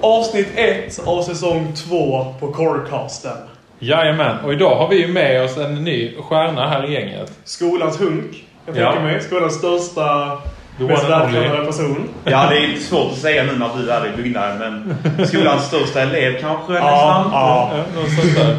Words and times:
Avsnitt 0.00 0.48
1 0.54 1.00
av 1.06 1.22
säsong 1.22 1.72
2 1.88 2.34
på 2.40 2.52
Corecasten. 2.52 3.32
Jajamän, 3.78 4.36
och 4.44 4.52
idag 4.52 4.74
har 4.76 4.88
vi 4.88 5.00
ju 5.00 5.08
med 5.12 5.44
oss 5.44 5.56
en 5.58 5.74
ny 5.84 6.14
stjärna 6.20 6.68
här 6.68 6.84
i 6.90 6.92
gänget. 6.92 7.32
Skolans 7.44 8.00
hunk, 8.00 8.44
jag 8.66 8.76
Ja. 8.76 8.92
tänker 8.92 9.06
mig. 9.06 9.20
Skolans 9.20 9.54
största, 9.54 10.38
The 10.78 10.84
mest 10.84 11.08
vältränade 11.10 11.66
person. 11.66 12.08
Ja, 12.24 12.46
det 12.50 12.56
är 12.58 12.66
lite 12.68 12.80
svårt 12.80 13.12
att 13.12 13.18
säga 13.18 13.42
nu 13.44 13.52
när 13.58 13.68
du 13.82 13.90
är 13.90 14.06
i 14.06 14.16
byggnaden, 14.22 14.94
men 15.16 15.26
skolans 15.26 15.66
största 15.66 16.00
elev 16.02 16.40
kanske 16.40 16.72
Ja, 16.74 16.80
nästan. 16.80 17.30
ja. 17.32 17.70
Ja, 17.72 18.00
något 18.00 18.10
sånt 18.10 18.36
där. 18.36 18.56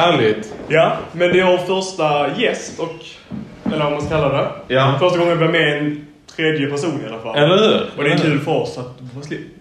Härligt. 0.00 0.54
Ja, 0.68 0.92
men 1.12 1.32
det 1.32 1.40
är 1.40 1.44
vår 1.46 1.58
första 1.82 2.36
gäst 2.40 2.80
och... 2.80 2.94
Eller 3.72 3.84
vad 3.84 3.92
man 3.92 4.02
ska 4.02 4.10
kalla 4.20 4.28
det. 4.28 4.48
Ja. 4.74 4.96
Första 5.00 5.18
gången 5.18 5.38
vi 5.38 5.48
blir 5.48 5.60
med 5.60 5.78
en 5.78 6.06
tredje 6.36 6.66
person 6.70 7.00
i 7.04 7.08
alla 7.08 7.18
fall. 7.18 7.36
Eller 7.36 7.58
hur? 7.58 7.90
Och 7.96 8.04
det 8.04 8.12
är 8.12 8.18
kul 8.18 8.40
för 8.40 8.52
oss 8.52 8.78
att 8.78 9.00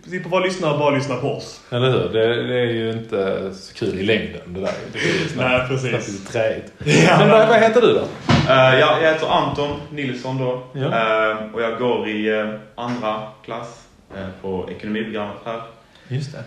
slippa 0.07 0.29
vara 0.29 0.43
lyssnare 0.43 0.73
och 0.73 0.79
bara 0.79 0.95
lyssna 0.95 1.15
på 1.15 1.27
oss. 1.27 1.61
Eller 1.69 1.91
hur? 1.91 2.09
Det, 2.09 2.47
det 2.47 2.59
är 2.59 2.65
ju 2.71 2.91
inte 2.91 3.51
så 3.53 3.73
kul 3.73 3.99
i 3.99 4.03
längden 4.03 4.41
det 4.45 4.59
där. 4.59 4.71
Det 4.93 4.99
är 4.99 5.03
ju 5.23 5.27
snabbt, 5.27 5.49
Nej, 5.59 5.67
precis. 5.67 5.89
snabbt 5.89 6.07
lite 6.07 6.31
träigt. 6.31 6.73
Ja, 7.07 7.17
Men 7.19 7.29
vad, 7.29 7.47
vad 7.47 7.59
heter 7.59 7.81
du 7.81 7.93
då? 7.93 8.01
Eh, 8.49 8.79
ja, 8.79 9.01
jag 9.01 9.13
heter 9.13 9.27
Anton 9.27 9.79
Nilsson 9.91 10.37
då. 10.37 10.63
Ja. 10.73 10.85
Eh, 10.85 11.37
och 11.53 11.61
jag 11.61 11.77
går 11.79 12.07
i 12.07 12.29
eh, 12.39 12.49
andra 12.75 13.21
klass 13.45 13.83
på 14.41 14.69
ekonomiprogrammet 14.71 15.37
här. 15.45 15.61
Just 16.07 16.31
det. 16.31 16.43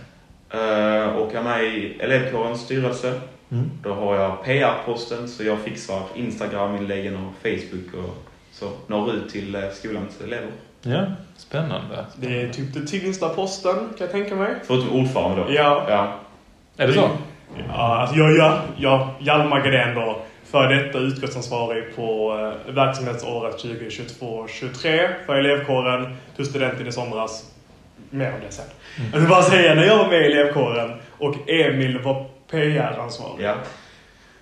Och 1.16 1.30
jag 1.32 1.34
är 1.34 1.42
med 1.42 1.64
i 1.64 1.96
elevkårens 2.00 2.60
styrelse. 2.60 3.20
Mm. 3.52 3.70
Då 3.82 3.94
har 3.94 4.16
jag 4.16 4.44
PR-posten 4.44 5.28
så 5.28 5.44
jag 5.44 5.58
fixar 5.58 6.02
Instagram-inläggen 6.14 7.16
och 7.16 7.32
Facebook 7.42 8.04
och 8.04 8.22
så 8.54 8.70
når 8.86 9.12
ut 9.12 9.28
till 9.30 9.54
eh, 9.54 9.60
skolans 9.72 10.20
elever. 10.20 10.50
Ja, 10.82 11.04
spännande. 11.36 12.04
Det 12.16 12.42
är 12.42 12.48
typ 12.48 12.74
den 12.74 12.86
tyngsta 12.86 13.28
posten, 13.28 13.74
kan 13.74 13.86
jag 13.98 14.10
tänka 14.10 14.34
mig. 14.34 14.54
Förutom 14.66 14.90
ordförande 15.00 15.42
då. 15.42 15.52
Ja. 15.52 15.86
ja. 15.88 16.20
Är 16.76 16.86
det 16.86 16.92
så? 16.92 17.10
Ja, 17.68 17.96
alltså 18.00 18.16
jag, 18.16 18.36
jag, 18.36 18.58
jag 18.76 19.08
Hjalmar 19.20 19.60
Gren 19.60 19.94
då, 19.94 20.22
för 20.50 20.68
detta 20.68 20.98
utskottsansvarig 20.98 21.96
på 21.96 22.32
eh, 22.68 22.74
verksamhetsåret 22.74 23.64
2022-23 23.64 25.08
för 25.26 25.34
elevkåren, 25.36 26.16
plus 26.36 26.48
studenten 26.48 26.86
i 26.86 26.92
somras. 26.92 27.50
Mer 28.10 28.32
om 28.34 28.40
det 28.46 28.52
sen. 28.52 28.64
Jag 29.12 29.20
vill 29.20 29.28
bara 29.28 29.42
säga, 29.42 29.74
när 29.74 29.84
jag 29.84 29.98
var 29.98 30.08
med 30.08 30.20
i 30.20 30.24
elevkåren 30.32 30.92
och 31.18 31.50
Emil 31.50 31.98
var 31.98 32.26
PR-ansvarig. 32.50 33.44
ja. 33.46 33.54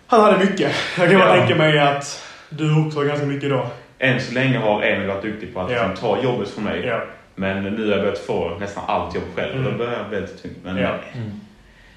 Han 0.07 0.21
hade 0.21 0.39
mycket. 0.45 0.73
Jag 0.99 1.11
kan 1.11 1.19
bara 1.21 1.37
Ja. 1.37 1.37
tänka 1.37 1.55
mig 1.57 1.79
att 1.79 2.23
du 2.51 2.87
också 2.87 2.99
har 2.99 3.05
ganska 3.05 3.27
mycket 3.27 3.51
då. 3.51 3.67
Än 4.03 4.21
så 4.21 4.35
länge 4.35 4.59
har 4.59 4.83
Emil 4.83 5.09
varit 5.09 5.23
duktig 5.23 5.55
på 5.55 5.61
att 5.61 5.71
Ja. 5.73 5.87
liksom, 5.89 5.97
ta 6.17 6.23
jobbet 6.23 6.49
från 6.51 6.65
mig. 6.65 6.85
Ja. 6.87 7.01
Men 7.35 7.63
nu 7.63 7.85
har 7.85 7.91
jag 7.93 8.01
börjat 8.01 8.19
få 8.19 8.57
nästan 8.61 8.85
allt 8.87 9.15
jobb 9.15 9.25
själv 9.35 9.51
och 9.53 9.61
Mm. 9.61 9.73
då 9.73 9.79
börjar 9.79 9.99
jag 9.99 10.09
bli 10.09 10.21
lite 10.21 10.37
tungt. 10.43 10.57
Men 10.65 10.77
Ja. 10.77 10.83
eh, 10.83 11.17
Mm. 11.19 11.31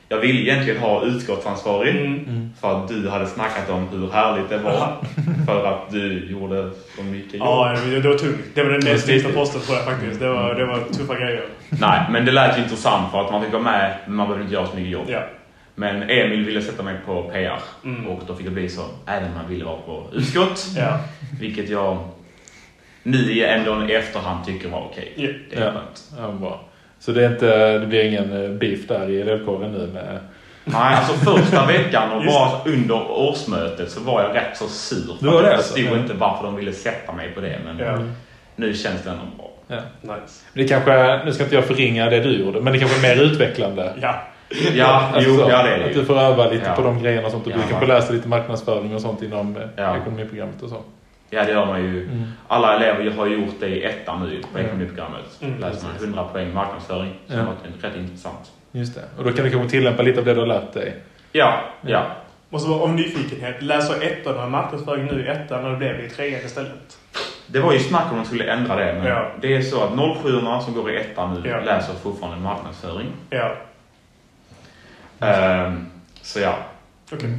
jag 0.10 0.18
vill 0.18 0.40
egentligen 0.48 0.82
ha 0.82 1.04
utskottsansvarig. 1.06 1.96
Mm. 1.96 2.50
För 2.62 2.78
att 2.78 2.88
du 2.88 3.10
hade 3.10 3.26
snackat 3.28 3.70
om 3.70 3.88
hur 3.88 4.12
härligt 4.12 4.50
det 4.50 4.58
var. 4.58 4.98
för 5.46 5.66
att 5.66 5.92
du 5.92 6.26
gjorde 6.32 6.70
så 6.96 7.04
mycket 7.04 7.34
jobb. 7.34 7.48
Ja, 7.48 7.76
det 8.02 8.08
var 8.10 8.18
tungt. 8.18 8.36
Det 8.54 8.64
var 8.64 8.70
den 8.72 8.82
näst 8.94 9.08
riktigt. 9.10 9.36
posten 9.36 9.62
tror 9.62 9.78
jag 9.78 9.86
faktiskt. 9.86 10.20
Det 10.20 10.30
var, 10.30 10.56
det 10.56 10.66
var 10.66 10.80
tuffa 10.80 11.16
grejer. 11.16 11.44
Nej, 11.70 12.00
men 12.12 12.26
det 12.26 12.32
lät 12.32 12.58
ju 12.58 12.64
intressant 12.64 13.12
för 13.12 13.22
att 13.26 13.32
man 13.32 13.44
fick 13.44 13.52
vara 13.54 13.64
med 13.64 13.96
men 14.06 14.16
man 14.16 14.28
behövde 14.28 14.44
inte 14.44 14.56
göra 14.56 14.68
så 14.68 14.76
mycket 14.76 14.92
jobb. 14.92 15.06
Ja. 15.08 15.20
Men 15.76 16.04
Emil 16.10 16.46
ville 16.46 16.62
sätta 16.62 16.84
mig 16.84 16.96
på 17.06 17.24
PR 17.24 17.60
Mm. 17.84 18.08
och 18.08 18.22
då 18.28 18.36
fick 18.36 18.46
det 18.46 18.52
bli 18.52 18.70
så. 18.70 18.82
Även 19.08 19.28
om 19.30 19.36
man 19.36 19.50
ville 19.50 19.66
vara 19.66 19.78
på 19.78 20.04
utskott. 20.14 20.66
Ja. 20.78 21.00
Vilket 21.40 21.70
jag 21.70 21.98
nu 23.04 23.44
ändå 23.46 23.86
i 23.90 23.94
efterhand 23.96 24.46
tycker 24.46 24.70
var 24.70 24.82
okej. 24.92 25.14
Ja. 25.16 25.28
Det 25.50 25.56
är 25.56 25.66
Ja. 25.66 25.72
skönt. 25.72 26.04
Ja, 26.18 26.32
bra. 26.32 26.64
Så 27.00 27.12
det, 27.12 27.26
är 27.26 27.32
inte, 27.32 27.78
det 27.78 27.88
blir 27.88 28.04
ingen 28.04 28.44
eh, 28.44 28.50
beef 28.52 28.88
där 28.88 29.10
i 29.10 29.22
elevkåren 29.22 29.72
nu 29.72 29.88
med... 29.88 30.20
Nej, 30.68 30.96
alltså 30.96 31.14
första 31.14 31.66
veckan 31.66 32.12
och 32.12 32.26
bara 32.26 32.62
under 32.66 33.12
årsmötet 33.12 33.92
så 33.92 34.00
var 34.00 34.22
jag 34.24 34.36
rätt 34.36 34.58
så 34.58 34.68
sur. 34.68 35.18
Du 35.20 35.26
var 35.26 35.34
För 35.34 35.42
det 35.44 35.48
jag 35.50 35.58
alltså? 35.58 35.74
förstod 35.76 35.98
Ja. 35.98 36.02
inte 36.02 36.14
varför 36.14 36.44
de 36.44 36.56
ville 36.56 36.74
sätta 36.74 37.12
mig 37.14 37.32
på 37.32 37.42
det. 37.42 37.60
Men 37.66 37.80
Ja. 37.80 37.98
nu 38.56 38.74
känns 38.74 39.04
det 39.04 39.10
ändå 39.10 39.24
bra. 39.38 39.52
Ja. 39.68 39.76
Nice. 40.02 40.44
Det 40.54 40.68
kanske, 40.68 41.22
nu 41.26 41.34
ska 41.34 41.44
inte 41.44 41.56
jag 41.56 41.66
förringa 41.66 42.10
det 42.10 42.20
du 42.20 42.40
gjorde, 42.44 42.62
men 42.62 42.74
det 42.74 42.80
kanske 42.80 42.98
är 43.08 43.16
mer 43.16 43.24
utvecklande. 43.24 43.94
Ja. 44.02 44.22
Ja, 44.76 44.86
Alltså 45.14 45.30
jo, 45.30 45.36
så, 45.38 45.50
ja 45.50 45.64
det 45.64 45.70
är 45.70 45.80
det 45.80 45.86
Att 45.86 45.94
du 45.94 46.06
får 46.06 46.20
öva 46.20 46.50
lite 46.50 46.66
Ja. 46.66 46.74
på 46.76 46.82
de 46.82 47.00
grejerna 47.04 47.26
och 47.26 47.32
sånt. 47.32 47.46
Och 47.48 47.52
Ja, 47.52 47.58
du 47.58 47.70
kanske 47.70 47.88
läser 47.88 48.14
lite 48.14 48.28
marknadsföring 48.28 48.96
och 48.96 49.02
sånt 49.02 49.22
inom 49.22 49.58
eh, 49.58 49.64
Ja. 49.76 49.98
ekonomiprogrammet 49.98 50.62
och 50.62 50.70
så. 50.70 50.82
Ja, 51.30 51.44
det 51.44 51.52
gör 51.52 51.66
man 51.66 51.84
ju. 51.84 52.04
Mm. 52.04 52.24
Alla 52.48 52.76
elever 52.76 53.12
har 53.18 53.28
gjort 53.28 53.56
det 53.60 53.68
i 53.68 53.84
ettan 53.84 54.20
nu 54.30 54.42
på 54.42 54.58
Mm. 54.58 54.66
ekonomiprogrammet. 54.66 55.26
Mm, 55.42 55.60
Läser 55.60 55.88
man 55.88 55.96
100 56.00 56.24
poäng 56.24 56.54
marknadsföring. 56.54 57.14
Som 57.28 57.36
Ja. 57.36 57.42
har 57.42 57.48
varit 57.48 57.84
rätt 57.84 57.96
intressant. 57.96 58.52
Just 58.72 58.96
det. 58.96 59.02
Och 59.18 59.24
då 59.24 59.32
kan 59.32 59.46
du 59.46 59.52
kanske 59.52 59.70
tillämpa 59.70 60.04
lite 60.04 60.20
av 60.20 60.26
det 60.26 60.34
du 60.34 60.40
har 60.40 60.48
lärt 60.48 60.74
dig. 60.74 60.96
Ja, 61.32 61.60
ja. 61.82 62.04
Och 62.50 62.62
så 62.62 62.82
av 62.84 62.90
nyfikenhet, 62.94 63.62
läser 63.62 64.04
ettan 64.04 64.36
och 64.44 64.52
marknadsföring 64.52 65.06
nu 65.06 65.26
i 65.26 65.28
ettan 65.28 65.64
när 65.64 65.70
det 65.72 65.78
blev 65.78 66.00
i 66.06 66.10
trean 66.10 66.42
istället? 66.46 66.98
Det 67.48 67.60
var 67.60 67.74
ju 67.74 67.80
snack 67.80 68.04
om 68.12 68.18
de 68.18 68.26
skulle 68.26 68.52
ändra 68.54 68.76
det. 68.76 68.94
Men 68.94 69.06
Ja. 69.06 69.32
det 69.42 69.56
är 69.56 69.62
så 69.62 69.84
att 69.84 69.92
07 70.24 70.30
som 70.66 70.74
går 70.74 70.92
i 70.92 70.98
ettan 70.98 71.34
nu 71.44 71.50
Ja. 71.50 71.60
läser 71.60 71.94
fortfarande 71.94 72.40
marknadsföring. 72.44 73.08
Ja. 73.30 73.52
Ehm, 75.20 75.86
så 76.22 76.40
ja. 76.40 76.56
Okej. 77.14 77.30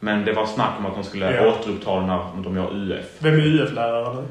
Men 0.00 0.24
det 0.24 0.32
var 0.32 0.46
snack 0.46 0.70
om 0.78 0.86
att 0.86 0.94
de 0.94 1.04
skulle 1.04 1.34
Ja. 1.34 1.46
återuppta 1.48 2.00
när 2.00 2.42
de 2.44 2.56
gör 2.56 2.74
UF. 2.74 3.04
Vem 3.18 3.34
är 3.34 3.38
UF-lärare 3.46 4.14
nu? 4.14 4.22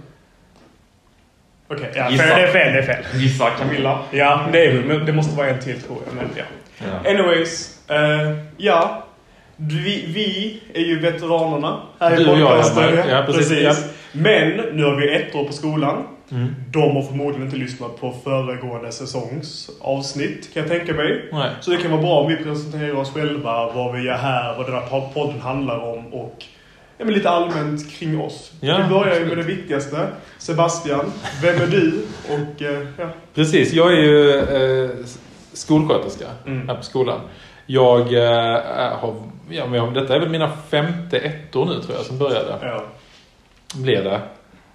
Okej, 1.67 1.91
ja, 1.95 2.09
Gissa. 2.09 2.23
fel, 2.23 2.35
det 2.35 2.47
är 2.47 2.51
fel, 2.51 2.73
det 2.73 2.79
är 2.79 2.83
fel. 2.83 3.03
Gissa 3.22 3.49
Camilla. 3.49 3.99
Ja, 4.11 4.45
det 4.51 4.66
är 4.66 4.99
det 5.05 5.13
måste 5.13 5.38
vara 5.38 5.47
en 5.49 5.59
till 5.59 5.81
tror 5.81 5.97
jag. 6.05 6.16
Men 6.16 6.29
ja. 6.35 6.43
Ja. 7.03 7.09
Anyways, 7.09 7.79
eh, 7.89 8.38
ja. 8.57 9.03
Vi, 9.55 10.05
vi 10.07 10.61
är 10.73 10.85
ju 10.85 10.99
veteranerna 10.99 11.81
här 11.99 12.13
i 12.13 12.23
Du 12.23 12.31
jag, 12.31 12.49
podcasten. 12.49 13.09
Ja, 13.09 13.23
precis. 13.25 13.93
Men 14.11 14.49
nu 14.49 14.83
har 14.83 14.95
vi 14.95 15.16
ett 15.16 15.35
år 15.35 15.45
på 15.45 15.53
skolan. 15.53 16.07
Mm. 16.33 16.55
De 16.71 16.95
har 16.95 17.01
förmodligen 17.01 17.45
inte 17.45 17.57
lyssnat 17.57 17.99
på 18.01 18.13
föregående 18.23 18.91
säsongs 18.91 19.69
avsnitt, 19.81 20.53
kan 20.53 20.61
jag 20.63 20.71
tänka 20.71 20.94
mig. 20.94 21.29
Nej. 21.31 21.51
Så 21.61 21.71
det 21.71 21.77
kan 21.77 21.91
vara 21.91 22.01
bra 22.01 22.19
om 22.19 22.27
vi 22.27 22.35
presenterar 22.38 22.94
oss 22.95 23.11
själva, 23.13 23.71
vad 23.73 23.95
vi 23.95 24.01
gör 24.01 24.17
här, 24.17 24.57
vad 24.57 24.66
den 24.66 24.75
här 24.75 25.09
podden 25.13 25.41
handlar 25.41 25.79
om 25.79 26.13
och 26.13 26.43
ja, 26.97 27.05
lite 27.05 27.29
allmänt 27.29 27.91
kring 27.91 28.22
oss. 28.22 28.51
Ja, 28.61 28.77
vi 28.83 28.89
börjar 28.93 29.19
ju 29.19 29.25
med 29.25 29.38
det 29.38 29.43
viktigaste. 29.43 30.07
Sebastian, 30.38 31.11
vem 31.41 31.61
är 31.61 31.67
du? 31.67 32.05
Och 32.29 32.61
eh, 32.61 32.88
ja. 32.97 33.09
Precis, 33.35 33.73
jag 33.73 33.93
är 33.93 33.97
ju 34.01 34.29
eh, 34.39 34.89
skolsköterska 35.53 36.25
Mm. 36.45 36.67
här 36.69 36.75
på 36.75 36.83
skolan. 36.83 37.19
Jag 37.66 38.13
eh, 38.13 38.97
har, 38.99 39.16
ja, 39.49 39.66
men 39.66 39.93
detta 39.93 40.16
är 40.16 40.19
väl 40.19 40.29
mina 40.29 40.51
femte 40.69 41.17
ettor 41.17 41.66
nu 41.66 41.81
tror 41.81 41.95
jag 41.97 42.05
som 42.05 42.17
började. 42.17 42.55
ja. 42.61 42.83
Blev 43.75 44.03
det. 44.03 44.22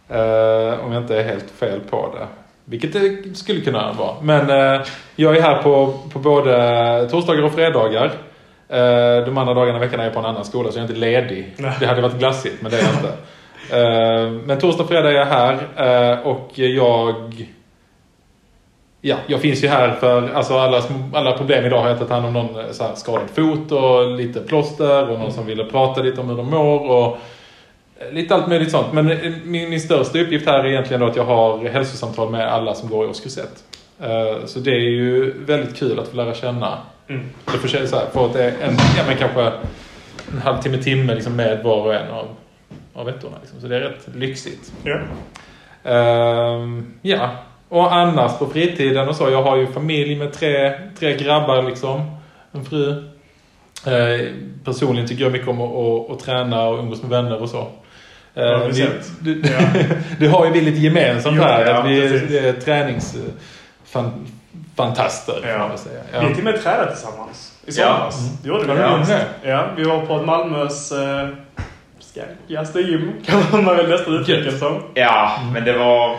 Eh, 0.09 0.85
om 0.85 0.93
jag 0.93 1.03
inte 1.03 1.17
är 1.17 1.25
helt 1.25 1.51
fel 1.51 1.81
på 1.91 2.15
det. 2.15 2.27
Vilket 2.65 2.93
det 2.93 3.37
skulle 3.37 3.61
kunna 3.61 3.93
vara. 3.93 4.15
Men 4.23 4.51
eh, 4.51 4.87
jag 5.17 5.37
är 5.37 5.43
här 5.43 5.63
på, 5.63 5.95
på 6.13 6.19
både 6.19 7.09
torsdagar 7.11 7.43
och 7.43 7.53
fredagar. 7.53 8.13
Eh, 8.69 9.25
de 9.25 9.39
andra 9.39 9.55
dagarna 9.55 9.79
i 9.79 9.81
veckan 9.81 10.01
är 10.01 10.05
jag 10.05 10.13
på 10.13 10.19
en 10.19 10.27
annan 10.27 10.45
skola 10.45 10.73
så 10.73 10.79
jag 10.79 10.85
är 10.85 10.89
inte 10.89 11.01
ledig. 11.01 11.55
Nej. 11.57 11.73
Det 11.81 11.87
hade 11.87 12.03
varit 12.03 12.19
glassigt 12.19 12.63
men 12.63 12.71
det 12.71 12.79
är 12.79 12.83
jag 12.83 12.95
inte. 12.95 13.13
Men 14.47 14.59
torsdag 14.59 14.83
och 14.83 14.89
fredag 14.89 15.09
är 15.11 15.15
jag 15.15 15.27
här 15.27 16.27
och 16.27 16.51
jag... 16.55 17.47
Ja, 19.01 19.17
jag 19.27 19.41
finns 19.41 19.65
ju 19.65 19.69
här 19.69 19.91
för 19.91 20.35
alltså 20.35 20.59
alla, 20.59 20.83
alla 21.13 21.33
problem 21.33 21.65
idag 21.65 21.81
har 21.81 21.89
jag 21.89 21.99
tagit 21.99 22.13
hand 22.13 22.27
om 22.27 22.33
någon 22.33 22.75
så 22.75 22.85
här, 22.85 22.95
skadad 22.95 23.31
fot 23.35 23.73
och 23.73 24.11
lite 24.11 24.41
plåster 24.41 25.11
och 25.11 25.19
någon 25.19 25.33
som 25.33 25.47
ville 25.47 25.65
prata 25.65 26.03
lite 26.03 26.21
om 26.21 26.29
hur 26.29 26.37
de 26.37 26.51
mår 26.51 26.91
och 26.91 27.19
lite 28.13 28.35
allt 28.35 28.49
möjligt 28.49 28.71
sånt. 28.71 28.93
Men 28.93 29.11
eh, 29.11 29.19
min, 29.45 29.71
min 29.71 29.81
största 29.81 30.19
uppgift 30.19 30.47
här 30.47 30.59
är 30.59 30.67
egentligen 30.67 31.01
då 31.01 31.07
att 31.07 31.17
jag 31.17 31.25
har 31.25 31.69
hälsosamtal 31.69 32.31
med 32.31 32.53
alla 32.53 32.75
som 32.75 32.89
går 32.89 33.05
i 33.05 33.09
årskurs 33.09 33.39
1. 33.39 33.45
Eh, 34.01 34.47
Så 34.47 34.59
det 34.59 34.71
är 34.71 34.91
ju 34.91 35.35
väldigt 35.45 35.77
kul 35.77 35.99
att 35.99 36.09
få 36.09 36.17
lära 36.17 36.35
känna. 36.35 36.79
Mm. 37.09 37.27
Det 37.45 37.59
får 37.59 37.69
så 37.69 37.97
här, 37.97 38.07
få 38.13 38.25
att 38.25 38.33
det 38.33 38.45
är 38.45 38.49
en, 38.49 38.77
ja 38.97 39.03
men 39.07 39.17
kanske 39.17 39.53
en 40.33 40.39
halvtimme, 40.45 40.79
timme 40.79 41.15
liksom 41.15 41.37
med 41.37 41.63
var 41.65 41.87
och 41.87 41.95
en 41.95 42.11
av, 42.11 42.27
av 42.95 43.09
ettorna. 43.09 43.37
Liksom. 43.41 43.61
Så 43.61 43.67
det 43.67 43.77
är 43.77 43.81
rätt 43.81 44.09
lyxigt. 44.15 44.73
ja. 44.85 44.99
Ehm, 45.85 46.95
ja, 47.03 47.31
och 47.69 47.95
annars 47.95 48.39
på 48.39 48.47
fritiden 48.47 49.09
och 49.09 49.17
så. 49.17 49.31
Jag 49.31 49.43
har 49.43 49.57
ju 49.57 49.67
familj 49.67 50.17
med 50.17 50.33
tre, 50.33 50.73
tre 50.99 51.17
grabbar 51.17 51.63
liksom. 51.63 52.17
En 52.53 52.65
fru. 52.65 52.91
Eh, 53.87 54.27
personligen 54.65 55.09
tycker 55.09 55.23
jag 55.23 55.33
mycket 55.33 55.49
om 55.49 55.61
att, 55.61 55.71
att, 55.77 56.11
att 56.11 56.25
träna 56.25 56.69
och 56.69 56.79
umgås 56.79 57.03
med 57.03 57.11
vänner 57.11 57.43
och 57.43 57.49
så. 57.49 57.67
Eh, 58.35 58.43
Ja, 58.45 58.59
vi 58.73 58.89
det, 59.21 59.31
Ja. 59.51 59.59
det 60.19 60.27
har 60.27 60.47
ju 60.47 60.53
vi 60.53 60.61
lite 60.61 60.79
gemensamt 60.79 61.37
Jo, 61.37 61.43
här. 61.43 61.67
ja, 61.67 61.79
att 61.79 61.87
vi 61.89 62.01
precis. 62.09 62.31
är 62.43 62.53
träningsfantaster 62.53 65.45
Ja. 65.49 65.59
man 65.59 65.69
väl 65.69 65.79
säga. 65.79 66.01
Vi 66.13 66.19
har 66.19 66.29
till 66.29 66.39
och 66.39 66.45
med 66.45 66.63
tränat 66.63 66.89
tillsammans 66.95 67.53
i 67.67 67.73
somras. 67.73 68.21
Mm. 68.21 68.33
Det 68.43 68.49
gjorde 68.49 68.75
vi. 68.75 68.81
Ja, 68.81 69.05
Ja, 69.09 69.19
ja, 69.51 69.67
vi 69.77 69.83
var 69.85 70.07
på 70.07 70.23
Malmös 70.23 70.93
eh, 70.93 71.29
skankigaste 72.01 72.81
gym, 72.81 73.13
kan 73.27 73.65
man 73.65 73.77
väl 73.77 73.89
nästan 73.89 74.15
uttrycka 74.15 74.51
som. 74.51 74.83
Ja, 74.95 75.39
men 75.53 75.65
det 75.65 75.79
var... 75.79 76.17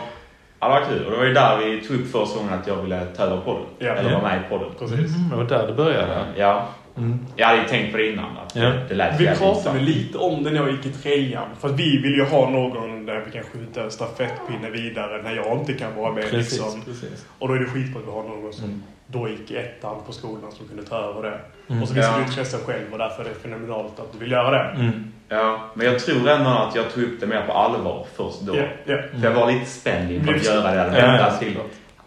Ja, 0.61 0.67
det 0.67 0.73
var 0.79 0.85
kul. 0.89 1.05
Och 1.05 1.11
det 1.11 1.17
var 1.17 1.25
ju 1.25 1.33
där 1.33 1.57
vi 1.57 1.81
tog 1.87 1.95
upp 1.99 2.11
första 2.11 2.37
gången 2.39 2.53
att 2.53 2.67
jag 2.67 2.75
ville 2.75 3.05
ta 3.05 3.23
över 3.23 3.37
podden. 3.41 3.63
Ja. 3.79 3.91
Eller 3.93 4.11
Ja. 4.11 4.19
vara 4.19 4.29
med 4.31 4.41
i 4.45 4.49
podden. 4.49 4.69
Precis. 4.79 5.15
Mm, 5.15 5.29
det 5.29 5.35
var 5.35 5.43
där 5.43 5.67
det 5.67 5.73
började. 5.73 6.25
Ja. 6.35 6.65
Mm. 6.97 7.19
Jag 7.35 7.47
hade 7.47 7.61
ju 7.61 7.67
tänkt 7.67 7.91
på 7.91 7.97
det 7.97 8.11
innan. 8.11 8.37
Att 8.37 8.55
Ja. 8.55 8.69
det, 8.89 8.95
lät 8.95 9.19
Vi 9.19 9.25
pratade 9.27 9.49
intressant. 9.49 9.81
lite 9.81 10.17
om 10.17 10.43
det 10.43 10.49
när 10.51 10.57
jag 10.59 10.71
gick 10.71 10.85
i 10.85 10.89
trean. 10.91 11.47
För 11.59 11.67
att 11.69 11.75
vi 11.79 11.97
vill 12.01 12.15
ju 12.15 12.23
ha 12.25 12.49
någon 12.49 13.05
där 13.05 13.23
vi 13.25 13.31
kan 13.31 13.43
skjuta 13.43 13.83
en 13.83 13.91
stafettpinne 13.91 14.69
vidare 14.69 15.21
när 15.23 15.35
jag 15.35 15.57
inte 15.59 15.73
kan 15.73 15.95
vara 15.95 16.11
med. 16.13 16.23
Precis, 16.29 16.51
Liksom. 16.59 16.81
precis. 16.81 17.25
Och 17.39 17.47
då 17.47 17.53
är 17.53 17.59
det 17.59 17.65
skitbra 17.65 17.99
att 18.01 18.07
vi 18.07 18.11
har 18.11 18.23
någon 18.23 18.53
som 18.53 18.65
Mm. 18.65 18.83
då 19.07 19.29
gick 19.29 19.51
i 19.51 19.55
ettan 19.57 19.95
på 20.05 20.11
skolan 20.13 20.51
som 20.51 20.67
kunde 20.67 20.83
ta 20.83 20.97
över 20.97 21.21
det. 21.29 21.39
Mm. 21.69 21.81
Och 21.81 21.87
så 21.87 21.93
visade 21.93 22.13
Ja. 22.13 22.19
du 22.19 22.25
intresse 22.25 22.57
själv 22.65 22.91
och 22.91 22.97
därför 22.97 23.23
är 23.25 23.29
det 23.29 23.35
fenomenalt 23.35 23.99
att 23.99 24.13
du 24.13 24.19
vill 24.19 24.31
göra 24.31 24.51
det. 24.63 24.69
Mm. 24.81 25.11
Ja, 25.29 25.59
men 25.73 25.85
jag 25.87 25.99
tror 25.99 26.29
ändå 26.29 26.49
att 26.49 26.75
jag 26.75 26.93
tog 26.93 27.03
upp 27.03 27.19
det 27.19 27.27
mer 27.27 27.41
på 27.41 27.51
allvar 27.53 28.05
först 28.15 28.41
då. 28.41 28.55
Ja, 28.55 28.63
ja. 28.85 28.97
För 29.19 29.23
jag 29.27 29.31
var 29.35 29.51
lite 29.51 29.65
spänd 29.65 30.11
inför 30.11 30.33
att 30.33 30.39
Blir- 30.41 30.51
göra 30.51 30.71
det. 30.71 30.77
Ja, 30.77 31.07
Vänta 31.07 31.27
ja. 31.31 31.37
till 31.39 31.57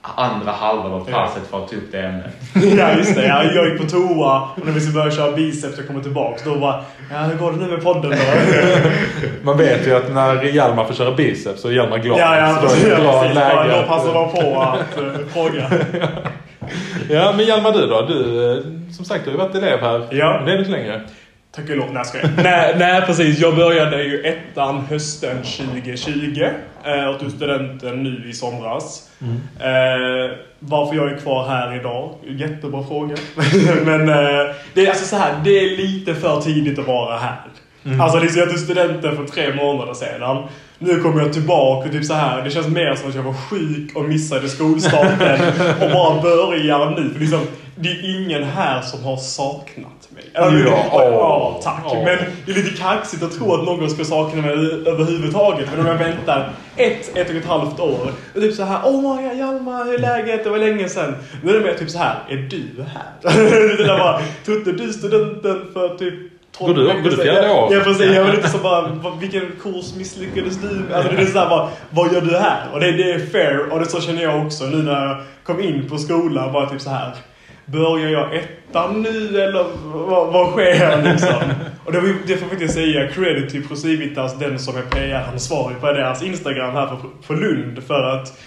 andra 0.02 0.52
halvan 0.52 0.92
av 0.92 1.10
passet 1.10 1.42
för 1.50 1.64
att 1.64 1.70
ta 1.70 1.76
upp 1.76 1.92
det 1.92 2.00
ämnet. 2.00 2.34
ja, 2.78 2.92
just 2.92 3.14
det. 3.14 3.26
Ja, 3.26 3.44
jag 3.44 3.68
gick 3.68 3.80
på 3.80 3.86
toa 3.86 4.48
och 4.56 4.66
när 4.66 4.72
vi 4.72 4.80
skulle 4.80 4.94
börja 4.94 5.10
köra 5.10 5.32
biceps 5.32 5.78
och 5.78 5.86
komma 5.86 6.00
tillbaks 6.00 6.44
då 6.44 6.54
var 6.54 6.84
Ja, 7.10 7.18
hur 7.18 7.36
går 7.38 7.52
det 7.52 7.58
nu 7.58 7.66
med 7.66 7.82
podden 7.82 8.10
då? 8.10 8.16
Man 9.42 9.58
vet 9.58 9.86
ju 9.86 9.96
att 9.96 10.12
när 10.14 10.42
Hjalmar 10.42 10.84
får 10.84 10.94
köra 10.94 11.14
biceps 11.14 11.62
så 11.62 11.68
är 11.68 11.72
Hjalmar 11.72 11.98
glad. 11.98 12.20
ja, 12.20 12.36
ja, 12.36 12.54
så 12.54 12.60
då 12.60 12.66
är 12.66 12.68
precis. 12.68 12.88
det 12.88 12.96
bra 13.02 13.20
precis. 13.20 13.34
läge 13.34 13.70
Ja, 13.70 13.80
Då 13.80 13.86
passar 13.86 14.14
de 14.14 14.32
på 14.32 14.60
att 14.60 15.02
uh, 15.02 15.26
fråga. 15.32 15.70
Ja, 17.10 17.32
men 17.36 17.46
Hjalmar 17.46 17.72
du 17.72 17.86
då? 17.86 18.06
Du, 18.08 18.50
eh, 18.52 18.58
som 18.92 19.04
sagt, 19.04 19.24
du 19.24 19.30
har 19.30 19.38
ju 19.38 19.44
varit 19.44 19.54
elev 19.54 19.80
här. 19.80 20.06
Ja. 20.10 20.42
Det 20.46 20.52
är 20.52 20.58
inte 20.58 20.70
längre. 20.70 21.00
Tack 21.54 21.70
och 21.70 21.76
lov. 21.76 21.92
Nej, 21.92 22.04
jag. 22.14 22.44
nej, 22.44 22.74
nej, 22.78 23.02
precis. 23.02 23.38
Jag 23.38 23.56
började 23.56 24.04
ju 24.04 24.22
ettan 24.22 24.80
hösten 24.90 25.36
2020 25.42 26.48
eh, 26.84 27.04
och 27.04 27.20
tog 27.20 27.30
studenten 27.30 28.02
nu 28.02 28.30
i 28.30 28.32
somras. 28.32 29.10
Eh, 29.60 30.36
varför 30.58 30.96
jag 30.96 31.12
är 31.12 31.16
kvar 31.16 31.48
här 31.48 31.76
idag? 31.76 32.14
Jättebra 32.26 32.84
fråga. 32.84 33.16
Men 33.84 34.08
eh, 34.08 34.54
det 34.74 34.86
är 34.86 34.88
alltså 34.88 35.04
så 35.04 35.16
här, 35.16 35.40
det 35.44 35.50
är 35.50 35.76
lite 35.76 36.14
för 36.14 36.40
tidigt 36.40 36.78
att 36.78 36.86
vara 36.86 37.18
här. 37.18 37.40
Alltså 38.00 38.18
liksom, 38.18 38.40
jag 38.40 38.50
tog 38.50 38.58
studenten 38.58 39.16
för 39.16 39.24
tre 39.24 39.54
månader 39.54 39.94
sedan. 39.94 40.44
Nu 40.78 41.00
kommer 41.00 41.22
jag 41.22 41.32
tillbaka 41.32 41.88
och 41.88 41.92
typ 41.92 42.04
så 42.04 42.14
här. 42.14 42.42
det 42.44 42.50
känns 42.50 42.68
mer 42.68 42.94
som 42.94 43.08
att 43.08 43.14
jag 43.14 43.22
var 43.22 43.34
sjuk 43.34 43.96
och 43.96 44.04
missade 44.04 44.48
skolstarten 44.48 45.40
och 45.80 45.90
bara 45.90 46.22
börjar 46.22 46.90
nu. 46.90 47.10
För 47.10 47.20
liksom, 47.20 47.40
det 47.76 47.88
är 47.88 48.16
ingen 48.20 48.42
här 48.44 48.80
som 48.82 49.04
har 49.04 49.16
saknat 49.16 50.08
mig. 50.08 50.24
Ja, 50.32 50.52
ja, 50.66 50.88
åh, 50.92 51.60
tack. 51.62 51.82
åh. 51.86 52.04
Men 52.04 52.18
det 52.46 52.52
är 52.52 52.56
lite 52.56 52.76
kaxigt 52.82 53.22
att 53.22 53.38
tro 53.38 53.54
att 53.54 53.64
någon 53.64 53.90
ska 53.90 54.04
sakna 54.04 54.42
mig 54.42 54.52
överhuvudtaget. 54.86 55.68
Men 55.70 55.80
om 55.80 55.86
jag 55.86 55.94
väntar 55.98 56.50
ett, 56.76 57.16
ett 57.16 57.30
och 57.30 57.36
ett 57.36 57.46
halvt 57.46 57.80
år. 57.80 58.12
Och 58.34 58.40
typ 58.40 58.54
så 58.54 58.62
här, 58.64 58.80
åh 58.84 59.24
ja, 59.24 59.32
Hjalmar, 59.32 59.84
hur 59.84 59.94
är 59.94 59.98
läget? 59.98 60.44
Det 60.44 60.50
var 60.50 60.58
länge 60.58 60.88
sedan. 60.88 61.14
Nu 61.42 61.50
är 61.50 61.58
det 61.60 61.64
mer 61.64 61.74
typ 61.74 61.90
så 61.90 61.98
här, 61.98 62.14
är 62.28 62.36
du 62.36 62.84
här? 62.92 63.32
det 63.76 63.84
där 63.84 63.98
bara, 63.98 64.20
Tutte, 64.44 64.72
du 64.72 64.92
studenten 64.92 65.66
för 65.72 65.88
typ 65.98 66.14
12 66.58 66.74
Går 66.74 66.82
du- 66.82 67.02
går 67.02 67.10
du 67.10 67.16
fjärde 67.16 67.46
Ja, 67.46 67.64
år? 67.66 67.74
Ja, 67.74 67.80
precis. 67.80 68.14
Jag 68.14 68.24
var 68.24 68.32
lite 68.32 68.48
så 68.48 68.58
bara, 68.58 68.92
vilken 69.20 69.52
kurs 69.62 69.94
misslyckades 69.96 70.58
du? 70.62 70.94
Alltså, 70.94 71.12
det 71.12 71.22
är 71.22 71.26
så 71.26 71.38
här 71.38 71.48
bara, 71.48 71.68
vad 71.90 72.12
gör 72.12 72.20
du 72.20 72.36
här? 72.36 72.62
Och 72.72 72.80
det, 72.80 72.92
det 72.92 73.12
är 73.12 73.26
fair, 73.26 73.72
och 73.72 73.80
det 73.80 73.86
så 73.86 74.00
känner 74.00 74.22
jag 74.22 74.46
också 74.46 74.64
nu 74.64 74.76
när 74.76 75.06
jag 75.06 75.16
kom 75.44 75.60
in 75.60 75.88
på 75.88 75.98
skolan. 75.98 76.52
Bara 76.52 76.70
typ 76.70 76.80
så 76.80 76.90
här. 76.90 77.10
Börjar 77.66 78.10
jag 78.10 78.34
ettan 78.36 79.02
nu 79.02 79.40
eller 79.42 79.64
vad, 79.84 80.32
vad 80.32 80.50
sker 80.50 81.02
liksom? 81.12 81.34
Och 81.84 81.92
det, 81.92 82.00
var- 82.00 82.08
det 82.26 82.36
får 82.36 82.42
jag 82.42 82.50
faktiskt 82.50 82.74
säga 82.74 83.08
credit 83.08 83.50
till 83.50 83.68
Procivitas, 83.68 84.38
den 84.38 84.58
som 84.58 84.76
är 84.76 84.82
PR-ansvarig 84.82 85.80
på 85.80 85.86
deras 85.92 86.22
Instagram 86.22 86.72
här 86.74 86.86
för, 86.86 86.96
för 87.22 87.36
Lund. 87.36 87.82
För 87.86 88.04
att 88.04 88.40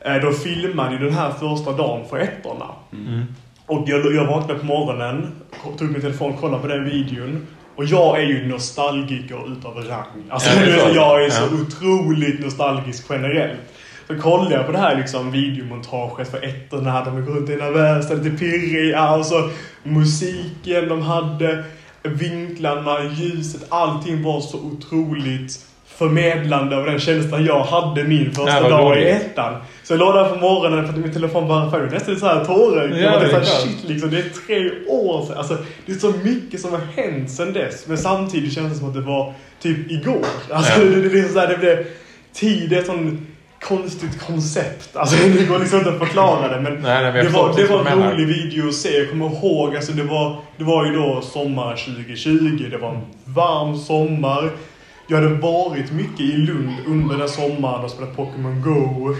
eh, 0.00 0.14
då 0.16 0.30
filmade 0.32 0.92
ju 0.92 0.98
den 0.98 1.14
här 1.14 1.30
första 1.30 1.72
dagen 1.72 2.08
för 2.10 2.18
ettorna. 2.18 2.66
Mm. 2.92 3.22
Och 3.66 3.84
jag, 3.88 4.14
jag 4.14 4.24
vaknade 4.26 4.58
på 4.60 4.66
morgonen, 4.66 5.32
tog 5.78 5.90
min 5.92 6.00
telefon 6.00 6.32
och 6.32 6.40
kollade 6.40 6.62
på 6.62 6.68
den 6.68 6.84
videon. 6.84 7.46
Och 7.76 7.84
jag 7.84 8.18
är 8.20 8.26
ju 8.26 8.46
nostalgiker 8.48 9.52
utav 9.52 9.74
rang. 9.76 10.06
Alltså 10.30 10.50
Ja, 10.60 10.66
är 10.66 10.94
jag 10.94 11.24
är 11.24 11.30
så 11.30 11.42
Ja. 11.42 11.60
otroligt 11.62 12.40
nostalgisk 12.40 13.06
generellt. 13.10 13.60
Så 14.16 14.22
kollade 14.22 14.54
jag 14.54 14.66
på 14.66 14.72
det 14.72 14.78
här 14.78 14.96
liksom 14.96 15.30
videomontaget 15.30 16.30
för 16.30 16.44
ettorna, 16.44 17.04
de 17.04 17.24
går 17.26 17.32
runt 17.32 17.50
i 17.50 17.56
nervösa, 17.56 18.14
lite 18.14 18.36
pirriga. 18.36 18.98
Alltså 18.98 19.50
musiken 19.82 20.88
de 20.88 21.02
hade, 21.02 21.64
vinklarna, 22.02 23.04
ljuset, 23.14 23.66
allting 23.68 24.22
var 24.22 24.40
så 24.40 24.58
otroligt 24.58 25.58
förmedlande 25.86 26.76
av 26.76 26.84
den 26.86 27.00
känslan 27.00 27.44
jag 27.44 27.64
hade 27.64 28.04
min 28.04 28.32
första 28.32 28.60
vad 28.60 28.70
dag 28.70 28.96
i 28.98 29.00
roligt. 29.00 29.14
ettan. 29.14 29.54
Så 29.82 29.92
jag 29.92 29.98
låg 29.98 30.14
där 30.14 30.28
på 30.28 30.36
morgonen 30.36 30.84
för 30.86 30.92
att 30.92 30.98
min 30.98 31.12
telefon 31.12 31.48
bara 31.48 31.70
föll. 31.70 31.90
Nästan 31.90 32.16
så 32.16 32.26
här 32.26 32.44
tårögd. 32.44 32.92
Ja, 32.94 32.98
jag 32.98 33.12
var 33.12 33.20
det 33.20 33.26
är 33.26 33.30
så 33.30 33.36
här, 33.36 33.44
shit 33.44 33.88
liksom, 33.88 34.10
det 34.10 34.18
är 34.18 34.24
tre 34.46 34.70
år 34.88 35.26
sedan. 35.26 35.36
Alltså, 35.38 35.56
det 35.86 35.92
är 35.92 35.96
så 35.96 36.12
mycket 36.24 36.60
som 36.60 36.70
har 36.70 36.80
hänt 36.96 37.30
sedan 37.30 37.52
dess. 37.52 37.86
Men 37.86 37.98
samtidigt 37.98 38.52
känns 38.52 38.72
det 38.72 38.78
som 38.78 38.88
att 38.88 38.94
det 38.94 39.00
var 39.00 39.34
typ 39.62 39.90
igår. 39.90 40.26
Alltså, 40.50 40.80
Ja. 40.80 40.84
det, 40.84 41.08
det, 41.08 41.18
är 41.20 41.28
så 41.28 41.38
här, 41.38 41.48
det 41.48 41.58
blev... 41.58 41.86
Tid 42.34 42.72
är 42.72 42.78
ett 42.78 42.86
sånt 42.86 43.20
konstigt 43.62 44.20
koncept. 44.26 44.96
Alltså, 44.96 45.16
det 45.38 45.44
går 45.44 45.58
liksom 45.58 45.78
inte 45.78 45.90
att 45.90 45.98
förklara 45.98 46.48
det. 46.48 46.60
Men 46.60 46.72
Nej, 46.72 47.02
nej, 47.02 47.12
men 47.12 47.24
det 47.24 47.30
var, 47.30 47.56
det 47.56 47.66
var 47.66 47.86
en 47.86 48.12
rolig 48.12 48.26
video 48.26 48.68
att 48.68 48.74
se. 48.74 48.98
Jag 48.98 49.10
kommer 49.10 49.26
ihåg, 49.26 49.76
alltså 49.76 49.92
det 49.92 50.02
var, 50.02 50.36
det 50.56 50.64
var 50.64 50.86
ju 50.86 50.92
då 50.92 51.20
sommar 51.20 51.76
2020. 51.76 52.68
Det 52.70 52.78
var 52.78 52.90
en 52.90 53.00
varm 53.24 53.78
sommar. 53.78 54.50
Jag 55.06 55.16
hade 55.16 55.34
varit 55.34 55.92
mycket 55.92 56.20
i 56.20 56.32
Lund 56.32 56.74
under 56.86 57.16
den 57.18 57.28
sommaren 57.28 57.84
och 57.84 57.90
spelat 57.90 58.16
Pokémon 58.16 58.62
Go. 58.62 59.14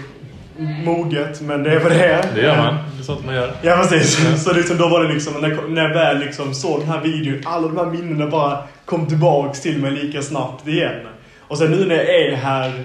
Moget, 0.57 1.41
men 1.41 1.63
det 1.63 1.71
är 1.71 1.79
vad 1.79 1.91
det 1.91 2.05
är. 2.05 2.25
Det 2.35 2.41
gör 2.41 2.57
man. 2.57 2.75
Det 2.95 3.01
är 3.01 3.03
sånt 3.03 3.25
man 3.25 3.35
gör. 3.35 3.53
Ja 3.61 3.75
precis. 3.75 4.43
Så 4.43 4.53
liksom, 4.53 4.77
då 4.77 4.87
var 4.87 5.03
det 5.03 5.13
liksom, 5.13 5.33
när, 5.41 5.67
när 5.67 5.81
jag 5.83 5.93
väl 5.93 6.19
liksom 6.19 6.53
såg 6.53 6.79
den 6.79 6.89
här 6.89 7.01
videon, 7.01 7.41
alla 7.45 7.67
de 7.67 7.77
här 7.77 7.85
minnena 7.85 8.27
bara 8.27 8.57
kom 8.85 9.05
tillbaks 9.07 9.61
till 9.61 9.77
mig 9.77 9.91
lika 9.91 10.21
snabbt 10.21 10.67
igen. 10.67 11.07
Och 11.39 11.57
sen 11.57 11.71
nu 11.71 11.85
när 11.85 11.95
jag 11.95 12.05
är 12.05 12.35
här 12.35 12.83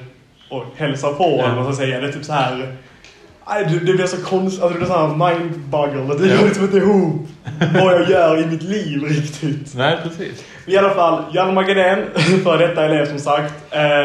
och 0.50 0.64
hälsar 0.76 1.12
på, 1.12 1.36
Ja. 1.38 1.44
eller 1.44 1.62
vad 1.62 1.74
ska 1.74 1.82
jag 1.84 1.90
säga, 1.90 2.00
det 2.00 2.08
är 2.08 2.12
typ 2.12 2.24
så 2.24 2.32
här. 2.32 2.72
Det, 3.70 3.78
det 3.86 3.92
blir 3.94 4.06
så 4.06 4.16
konstigt, 4.24 4.62
alltså 4.62 4.78
det 4.78 4.84
blir 4.84 4.94
så 4.94 4.98
här 5.08 5.08
mindbugger. 5.38 6.18
Det 6.18 6.26
Ja. 6.28 6.36
går 6.36 6.44
liksom 6.44 6.64
inte 6.64 6.76
ihop 6.76 7.26
vad 7.74 7.94
jag 7.94 8.10
gör 8.10 8.42
i 8.42 8.46
mitt 8.46 8.62
liv 8.62 9.02
riktigt. 9.04 9.74
Nej, 9.76 9.96
precis. 10.02 10.44
I 10.66 10.76
alla 10.78 10.90
fall, 10.90 11.22
Hjalmar 11.34 11.62
Gren, 11.62 11.98
för 12.44 12.58
detta 12.58 12.84
elev 12.84 13.06
som 13.06 13.18
sagt. 13.18 13.54
Eh, 13.70 14.04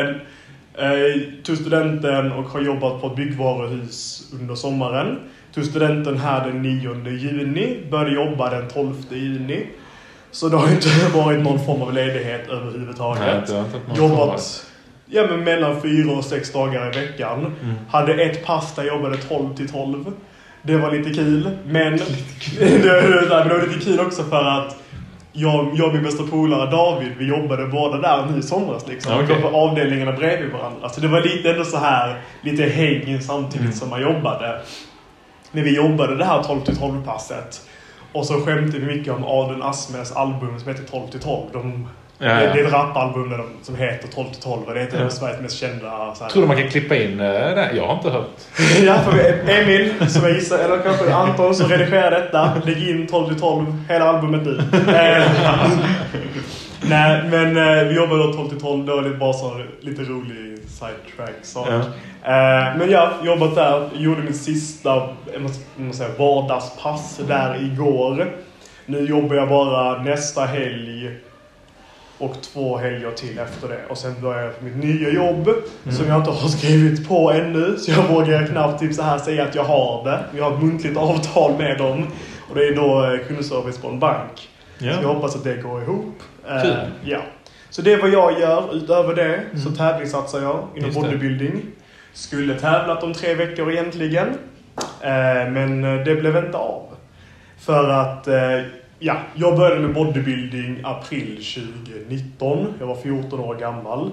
eh, 0.85 1.21
tog 1.43 1.57
studenten 1.57 2.31
och 2.31 2.43
har 2.45 2.61
jobbat 2.61 3.01
på 3.01 3.07
ett 3.07 3.15
byggvaruhus 3.15 4.27
under 4.41 4.55
sommaren. 4.55 5.19
Tog 5.53 5.65
studenten 5.65 6.17
här 6.17 6.45
den 6.47 6.61
9 6.61 7.07
juni, 7.17 7.77
började 7.91 8.11
jobba 8.15 8.49
den 8.49 8.67
12 8.69 8.93
juni. 9.09 9.65
Så 10.31 10.49
det 10.49 10.57
har 10.57 10.69
inte 10.71 10.87
varit 11.17 11.39
någon 11.43 11.65
form 11.65 11.81
av 11.81 11.93
ledighet 11.93 12.49
överhuvudtaget. 12.49 13.21
Nej, 13.25 13.37
inte- 13.39 13.53
inte 13.53 13.77
att 13.77 13.87
man 13.87 13.95
sommar. 13.97 14.09
Jobbat 14.09 14.65
ja, 15.05 15.25
men 15.29 15.43
mellan 15.43 15.81
fyra 15.81 16.11
och 16.11 16.25
sex 16.25 16.51
dagar 16.53 16.97
i 16.97 16.99
veckan. 16.99 17.39
Mm. 17.39 17.75
Hade 17.89 18.13
ett 18.23 18.45
pass 18.45 18.75
där 18.75 18.83
jag 18.83 18.95
jobbade 18.95 19.17
12 19.17 19.55
till 19.55 19.69
12. 19.69 20.05
Det 20.61 20.77
var 20.77 20.91
lite 20.91 21.13
kul. 21.13 21.57
Men 21.65 21.97
det, 22.59 23.29
var 23.29 23.67
lite 23.67 23.85
kul 23.85 23.99
också 23.99 24.23
för 24.23 24.45
att 24.45 24.77
jag, 25.33 25.71
jag 25.75 25.87
och 25.87 25.93
min 25.93 26.03
bästa 26.03 26.23
polare 26.23 26.71
David, 26.71 27.11
vi 27.17 27.27
jobbade 27.27 27.67
båda 27.67 27.97
där 27.97 28.25
nu 28.31 28.39
i 28.39 28.41
somras 28.41 28.87
liksom. 28.87 29.27
Var 29.27 29.41
på 29.41 29.57
avdelningarna 29.57 30.11
bredvid 30.11 30.51
varandra. 30.51 30.89
Så 30.89 31.01
det 31.01 31.07
var 31.07 31.21
lite 31.21 31.51
ändå 31.51 31.65
så 31.65 31.77
här, 31.77 32.21
lite 32.41 32.63
häng 32.63 33.21
samtidigt 33.21 33.61
Mm. 33.61 33.73
som 33.73 33.89
man 33.89 34.01
jobbade. 34.01 34.61
Men 35.51 35.63
vi 35.63 35.75
jobbade 35.75 36.15
det 36.15 36.25
här 36.25 36.43
12 36.43 36.61
till 36.61 36.77
12 36.77 37.05
passet. 37.05 37.61
Och 38.11 38.25
så 38.25 38.33
skämtade 38.41 38.79
vi 38.85 38.97
mycket 38.97 39.13
om 39.13 39.23
Adrian 39.23 39.63
Asmes 39.63 40.11
album 40.11 40.59
som 40.59 40.67
heter 40.67 40.83
12 40.83 41.07
till 41.07 41.19
12. 41.19 41.41
De, 41.53 41.87
Ja, 42.17 42.25
det, 42.27 42.43
ja. 42.43 42.53
det 42.53 42.59
är 42.59 42.65
ett 42.65 42.73
rapalbum 42.73 43.29
där 43.29 43.37
de, 43.37 43.45
som 43.61 43.75
heter 43.75 44.07
12 44.07 44.29
till 44.29 44.41
12 44.41 44.63
och 44.63 44.73
det 44.73 44.79
är 44.79 44.87
ett 44.87 44.93
av 44.93 45.01
Ja. 45.01 45.09
Sveriges 45.09 45.41
mest 45.41 45.57
kända 45.57 46.15
så 46.15 46.23
här, 46.23 46.31
Tror 46.31 46.41
du 46.41 46.47
man 46.47 46.57
kan 46.57 46.69
klippa 46.69 46.95
in 46.95 47.19
eh, 47.19 47.27
det? 47.31 47.71
Jag 47.73 47.87
har 47.87 47.93
inte 47.93 48.09
hört. 48.09 48.29
Ja, 48.83 48.97
för 48.99 49.19
Emil, 49.49 50.09
som 50.09 50.23
jag 50.23 50.31
gissar, 50.31 50.59
eller 50.59 50.81
kanske 50.81 51.13
Anton 51.13 51.55
som 51.55 51.69
redigerar 51.69 52.11
detta. 52.11 52.53
Lägg 52.65 52.89
in 52.89 53.07
12 53.07 53.27
till 53.27 53.39
12, 53.39 53.65
hela 53.89 54.05
albumet 54.05 54.45
nu. 54.45 54.59
Eh, 54.93 55.27
Nej, 56.89 57.23
men 57.29 57.57
eh, 57.57 57.83
vi 57.83 57.95
jobbade 57.95 58.23
då 58.23 58.33
12 58.33 58.49
till 58.49 58.59
12. 58.59 58.85
Det 58.85 58.91
var 58.91 59.01
lite 59.01 59.17
bara 59.17 59.33
så 59.33 59.61
lite 59.79 60.01
rolig 60.01 60.57
sidetrack 60.67 61.35
sak. 61.41 61.67
Ja. 61.69 61.79
Eh, 62.31 62.77
men 62.77 62.89
ja, 62.91 63.11
jobbat 63.23 63.55
där. 63.55 63.89
Gjorde 63.95 64.21
mitt 64.21 64.41
sista 64.41 64.89
jag 64.89 65.09
jag 65.33 65.41
måste 65.41 65.97
säga, 65.97 66.09
vardagspass 66.17 67.19
där 67.27 67.61
igår. 67.61 68.33
Nu 68.85 68.99
jobbar 68.99 69.35
jag 69.35 69.49
bara 69.49 70.03
nästa 70.03 70.45
helg 70.45 71.11
och 72.25 72.41
två 72.41 72.77
helger 72.77 73.11
till 73.11 73.39
efter 73.39 73.67
det. 73.67 73.79
Och 73.89 73.97
sen 73.97 74.13
börjar 74.21 74.41
jag 74.43 74.59
på 74.59 74.65
mitt 74.65 74.75
nya 74.75 75.09
jobb 75.09 75.49
som 75.97 76.07
jag 76.07 76.17
inte 76.19 76.31
har 76.31 76.49
skrivit 76.57 77.07
på 77.07 77.31
ännu. 77.31 77.77
Så 77.77 77.91
jag 77.91 78.03
vågar 78.07 78.45
knappt 78.47 78.79
typ 78.79 78.93
så 78.93 79.01
här 79.01 79.17
säga 79.17 79.43
att 79.43 79.55
jag 79.55 79.63
har 79.63 80.03
det. 80.03 80.19
Vi 80.33 80.39
har 80.41 80.53
ett 80.53 80.61
muntligt 80.63 80.97
avtal 80.97 81.57
med 81.57 81.77
dem. 81.77 82.07
Och 82.49 82.55
det 82.55 82.67
är 82.67 82.75
då 82.75 83.05
eh, 83.05 83.27
kundservice 83.27 83.77
på 83.77 83.87
en 83.87 83.99
bank. 83.99 84.49
Så 84.79 84.85
jag 84.85 85.03
Ja. 85.03 85.07
hoppas 85.07 85.35
att 85.35 85.43
det 85.43 85.55
går 85.55 85.81
ihop. 85.81 86.15
Eh, 86.49 86.61
Kul. 86.61 86.73
ja. 87.05 87.19
Så 87.69 87.81
det 87.81 87.93
är 87.93 88.01
vad 88.01 88.09
jag 88.09 88.39
gör. 88.39 88.75
Utöver 88.75 89.15
det 89.15 89.43
så 89.63 89.71
tävlingssatsar 89.71 90.41
jag 90.41 90.67
inom 90.75 90.89
Just 90.89 91.01
det. 91.01 91.07
bodybuilding. 91.07 91.61
Skulle 92.13 92.59
tävlat 92.59 93.03
om 93.03 93.13
tre 93.13 93.33
veckor 93.33 93.71
egentligen. 93.71 94.27
Eh, 95.01 95.51
men 95.51 95.81
det 95.81 96.15
blev 96.15 96.37
inte 96.37 96.57
av. 96.57 96.83
För 97.59 97.89
att, 97.89 98.27
eh, 98.27 98.33
ja, 99.03 99.15
jag 99.35 99.57
började 99.57 99.81
med 99.81 99.93
bodybuilding 99.93 100.79
april 100.83 101.35
2019. 101.87 102.73
Jag 102.79 102.87
var 102.87 102.95
14 102.95 103.39
år 103.39 103.55
gammal. 103.55 104.11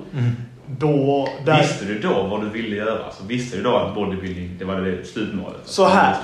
Då, 0.78 1.28
där, 1.44 1.58
Visste 1.58 1.84
du 1.84 1.98
då 1.98 2.22
vad 2.22 2.40
du 2.40 2.48
ville 2.48 2.76
göra? 2.76 3.04
Alltså, 3.04 3.24
visste 3.26 3.56
du 3.56 3.62
då 3.62 3.76
att 3.76 3.94
bodybuilding, 3.94 4.56
det 4.58 4.64
var 4.64 4.80
det 4.80 5.04
slutmålet? 5.04 5.60
Så 5.64 5.84
här. 5.88 6.14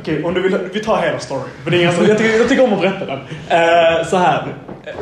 Okej, 0.00 0.24
om 0.24 0.34
du 0.34 0.42
vill, 0.42 0.58
vi 0.72 0.80
tar 0.80 1.02
hela 1.02 1.18
storyn. 1.18 1.44
För 1.64 1.70
det 1.70 1.76
är 1.76 1.82
ganska, 1.82 2.04
jag, 2.04 2.18
tycker, 2.18 2.38
jag 2.38 2.48
tycker 2.48 2.64
om 2.64 2.72
att 2.72 2.80
berätta 2.80 3.06
den. 3.06 3.18
Eh, 3.48 4.06
så 4.06 4.16
här. 4.16 4.46
Eh, 4.84 4.92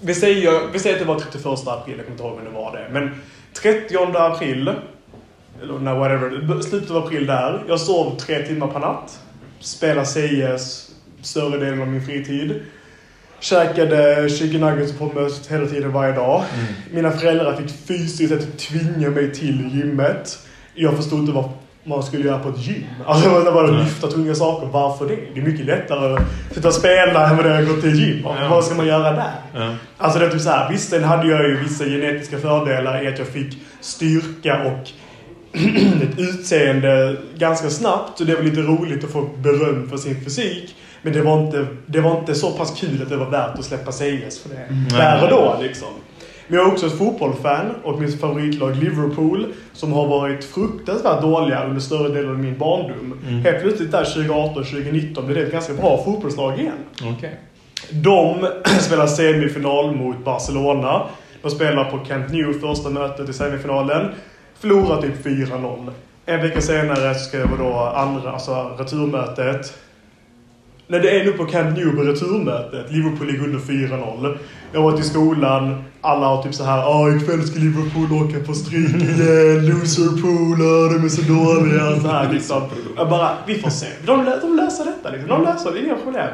Vi 0.00 0.14
säger, 0.14 0.72
vi 0.72 0.78
säger 0.78 0.96
att 0.96 1.02
det 1.02 1.08
var 1.08 1.18
31 1.18 1.46
april, 1.46 1.94
jag 1.96 2.06
kommer 2.06 2.10
inte 2.10 2.22
ihåg 2.22 2.36
när 2.38 2.44
det 2.50 2.56
var 2.56 2.72
det. 2.72 2.88
Men 2.92 3.22
30 3.62 4.16
april, 4.16 4.72
eller 5.62 5.94
whatever, 5.94 6.60
slutet 6.62 6.90
av 6.90 6.96
april 6.96 7.26
där. 7.26 7.62
Jag 7.68 7.80
sov 7.80 8.16
tre 8.16 8.42
timmar 8.42 8.66
per 8.66 8.80
natt. 8.80 9.20
Spelade 9.60 10.06
CS 10.06 10.90
större 11.24 11.58
delen 11.58 11.82
av 11.82 11.88
min 11.88 12.06
fritid. 12.06 12.62
Käkade 13.40 14.28
chicken 14.28 14.60
nuggets 14.60 14.92
och 14.92 14.98
pommes 14.98 15.48
hela 15.48 15.66
tiden 15.66 15.92
varje 15.92 16.12
dag. 16.12 16.42
Mina 16.92 17.10
föräldrar 17.10 17.56
fick 17.56 17.70
fysiskt 17.86 18.28
sett 18.28 18.58
tvinga 18.58 19.10
mig 19.10 19.32
till 19.32 19.70
gymmet. 19.74 20.38
Jag 20.74 20.96
förstod 20.96 21.18
inte 21.18 21.32
vad 21.32 21.48
man 21.84 22.02
skulle 22.02 22.24
göra 22.24 22.38
på 22.38 22.48
ett 22.48 22.66
gym. 22.66 22.84
Alltså 23.06 23.28
var 23.28 23.52
bara 23.52 23.68
att 23.68 23.84
lyfta 23.84 24.06
tunga 24.06 24.34
saker. 24.34 24.66
Varför 24.66 25.08
det? 25.08 25.16
Det 25.34 25.40
är 25.40 25.44
mycket 25.44 25.66
lättare 25.66 26.14
att 26.14 26.54
sitta 26.54 26.68
och 26.68 26.74
spela 26.74 27.30
än 27.30 27.36
vad 27.36 27.46
det 27.46 27.52
är 27.52 27.62
att 27.62 27.68
gå 27.68 27.74
till 27.80 28.00
gym. 28.00 28.20
Ja. 28.24 28.48
Vad 28.50 28.64
ska 28.64 28.74
man 28.74 28.86
göra 28.86 29.12
där? 29.12 29.32
Ja. 29.54 29.74
Alltså 29.98 30.18
det 30.18 30.26
är 30.26 30.30
typ 30.30 30.40
så 30.40 30.50
här, 30.50 30.70
visst 30.70 30.90
sen 30.90 31.04
hade 31.04 31.28
jag 31.28 31.48
ju 31.48 31.56
vissa 31.56 31.84
genetiska 31.84 32.38
fördelar 32.38 33.04
i 33.04 33.08
att 33.08 33.18
jag 33.18 33.28
fick 33.28 33.58
styrka 33.80 34.62
och 34.64 34.88
ett 36.02 36.18
utseende 36.18 37.16
ganska 37.38 37.70
snabbt. 37.70 38.18
Så 38.18 38.24
det 38.24 38.34
var 38.34 38.42
lite 38.42 38.60
roligt 38.60 39.04
att 39.04 39.10
få 39.10 39.28
beröm 39.38 39.88
för 39.90 39.96
sin 39.96 40.24
fysik. 40.24 40.76
Men 41.04 41.12
det 41.12 41.22
var 41.22 41.44
inte, 41.44 41.66
det 41.86 42.00
var 42.00 42.18
inte 42.18 42.34
så 42.34 42.50
pass 42.50 42.80
kul 42.80 43.02
att 43.02 43.08
det 43.08 43.16
var 43.16 43.30
värt 43.30 43.58
att 43.58 43.64
släppa 43.64 43.92
CS 43.92 44.38
för 44.38 44.48
det. 44.48 44.96
Där 44.96 45.22
och 45.22 45.30
då 45.30 45.56
liksom. 45.62 45.88
Men 46.46 46.58
jag 46.58 46.68
är 46.68 46.72
också 46.72 46.86
ett 46.86 46.98
fotbollsfan 46.98 47.74
och 47.82 48.00
mitt 48.00 48.20
favoritlag 48.20 48.76
Liverpool 48.76 49.46
som 49.72 49.92
har 49.92 50.06
varit 50.06 50.44
fruktansvärt 50.44 51.22
dåliga 51.22 51.64
under 51.64 51.80
större 51.80 52.08
delen 52.08 52.30
av 52.30 52.38
min 52.38 52.58
barndom. 52.58 53.18
Helt 53.44 53.62
plötsligt 53.62 53.92
där 53.92 54.04
2018-2019 54.04 55.26
blev 55.26 55.36
det 55.36 55.42
ett 55.42 55.52
ganska 55.52 55.72
bra 55.72 56.04
fotbollslag 56.04 56.58
igen. 56.58 56.78
Okej. 57.16 57.40
De 57.90 58.48
spelar 58.80 59.06
semifinal 59.06 59.96
mot 59.96 60.24
Barcelona. 60.24 61.02
De 61.42 61.50
spelar 61.50 61.90
på 61.90 61.98
Camp 61.98 62.32
Nou 62.32 62.52
första 62.52 62.90
mötet 62.90 63.28
i 63.28 63.32
semifinalen. 63.32 64.08
Förlorar 64.60 65.02
typ 65.02 65.26
4-0. 65.26 65.90
En 66.26 66.42
vecka 66.42 66.60
senare 66.60 67.14
så 67.14 67.28
ska 67.28 67.46
vara 67.46 67.70
då 67.70 67.74
andra, 67.78 68.32
alltså 68.32 68.76
returmötet. 68.78 69.78
När 70.86 71.00
det 71.00 71.20
är 71.20 71.24
nu 71.24 71.32
på 71.32 71.44
Camp 71.44 71.76
Nou 71.78 71.96
på 71.96 72.02
returmötet. 72.02 72.92
Liverpool 72.92 73.26
ligger 73.26 73.44
under 73.44 73.58
4-0. 73.58 74.38
Jag 74.72 74.80
har 74.80 74.90
varit 74.90 75.00
i 75.00 75.08
skolan. 75.08 75.84
Alla 76.00 76.26
har 76.26 76.42
typ 76.42 76.54
så 76.54 76.64
här. 76.64 76.78
Ja, 76.78 77.16
ikväll 77.16 77.42
ska 77.42 77.58
Liverpool 77.58 78.12
åka 78.12 78.40
på 78.46 78.54
stryk 78.54 79.02
igen. 79.02 79.66
Loserpool. 79.66 80.60
Ah, 80.62 80.92
de 80.92 81.04
är 81.04 81.08
så 81.08 81.22
dåliga. 81.22 82.00
Så 82.00 82.08
här 82.08 82.32
liksom. 82.32 82.62
Jag 82.96 83.10
bara, 83.10 83.30
vi 83.46 83.54
får 83.54 83.70
se. 83.70 83.86
De, 84.06 84.24
de 84.42 84.56
löser 84.56 84.84
detta 84.84 85.10
liksom. 85.10 85.28
De 85.28 85.42
löser 85.42 85.72
det. 85.72 85.80
Inga 85.80 85.96
problem. 85.96 86.28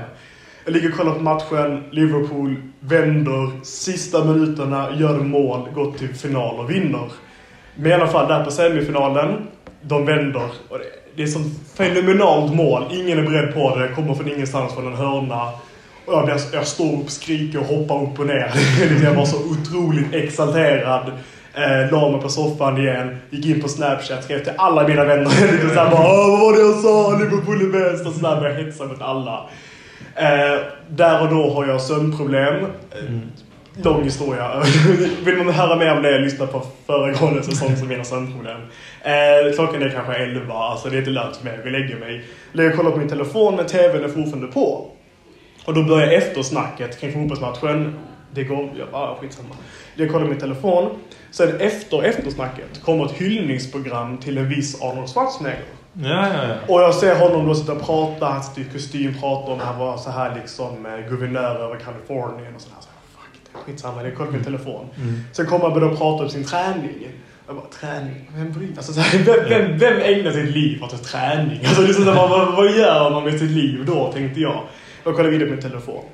Jag 0.64 0.75
ligger 0.75 0.88
och 0.88 0.97
kollar 0.97 1.14
på 1.14 1.23
matchen. 1.23 1.83
Liverpool 1.90 2.57
vänder 2.80 3.50
sista 3.62 4.25
minuterna, 4.25 4.88
gör 4.97 5.19
mål, 5.19 5.69
går 5.75 5.92
till 5.92 6.14
final 6.14 6.59
och 6.59 6.71
vinner. 6.71 7.12
Men 7.76 7.90
i 7.90 7.95
alla 7.95 8.07
fall 8.07 8.28
där 8.28 8.45
på 8.45 8.50
semifinalen, 8.50 9.47
de 9.83 10.07
vänder. 10.07 10.50
Och 10.69 10.78
det, 10.78 11.00
det 11.20 11.24
är 11.24 11.26
ett 11.26 11.32
sånt 11.32 11.52
fenomenalt 11.74 12.54
mål. 12.54 12.84
Ingen 12.90 13.18
är 13.18 13.22
beredd 13.22 13.54
på 13.54 13.76
det. 13.76 13.88
Kommer 13.88 14.14
från 14.14 14.28
ingenstans 14.28 14.74
från 14.74 14.86
en 14.86 14.92
hörna. 14.92 15.44
Och 16.06 16.12
jag, 16.12 16.24
blir, 16.24 16.36
jag 16.52 16.66
står 16.66 17.00
upp, 17.00 17.10
skriker 17.10 17.58
och 17.58 17.66
hoppar 17.66 18.02
upp 18.02 18.18
och 18.18 18.26
ner. 18.26 18.52
Liksom, 18.80 19.02
jag 19.04 19.14
var 19.14 19.24
så 19.24 19.36
otroligt 19.36 20.14
exalterad. 20.14 21.12
Eh, 21.54 21.92
la 21.92 22.10
mig 22.10 22.20
på 22.20 22.28
soffan 22.28 22.78
igen, 22.78 23.16
gick 23.30 23.46
in 23.46 23.62
på 23.62 23.68
Snapchat, 23.68 24.24
skrev 24.24 24.44
till 24.44 24.52
alla 24.56 24.88
mina 24.88 25.04
vänner. 25.04 25.24
Lite 25.52 25.74
såhär 25.74 25.90
bara 25.90 26.00
Åh, 26.00 26.30
vad 26.30 26.40
var 26.40 26.52
det 26.52 26.60
jag 26.60 26.80
sa? 26.80 27.18
Liverpool 27.18 27.60
är 27.62 27.90
bäst! 27.90 28.06
Och 28.06 28.12
sådär 28.12 28.40
började 28.40 28.60
jag 28.60 28.66
hetsa 28.66 28.84
mot 28.84 29.02
alla. 29.02 29.48
Eh, 30.14 30.60
där 30.88 31.22
och 31.22 31.28
då 31.28 31.50
har 31.50 31.66
jag 31.66 31.80
sömnproblem. 31.80 32.54
Eh, 32.54 33.06
mm 33.08 33.20
Lång 33.84 34.04
historia. 34.04 34.62
Vill 35.25 35.37
man 35.37 35.54
höra 35.54 35.76
mer 35.76 35.96
om 35.96 36.02
det, 36.02 36.18
lyssna 36.18 36.46
på 36.46 36.62
föregående 36.87 37.42
säsong 37.42 37.76
som 37.76 37.88
mina 37.88 38.04
sömnproblem. 38.04 38.60
Eh, 39.02 39.54
klockan 39.54 39.82
är 39.82 39.88
kanske 39.88 40.14
11, 40.14 40.54
alltså 40.54 40.88
det 40.88 40.96
är 40.96 40.99
inte 40.99 41.10
lönt 41.10 41.37
för 41.37 41.44
mig. 41.44 41.54
Jag 41.56 41.62
vill 41.62 41.72
lägga 41.72 41.96
mig. 41.96 42.25
Lägger 42.52 42.70
och 42.70 42.76
kollar 42.76 42.90
på 42.90 42.99
min 42.99 43.08
telefon, 43.08 43.56
men 43.56 43.66
tvn 43.66 44.04
är 44.04 44.08
fortfarande 44.08 44.46
på. 44.46 44.90
Och 45.64 45.75
då 45.75 45.82
börjar 45.82 46.08
eftersnacket 46.08 47.00
kring 47.00 47.12
fotbollsmatchen. 47.12 47.94
Det 48.34 48.44
går... 48.44 48.70
Ja, 48.78 48.84
ah, 48.92 49.16
skitsamma. 49.20 49.54
Jag 49.94 50.12
kollar 50.12 50.26
min 50.26 50.38
telefon. 50.38 50.90
Sen 51.30 51.60
efter 51.60 52.02
eftersnacket 52.02 52.82
kommer 52.84 53.04
ett 53.04 53.12
hyllningsprogram 53.12 54.18
till 54.18 54.38
en 54.38 54.49
viss 54.49 54.82
Arnold 54.82 55.08
Schwarzenegger. 55.08 55.64
Ja, 55.92 56.28
ja, 56.28 56.44
ja. 56.49 56.75
Och 56.75 56.80
jag 56.80 56.94
ser 56.94 57.18
honom 57.18 57.46
då 57.46 57.54
sitta 57.54 57.72
och 57.72 57.82
prata, 57.82 58.26
han 58.26 58.42
sitter 58.42 58.60
i 58.60 58.72
kostym, 58.72 59.14
pratar 59.20 59.52
om 59.52 59.58
när 59.58 59.64
han 59.64 59.78
var 59.78 59.96
så 59.96 60.10
här 60.10 60.34
liksom 60.34 60.87
eh, 60.87 61.08
guvernör 61.08 61.54
över 61.54 61.76
Kalifornien 61.76 62.54
och 62.54 62.60
sådär. 62.60 62.76
Så, 62.80 62.88
fuck, 63.16 63.30
det 63.32 63.38
är 63.38 63.39
skitsamma, 63.52 64.04
jag 64.04 64.14
kollar 64.14 64.30
på 64.30 64.37
min 64.37 64.45
telefon. 64.45 64.87
Sen 65.33 65.47
kommer 65.47 65.64
han 65.64 65.80
börja 65.80 65.97
prata 65.97 66.23
om 66.25 66.30
sin 66.30 66.45
träning. 66.45 67.09
Jag 67.47 67.57
bara, 67.57 67.66
träning? 67.66 68.30
Vem 68.35 68.52
bryr 68.52 68.73
alltså, 68.76 68.92
så 68.92 69.00
här, 69.00 69.19
vem, 69.19 69.49
vem, 69.49 69.78
vem 69.78 70.00
ägnar 70.02 70.33
sitt 70.33 70.54
liv 70.54 70.85
åt 70.85 71.04
träning? 71.04 71.59
Alltså, 71.66 71.92
så 71.92 72.02
här, 72.04 72.14
vad, 72.14 72.30
vad, 72.30 72.57
vad 72.57 72.76
gör 72.76 73.11
man 73.11 73.25
med 73.25 73.38
sitt 73.38 73.50
liv 73.50 73.85
då, 73.87 74.12
tänkte 74.12 74.40
jag. 74.40 74.62
Jag 75.04 75.16
kollar 75.16 75.30
vidare 75.30 75.49
på 75.49 75.54
min 75.54 75.62
telefon. 75.62 76.04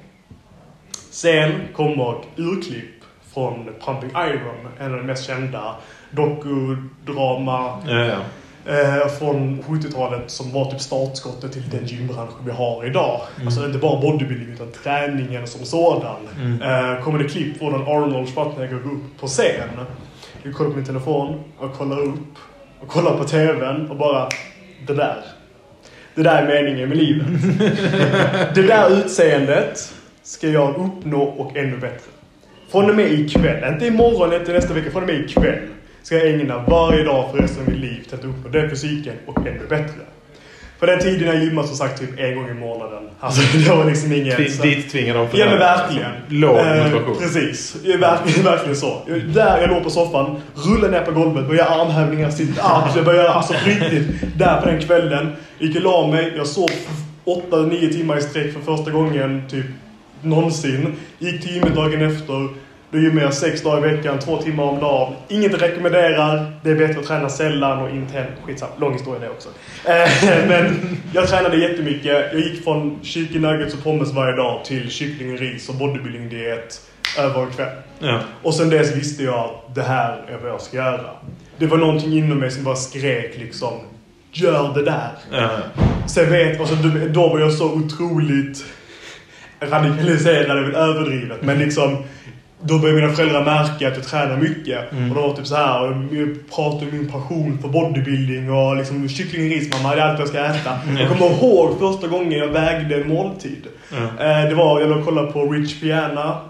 Sen 1.10 1.52
kommer 1.72 2.20
ett 2.20 2.26
urklipp 2.36 2.96
från 3.34 3.68
Pumping 3.84 4.10
Iron, 4.10 4.68
en 4.78 4.92
av 4.92 4.96
de 4.96 5.06
mest 5.06 5.26
kända 5.26 5.76
dokudrama 6.10 7.78
ja, 7.86 8.04
ja. 8.04 8.18
Eh, 8.68 9.08
från 9.18 9.62
70-talet 9.62 10.30
som 10.30 10.52
var 10.52 10.70
typ 10.70 10.80
startskottet 10.80 11.52
till 11.52 11.70
den 11.70 11.86
gymbranschen 11.86 12.44
vi 12.44 12.52
har 12.52 12.86
idag. 12.86 13.20
Alltså 13.44 13.66
inte 13.66 13.78
bara 13.78 14.00
bodybuilding 14.00 14.54
utan 14.54 14.72
träningen 14.82 15.46
som 15.46 15.64
sådan. 15.64 16.16
Eh, 16.62 17.04
kommer 17.04 17.18
det 17.18 17.28
klipp 17.28 17.58
från 17.58 17.74
en 17.74 17.82
Arnold 17.82 18.28
Schwarzenegger 18.28 18.78
gå 18.78 18.90
upp 18.90 19.20
på 19.20 19.26
scen. 19.26 19.68
Jag 20.42 20.54
kollar 20.54 20.70
på 20.70 20.76
min 20.76 20.86
telefon 20.86 21.44
och 21.58 21.72
kollar 21.72 21.98
upp 21.98 22.38
och 22.80 22.88
kollar 22.88 23.16
på 23.16 23.24
TVn 23.24 23.90
och 23.90 23.96
bara 23.96 24.28
det 24.86 24.94
där. 24.94 25.16
Det 26.14 26.22
där 26.22 26.42
är 26.42 26.46
meningen 26.46 26.88
med 26.88 26.98
livet. 26.98 27.26
det 28.54 28.62
där 28.62 28.98
utseendet 28.98 29.94
ska 30.22 30.48
jag 30.48 30.76
uppnå 30.76 31.22
och 31.22 31.56
ännu 31.56 31.76
bättre. 31.76 32.10
Från 32.70 32.90
och 32.90 32.96
med 32.96 33.12
ikväll, 33.12 33.72
inte 33.72 33.86
imorgon, 33.86 34.32
inte 34.32 34.52
nästa 34.52 34.74
vecka, 34.74 34.90
från 34.90 35.02
och 35.02 35.08
med 35.08 35.20
ikväll 35.20 35.58
ska 36.06 36.14
jag 36.18 36.26
ägna 36.26 36.64
varje 36.68 37.04
dag 37.04 37.30
för 37.30 37.38
resten 37.38 37.62
av 37.62 37.68
mitt 37.70 37.80
liv 37.80 38.04
till 38.04 38.14
att 38.14 38.24
uppnå 38.24 38.50
den 38.50 38.70
fysiken 38.70 39.14
och 39.26 39.38
ännu 39.38 39.66
bättre. 39.68 40.00
På 40.78 40.86
den 40.86 41.00
tiden 41.00 41.28
jag 41.28 41.44
gymmade 41.44 41.68
som 41.68 41.76
sagt 41.76 42.00
typ 42.00 42.18
en 42.18 42.36
gång 42.36 42.50
i 42.50 42.54
månaden. 42.54 43.08
Alltså 43.20 43.58
det 43.58 43.76
var 43.76 43.84
liksom 43.84 44.12
inget... 44.12 44.62
Dit 44.62 44.90
tvingar 44.90 45.14
de 45.14 45.28
för 45.28 45.38
Ja 45.38 45.46
men 45.46 45.58
verkligen. 45.58 46.10
Låg 46.28 46.58
Eh, 46.58 46.84
motivation. 46.84 47.16
precis. 47.18 47.76
Verkligen, 47.84 48.44
verkligen 48.52 48.76
så. 48.76 49.02
Där 49.34 49.60
jag 49.60 49.70
låg 49.70 49.82
på 49.84 49.90
soffan, 49.90 50.40
rullade 50.54 50.98
ner 50.98 51.04
på 51.04 51.12
golvet, 51.12 51.46
började 51.46 51.70
göra 51.70 51.82
armhävningar, 51.82 52.30
sitt 52.30 52.58
arms. 52.58 52.96
Jag 52.96 53.04
började 53.04 53.30
alltså 53.30 53.52
på 53.52 53.70
riktigt. 53.70 54.38
Där 54.38 54.60
på 54.60 54.66
den 54.66 54.80
kvällen. 54.80 55.32
Gick 55.58 55.76
och 55.76 55.82
la 55.82 56.06
mig, 56.06 56.32
jag 56.36 56.46
sov 56.46 56.70
8-9 57.24 57.92
timmar 57.92 58.18
i 58.18 58.20
sträck 58.22 58.52
för 58.52 58.60
första 58.60 58.90
gången 58.90 59.42
typ 59.48 59.66
någonsin. 60.22 60.96
Gick 61.18 61.42
till 61.42 61.54
gymmet 61.54 61.74
dagen 61.74 62.02
efter. 62.02 62.65
Då 62.96 63.02
gymmar 63.02 63.22
jag 63.22 63.34
sex 63.34 63.62
dagar 63.62 63.88
i 63.88 63.96
veckan, 63.96 64.18
två 64.18 64.42
timmar 64.42 64.64
om 64.64 64.80
dagen. 64.80 65.14
Inget 65.28 65.62
rekommenderar. 65.62 66.52
Det 66.62 66.70
är 66.70 66.74
bättre 66.74 67.00
att 67.00 67.06
träna 67.06 67.28
sällan 67.28 67.78
och 67.82 67.90
inte... 67.90 68.26
Skitsamma, 68.44 68.72
lång 68.78 68.92
historia 68.92 69.20
det 69.20 69.28
också. 69.28 69.48
Eh, 69.84 70.46
Men 70.48 70.96
jag 71.12 71.28
tränade 71.28 71.56
jättemycket. 71.56 72.04
Jag 72.06 72.34
gick 72.40 72.64
från 72.64 72.98
chicken 73.02 73.42
nuggets 73.42 73.74
och 73.74 73.82
pommes 73.84 74.12
varje 74.12 74.36
dag 74.36 74.64
till 74.64 74.90
kyckling 74.90 75.32
och 75.32 75.38
ris 75.38 75.68
och 75.68 75.74
bodybuilding-diet 75.74 76.80
över 77.18 77.42
en 77.42 77.50
kväll. 77.50 77.76
Ja. 77.98 78.20
Och 78.42 78.54
sen 78.54 78.70
dess 78.70 78.96
visste 78.96 79.22
jag 79.22 79.34
att 79.34 79.74
det 79.74 79.82
här 79.82 80.24
är 80.28 80.38
vad 80.42 80.50
jag 80.50 80.60
ska 80.60 80.76
göra. 80.76 81.10
Det 81.58 81.66
var 81.66 81.76
någonting 81.76 82.12
inom 82.18 82.38
mig 82.38 82.50
som 82.50 82.64
bara 82.64 82.76
skrek 82.76 83.38
liksom 83.38 83.72
Gör 84.32 84.74
det 84.74 84.82
där. 84.82 85.10
Ja. 85.32 85.50
Sen 86.06 86.30
vet, 86.30 86.60
alltså, 86.60 86.74
du- 86.74 87.08
då 87.08 87.28
var 87.28 87.38
jag 87.40 87.52
så 87.52 87.72
otroligt 87.72 88.64
radikaliserad, 89.60 90.58
är 90.58 90.72
överdrivet. 90.76 91.42
Men 91.42 91.58
liksom, 91.58 92.04
då 92.68 92.78
började 92.78 93.00
mina 93.00 93.12
föräldrar 93.12 93.44
märka 93.44 93.88
att 93.88 93.96
jag 93.96 94.04
tränar 94.04 94.36
mycket. 94.36 94.78
Och 95.10 95.14
då 95.14 95.20
var 95.28 95.36
typ 95.36 95.46
så 95.46 95.56
här, 95.56 95.88
och 95.88 96.14
jag 96.14 96.50
pratade 96.54 96.90
om 96.90 96.96
min 96.96 97.08
passion 97.08 97.58
för 97.62 97.68
bodybuilding 97.68 98.50
och 98.50 98.76
liksom 98.76 99.08
kyckling 99.08 99.44
och 99.44 99.50
ris, 99.50 99.72
mamma, 99.72 99.94
det 99.94 100.00
är 100.00 100.06
allt 100.06 100.18
jag 100.18 100.28
ska 100.28 100.38
äta. 100.38 100.78
Jag 100.98 101.08
kommer 101.08 101.26
ihåg 101.26 101.78
första 101.78 102.06
gången 102.06 102.38
jag 102.38 102.48
vägde 102.48 102.94
en 102.96 103.08
måltid. 103.08 103.66
Eh, 103.92 104.48
det 104.48 104.54
var, 104.54 104.80
jag 104.80 104.88
låg 104.88 104.98
och 104.98 105.04
kollade 105.04 105.32
på 105.32 105.52
Rich 105.52 105.80
Piana, 105.80 106.40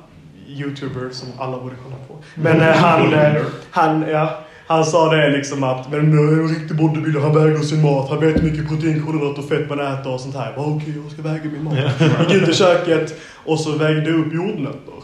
youtuber 0.48 1.10
som 1.10 1.28
alla 1.38 1.58
borde 1.58 1.74
kolla 1.84 1.96
på. 2.08 2.14
Men 2.34 2.60
eh, 2.60 2.76
han, 2.76 3.14
eh, 3.14 3.42
han, 3.70 4.04
ja, 4.08 4.38
Han 4.66 4.84
sa 4.84 5.14
det 5.14 5.28
liksom 5.28 5.64
att 5.64 5.90
men 5.90 6.10
nu 6.10 6.16
är 6.16 6.42
en 6.42 6.48
riktig 6.48 6.76
bodybuilder, 6.76 7.20
han 7.20 7.34
väger 7.34 7.58
sin 7.58 7.82
mat, 7.82 8.10
han 8.10 8.20
vet 8.20 8.36
hur 8.36 8.50
mycket 8.50 8.68
protein, 8.68 9.02
kolhydrater 9.06 9.42
och 9.42 9.48
fett 9.48 9.68
man 9.68 9.80
äter 9.80 10.14
och 10.14 10.20
sånt 10.20 10.36
här. 10.36 10.54
Okej, 10.56 10.94
jag 11.02 11.12
ska 11.12 11.22
väga 11.22 11.44
min 11.44 11.64
mat. 11.64 11.74
Gick 12.28 12.42
ut 12.42 12.48
i 12.48 12.54
köket 12.54 13.14
och 13.44 13.60
så 13.60 13.72
vägde 13.72 14.10
jag 14.10 14.20
upp 14.20 14.34
jordnötter. 14.34 14.96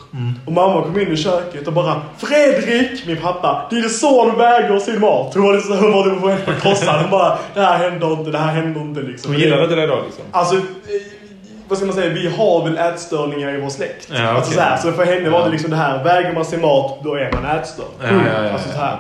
Och 0.47 0.53
mamma 0.53 0.83
kom 0.83 1.01
in 1.01 1.13
i 1.13 1.17
köket 1.17 1.67
och 1.67 1.73
bara 1.73 2.03
Fredrik, 2.19 3.07
min 3.07 3.17
pappa, 3.17 3.67
din 3.71 3.91
son 3.91 4.39
väger 4.39 4.79
sin 4.79 5.01
mat. 5.01 5.35
Hon 5.35 5.43
var 5.43 5.55
liksom, 5.55 5.79
hon 5.79 5.93
var 5.93 6.21
på 6.21 6.29
helt 6.29 6.45
förkrossad. 6.45 7.01
Hon 7.01 7.11
bara, 7.11 7.39
det 7.55 7.61
här 7.61 7.91
händer 7.91 8.13
inte, 8.13 8.31
det 8.31 8.39
här 8.39 8.53
händer 8.53 8.81
inte 8.81 9.03
liksom. 9.03 9.33
Hon 9.33 9.41
gillade 9.41 9.63
inte 9.63 9.75
det 9.75 9.87
då 9.87 10.03
liksom? 10.05 10.25
Alltså, 10.31 10.55
eh, 10.57 10.63
vad 11.69 11.79
ska 11.79 11.87
man 11.87 11.95
säga, 11.95 12.15
vi 12.15 12.29
har 12.29 12.65
väl 12.65 12.79
ätstörningar 12.79 13.55
i 13.55 13.61
vår 13.61 13.69
släkt. 13.69 14.09
Ja, 14.13 14.29
alltså, 14.29 14.41
okej. 14.41 14.55
så, 14.55 14.61
här, 14.61 14.77
så 14.77 14.93
för 14.93 15.05
henne 15.05 15.31
var 15.31 15.45
det 15.45 15.51
liksom 15.51 15.71
det 15.71 15.77
här, 15.77 16.05
väger 16.05 16.35
man 16.35 16.45
sin 16.45 16.61
mat 16.61 16.99
då 17.05 17.15
är 17.15 17.33
man 17.33 17.45
ätstörd. 17.45 17.87
Ja, 18.03 18.07
ja, 18.09 18.45
ja, 18.45 18.51
alltså, 18.53 18.69
så 18.69 18.79
här. 18.79 18.99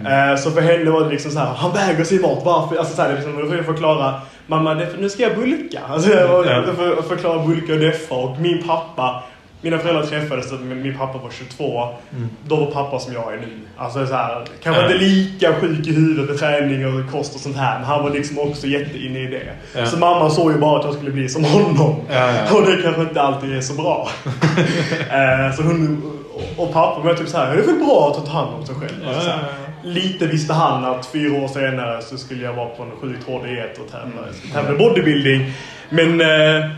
Okej. 0.00 0.12
Eh, 0.30 0.36
Så 0.36 0.50
för 0.50 0.60
henne 0.60 0.90
var 0.90 1.04
det 1.04 1.10
liksom 1.10 1.30
så 1.30 1.38
här, 1.38 1.46
han 1.46 1.72
väger 1.72 2.04
sin 2.04 2.22
mat, 2.22 2.42
varför? 2.44 2.76
Alltså 2.76 2.96
så 2.96 3.02
här, 3.02 3.12
liksom, 3.14 3.38
då 3.40 3.46
får 3.46 3.56
jag 3.56 3.66
förklara, 3.66 4.14
mamma 4.46 4.74
nu 4.98 5.08
ska 5.08 5.22
jag 5.22 5.34
bulka. 5.36 5.80
Alltså 5.90 6.10
jag 6.10 6.28
får 6.76 7.02
förklara 7.02 7.46
bulka 7.46 7.72
och 7.72 7.78
deffa 7.80 8.14
och 8.14 8.40
min 8.40 8.62
pappa, 8.66 9.22
mina 9.60 9.78
föräldrar 9.78 10.02
träffades, 10.02 10.52
min 10.60 10.98
pappa 10.98 11.18
var 11.18 11.30
22. 11.30 11.88
Då 12.46 12.56
var 12.56 12.66
pappa 12.66 12.98
som 12.98 13.12
jag 13.12 13.32
är 13.34 13.36
nu. 13.36 13.48
Alltså 13.76 14.06
så 14.06 14.14
här, 14.14 14.44
kanske 14.62 14.82
inte 14.82 14.94
lika 14.98 15.52
sjuk 15.54 15.86
i 15.86 15.92
huvudet 15.92 16.30
med 16.30 16.38
träning 16.38 16.86
och 16.86 17.12
kost 17.12 17.34
och 17.34 17.40
sånt 17.40 17.56
här, 17.56 17.78
men 17.78 17.86
han 17.88 18.02
var 18.02 18.10
liksom 18.10 18.38
också 18.38 18.66
jätteinne 18.66 19.18
i 19.18 19.26
det. 19.26 19.42
Ja. 19.80 19.86
Så 19.86 19.98
mamma 19.98 20.30
såg 20.30 20.52
ju 20.52 20.58
bara 20.58 20.78
att 20.78 20.84
jag 20.84 20.94
skulle 20.94 21.10
bli 21.10 21.28
som 21.28 21.44
honom. 21.44 21.94
Och 22.54 22.62
det 22.66 22.82
kanske 22.82 23.02
inte 23.02 23.22
alltid 23.22 23.56
är 23.56 23.60
så 23.60 23.74
bra. 23.74 24.08
Eh, 25.10 25.54
så 25.56 25.62
hon, 25.62 26.02
och- 26.56 26.72
pappa 26.72 27.00
var 27.00 27.14
typ 27.14 27.28
så 27.28 27.36
här, 27.38 27.56
det 27.56 27.62
är 27.62 27.66
väl 27.66 27.74
bra 27.86 28.14
att 28.16 28.26
ta 28.26 28.32
hand 28.32 28.48
om 28.60 28.66
sig 28.66 28.74
själv. 28.74 29.08
Alltså, 29.08 29.30
Lite 29.88 30.26
visste 30.26 30.52
han 30.52 30.84
att 30.84 31.06
fyra 31.06 31.42
år 31.42 31.48
senare 31.48 32.02
så 32.02 32.18
skulle 32.18 32.44
jag 32.44 32.52
vara 32.52 32.68
på 32.68 32.82
en 32.82 32.90
sjukt 32.90 33.26
hård 33.26 33.44
diet 33.44 33.78
och 33.78 33.90
tävla, 33.90 34.26
jag 34.26 34.34
skulle 34.34 34.54
tävla 34.54 34.74
i 34.74 34.78
bodybuilding. 34.78 35.52
Men 35.90 36.20
eh, 36.20 36.70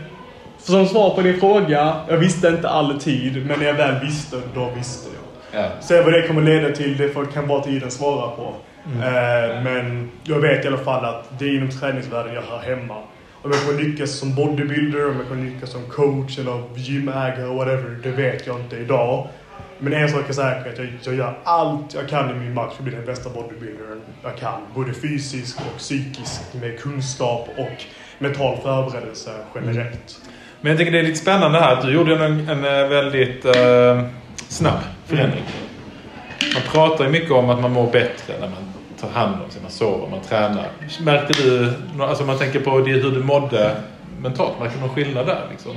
som 0.57 0.87
svar 0.87 1.15
på 1.15 1.21
din 1.21 1.39
fråga, 1.39 1.95
jag 2.09 2.17
visste 2.17 2.47
inte 2.47 2.69
alltid, 2.69 3.45
men 3.45 3.59
när 3.59 3.65
jag 3.65 3.73
väl 3.73 4.05
visste, 4.05 4.41
då 4.55 4.69
visste 4.75 5.09
jag. 5.09 5.63
Ja. 5.63 5.69
Se 5.81 6.01
vad 6.01 6.13
det 6.13 6.27
kommer 6.27 6.41
leda 6.41 6.75
till, 6.75 6.97
det 6.97 7.09
får, 7.09 7.25
kan 7.25 7.47
bara 7.47 7.63
tiden 7.63 7.91
svara 7.91 8.35
på. 8.35 8.53
Eh, 8.85 9.63
men 9.63 10.11
jag 10.23 10.39
vet 10.39 10.65
i 10.65 10.67
alla 10.67 10.77
fall 10.77 11.05
att 11.05 11.39
det 11.39 11.45
är 11.45 11.55
inom 11.55 11.69
träningsvärlden 11.69 12.33
jag 12.33 12.41
hör 12.41 12.75
hemma. 12.75 12.95
Om 13.41 13.51
jag 13.51 13.65
kommer 13.65 13.83
lyckas 13.83 14.11
som 14.11 14.35
bodybuilder, 14.35 15.09
om 15.09 15.15
jag 15.17 15.27
kommer 15.27 15.43
lyckas 15.43 15.71
som 15.71 15.81
coach 15.89 16.39
eller 16.39 16.63
gymägare, 16.75 17.45
whatever, 17.45 17.99
det 18.03 18.11
vet 18.11 18.47
jag 18.47 18.59
inte 18.59 18.77
idag. 18.77 19.27
Men 19.83 19.93
en 19.93 20.09
sak 20.09 20.29
är 20.29 20.33
säker, 20.33 20.69
att 20.71 20.77
jag, 20.77 20.87
jag 21.03 21.15
gör 21.15 21.37
allt 21.43 21.93
jag 21.93 22.09
kan 22.09 22.29
i 22.29 22.33
min 22.33 22.53
makt 22.53 22.73
för 22.73 22.83
att 22.83 22.85
bli 22.85 22.95
den 22.95 23.05
bästa 23.05 23.29
bodybuildern 23.29 24.01
jag 24.23 24.37
kan. 24.37 24.61
Både 24.75 24.93
fysiskt 24.93 25.59
och 25.59 25.77
psykiskt 25.77 26.53
med 26.53 26.79
kunskap 26.79 27.49
och 27.57 27.83
mental 28.19 28.57
förberedelse 28.57 29.31
generellt. 29.55 30.21
Men 30.61 30.69
jag 30.69 30.79
tycker 30.79 30.91
det 30.91 30.99
är 30.99 31.03
lite 31.03 31.19
spännande 31.19 31.59
här 31.59 31.73
att 31.73 31.81
du 31.81 31.93
gjorde 31.93 32.25
en, 32.25 32.49
en 32.49 32.65
eh, 32.65 32.89
väldigt 32.89 33.45
eh, 33.45 34.01
snabb 34.47 34.79
förändring. 35.05 35.43
Man 36.53 36.63
pratar 36.71 37.05
ju 37.05 37.11
mycket 37.11 37.31
om 37.31 37.49
att 37.49 37.61
man 37.61 37.71
mår 37.71 37.91
bättre 37.91 38.33
när 38.39 38.47
man 38.47 38.73
tar 38.99 39.09
hand 39.09 39.35
om 39.45 39.51
sig, 39.51 39.61
man 39.61 39.71
sover, 39.71 40.07
man 40.07 40.21
tränar. 40.21 40.67
Märkte 41.01 41.43
du, 41.43 41.73
alltså 41.99 42.23
om 42.23 42.27
man 42.27 42.37
tänker 42.37 42.59
på 42.59 42.79
det, 42.79 42.91
hur 42.91 43.11
du 43.11 43.23
mådde 43.23 43.75
mentalt, 44.19 44.59
märkte 44.59 44.77
du 44.77 44.81
någon 44.81 44.95
skillnad 44.95 45.27
där 45.27 45.41
liksom? 45.51 45.71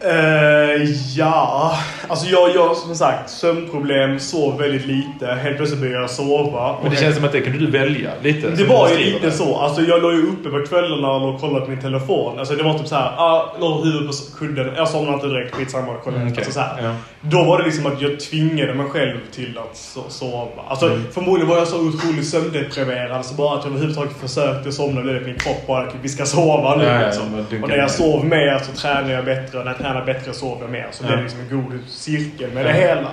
Eh, 0.00 0.82
ja, 1.16 1.72
alltså 2.08 2.26
jag, 2.26 2.54
jag 2.54 2.76
som 2.76 2.94
sagt 2.94 3.30
sömnproblem, 3.30 4.18
sov 4.18 4.58
väldigt 4.58 4.86
lite. 4.86 5.26
Helt 5.26 5.56
plötsligt 5.56 5.80
började 5.80 6.00
jag 6.00 6.10
sova. 6.10 6.76
Men 6.82 6.90
det 6.90 6.96
känns 6.96 7.16
som 7.16 7.24
att 7.24 7.32
det 7.32 7.40
kunde 7.40 7.58
du 7.58 7.70
välja 7.70 8.10
lite. 8.22 8.50
det 8.50 8.64
var 8.64 8.88
ju 8.88 8.96
lite 8.96 9.26
det. 9.26 9.32
så. 9.32 9.56
Alltså 9.58 9.82
jag 9.82 10.02
låg 10.02 10.12
ju 10.12 10.22
uppe 10.22 10.48
på 10.48 10.66
kvällarna 10.68 11.08
och 11.10 11.40
kollade 11.40 11.64
på 11.64 11.70
min 11.70 11.80
telefon. 11.80 12.38
Alltså 12.38 12.54
det 12.54 12.62
var 12.62 12.78
typ 12.78 12.86
såhär, 12.86 13.12
ah, 13.16 13.56
låg 13.60 13.84
huvudet 13.86 14.16
på 14.32 14.38
kudden. 14.38 14.72
Jag 14.76 14.88
somnade 14.88 15.14
inte 15.14 15.26
direkt, 15.26 15.54
skitsamma. 15.54 15.94
Kolla. 16.04 16.16
Mm, 16.16 16.28
okej. 16.32 16.44
alltså, 16.44 16.60
så. 16.60 16.66
Ja. 16.82 16.94
Då 17.20 17.44
var 17.44 17.58
det 17.58 17.64
liksom 17.64 17.86
att 17.86 18.00
jag 18.02 18.20
tvingade 18.20 18.74
mig 18.74 18.86
själv 18.86 19.18
till 19.32 19.58
att 19.58 19.76
so- 19.76 20.08
sova. 20.08 20.62
Alltså 20.68 20.86
Mm. 20.86 21.04
förmodligen 21.14 21.48
var 21.48 21.56
jag 21.58 21.68
så 21.68 21.76
otroligt 21.88 22.28
sömndeprimerad 22.28 23.24
så 23.26 23.34
bara 23.34 23.58
att 23.58 23.64
jag 23.64 23.70
överhuvudtaget 23.72 24.12
försökte 24.20 24.72
somna 24.72 25.00
blev 25.00 25.14
det 25.14 25.20
min 25.26 25.38
kropp 25.38 25.66
bara 25.66 25.86
vi 26.02 26.08
ska 26.08 26.24
sova 26.26 26.76
nu 26.76 26.84
Ja, 26.84 27.00
ja, 27.00 27.06
liksom. 27.06 27.46
Och 27.62 27.68
när 27.68 27.76
jag 27.76 27.90
sov 27.90 28.24
mer 28.24 28.58
så 28.58 28.72
tränar 28.80 29.10
jag 29.10 29.24
bättre 29.24 29.58
tränar 29.92 30.06
bättre 30.06 30.32
sover 30.32 30.62
jag 30.62 30.70
mer. 30.70 30.86
Så 30.90 31.02
det 31.04 31.12
Ja. 31.12 31.18
är 31.18 31.22
liksom 31.22 31.40
en 31.40 31.48
god 31.62 31.80
cirkel 31.88 32.50
med 32.54 32.64
Ja. 32.64 32.68
det 32.68 32.74
hela. 32.74 33.10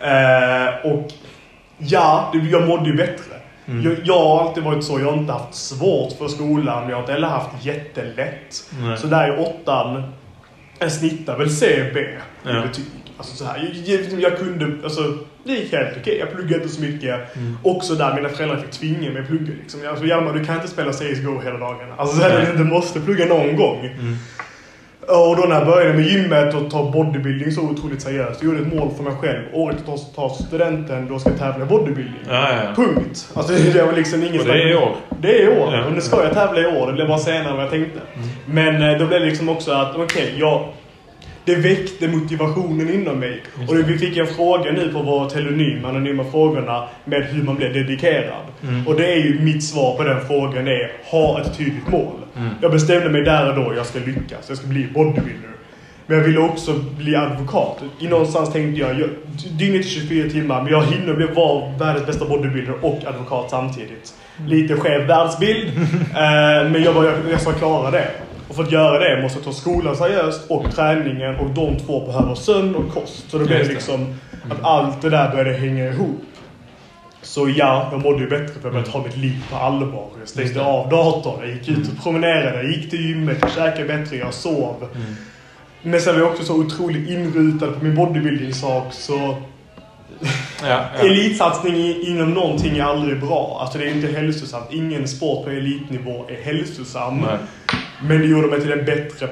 Eh, 0.00 0.92
och 0.92 1.08
ja, 1.78 2.30
det, 2.32 2.38
jag 2.38 2.68
mådde 2.68 2.90
ju 2.90 2.96
bättre. 2.96 3.34
Mm. 3.66 3.84
Jag, 3.84 3.96
jag 4.04 4.18
har 4.18 4.48
alltid 4.48 4.62
varit 4.64 4.84
så. 4.84 5.00
Jag 5.00 5.06
har 5.10 5.18
inte 5.18 5.32
haft 5.32 5.54
svårt 5.54 6.12
för 6.18 6.28
skolan, 6.28 6.80
men 6.80 6.88
jag 6.90 6.96
har 6.96 7.02
inte 7.02 7.12
heller 7.12 7.28
haft 7.28 7.64
jättelätt. 7.66 8.64
Nej. 8.80 8.96
Så 8.98 9.06
där 9.06 9.28
i 9.28 9.40
åttan, 9.40 10.02
jag 10.78 10.92
snittar 10.92 11.38
väl 11.38 11.50
C, 11.50 11.90
B 11.94 12.00
i 12.00 12.06
Ja. 12.44 12.62
betyg. 12.62 12.84
Alltså 13.18 13.36
så 13.36 13.44
här, 13.44 13.70
jag, 13.86 14.00
jag, 14.00 14.20
jag 14.20 14.38
kunde, 14.38 14.84
alltså 14.84 15.18
det 15.44 15.52
gick 15.52 15.72
helt 15.72 15.96
okej. 16.00 16.18
Jag 16.18 16.30
pluggade 16.32 16.54
inte 16.62 16.68
så 16.74 16.80
mycket. 16.82 17.36
Mm. 17.36 17.58
Också 17.62 17.94
där 17.94 18.14
mina 18.14 18.28
föräldrar 18.28 18.56
fick 18.56 18.70
tvinga 18.70 19.10
mig 19.10 19.22
att 19.22 19.28
plugga. 19.28 19.52
Liksom. 19.62 19.80
Alltså, 19.88 20.04
Hjalmar, 20.06 20.32
du 20.32 20.44
kan 20.44 20.54
inte 20.54 20.68
spela 20.68 20.92
CSGO 20.92 21.40
hela 21.40 21.58
dagarna. 21.58 21.94
Alltså 21.96 22.16
så 22.16 22.22
här, 22.22 22.54
du 22.56 22.64
måste 22.64 23.00
plugga 23.00 23.24
någon 23.26 23.56
gång. 23.56 23.78
Mm. 23.86 24.16
Och 25.08 25.36
då 25.36 25.42
när 25.48 25.54
jag 25.54 25.66
började 25.66 25.92
med 25.92 26.06
gymmet 26.06 26.54
och 26.54 26.70
ta 26.70 26.90
bodybuilding 26.90 27.52
så 27.52 27.62
otroligt 27.62 28.02
seriöst. 28.02 28.42
Jag 28.42 28.52
gjorde 28.52 28.68
ett 28.68 28.74
mål 28.74 28.90
för 28.96 29.02
mig 29.04 29.12
själv. 29.20 29.42
Året 29.52 29.76
jag 29.86 29.98
tar 30.14 30.28
studenten, 30.28 31.08
då 31.08 31.18
ska 31.18 31.30
jag 31.30 31.38
tävla 31.38 31.64
i 31.64 31.68
bodybuilding. 31.68 32.20
Ja, 32.28 32.48
ja. 32.52 32.74
Punkt. 32.76 33.28
Alltså 33.34 33.52
det 33.72 33.82
var 33.82 33.92
liksom 33.92 34.22
inget 34.22 34.40
Och 34.40 34.46
det 34.46 34.62
är 34.62 34.70
i 34.70 34.74
år. 34.74 34.96
Det 35.20 35.42
är 35.42 35.44
i 35.44 35.60
år. 35.60 35.74
Ja. 35.74 35.84
Och 35.84 35.92
nu 35.92 36.00
ska 36.00 36.24
jag 36.24 36.34
tävla 36.34 36.60
i 36.60 36.66
år. 36.66 36.86
Det 36.86 36.92
blev 36.92 37.08
bara 37.08 37.18
senare 37.18 37.48
än 37.48 37.56
vad 37.56 37.64
jag 37.64 37.70
tänkte. 37.70 38.00
Men 38.46 38.82
eh, 38.82 38.98
då 38.98 39.06
blev 39.06 39.20
det 39.20 39.26
liksom 39.26 39.48
också 39.48 39.72
att, 39.72 39.96
okej, 39.96 40.34
jag... 40.36 40.68
Det 41.48 41.54
väckte 41.54 42.08
motivationen 42.08 42.90
inom 42.94 43.18
mig. 43.18 43.42
Och 43.68 43.78
vi 43.78 43.98
fick 43.98 44.16
en 44.16 44.26
fråga 44.26 44.72
nu 44.72 44.92
på 44.92 45.02
vår 45.02 45.30
telonym, 45.30 45.84
anonyma 45.84 46.24
frågorna, 46.24 46.88
med 47.04 47.24
hur 47.24 47.42
man 47.42 47.56
blir 47.56 47.68
dedikerad. 47.68 48.44
Och 48.86 48.96
det 48.96 49.12
är 49.12 49.16
ju 49.16 49.40
mitt 49.40 49.64
svar 49.64 49.96
på 49.96 50.04
den 50.04 50.26
frågan 50.26 50.68
är, 50.68 50.92
ha 51.04 51.40
ett 51.40 51.58
tydligt 51.58 51.88
mål. 51.88 52.14
Jag 52.62 52.70
bestämde 52.70 53.10
mig 53.10 53.22
där 53.22 53.48
och 53.48 53.64
då, 53.64 53.74
jag 53.76 53.86
ska 53.86 53.98
lyckas. 53.98 54.48
Jag 54.48 54.58
ska 54.58 54.66
bli 54.66 54.86
bodybuilder. 54.94 55.50
Men 56.06 56.18
jag 56.18 56.24
ville 56.24 56.38
också 56.38 56.74
bli 56.96 57.16
advokat. 57.16 57.82
I 57.98 58.08
någonstans 58.08 58.52
tänkte 58.52 58.80
jag, 58.80 59.00
jag 59.00 59.08
dygnet 59.58 59.84
är 59.84 59.88
24 59.88 60.30
timmar, 60.30 60.62
men 60.62 60.72
jag 60.72 60.82
hinner 60.82 61.14
bli 61.14 61.26
vara 61.26 61.72
världens 61.78 62.06
bästa 62.06 62.24
bodybuilder 62.24 62.74
och 62.84 63.04
advokat 63.06 63.50
samtidigt. 63.50 64.14
Lite 64.46 64.76
skev 64.76 65.06
världsbild, 65.06 65.68
eh, 65.78 66.70
men 66.70 66.82
jag, 66.82 66.94
bara, 66.94 67.04
jag, 67.04 67.14
jag 67.32 67.40
ska 67.40 67.52
klara 67.52 67.90
det. 67.90 68.10
För 68.58 68.64
att 68.64 68.72
göra 68.72 68.98
det 68.98 69.22
måste 69.22 69.38
jag 69.38 69.44
ta 69.44 69.52
skolan 69.52 69.96
seriöst 69.96 70.40
och 70.48 70.74
träningen 70.74 71.36
och 71.36 71.50
de 71.50 71.78
två 71.78 72.06
behöver 72.06 72.34
sömn 72.34 72.74
och 72.74 72.94
kost. 72.94 73.30
Så 73.30 73.38
blev 73.38 73.48
det 73.48 73.58
det. 73.58 73.68
liksom 73.68 74.14
att 74.50 74.64
allt 74.64 75.02
det 75.02 75.10
där 75.10 75.30
började 75.30 75.58
hänga 75.58 75.88
ihop. 75.88 76.22
Så 77.22 77.48
ja, 77.48 77.88
jag 77.92 78.02
mådde 78.02 78.20
ju 78.20 78.28
bättre 78.28 78.46
för 78.46 78.60
jag 78.62 78.72
började 78.72 78.90
ta 78.90 79.02
mitt 79.02 79.16
liv 79.16 79.44
på 79.50 79.56
allvar. 79.56 80.08
Jag 80.18 80.28
stängde 80.28 80.64
av 80.64 80.88
datorn, 80.88 81.40
jag 81.40 81.50
gick 81.50 81.68
ut 81.68 81.88
och 81.88 82.02
promenerade, 82.02 82.62
jag 82.62 82.72
gick 82.72 82.90
till 82.90 83.08
gymmet, 83.08 83.38
jag 83.40 83.50
käkade 83.50 83.84
bättre, 83.84 84.16
jag 84.16 84.34
sov. 84.34 84.88
Men 85.82 86.00
sen 86.00 86.14
var 86.14 86.22
jag 86.22 86.30
också 86.30 86.44
så 86.44 86.54
otroligt 86.54 87.08
inrutad 87.08 87.66
på 87.66 87.84
min 87.84 87.94
bodybuilding-sak 87.94 88.92
så 88.92 89.36
Ja, 90.62 90.84
ja. 90.94 91.00
elitsatsning 91.06 92.02
inom 92.02 92.34
någonting 92.34 92.78
är 92.78 92.84
aldrig 92.84 93.20
bra. 93.20 93.58
Alltså 93.60 93.78
det 93.78 93.84
är 93.84 93.94
inte 93.94 94.06
hälsosamt. 94.06 94.66
Ingen 94.70 95.08
sport 95.08 95.44
på 95.44 95.50
elitnivå 95.50 96.24
är 96.28 96.42
hälsosam. 96.42 97.20
Nej. 97.20 97.38
Men 98.02 98.18
det 98.18 98.26
gjorde 98.26 98.48
mig 98.48 98.60
till 98.60 98.72
en 98.72 98.84
bättre 98.84 99.28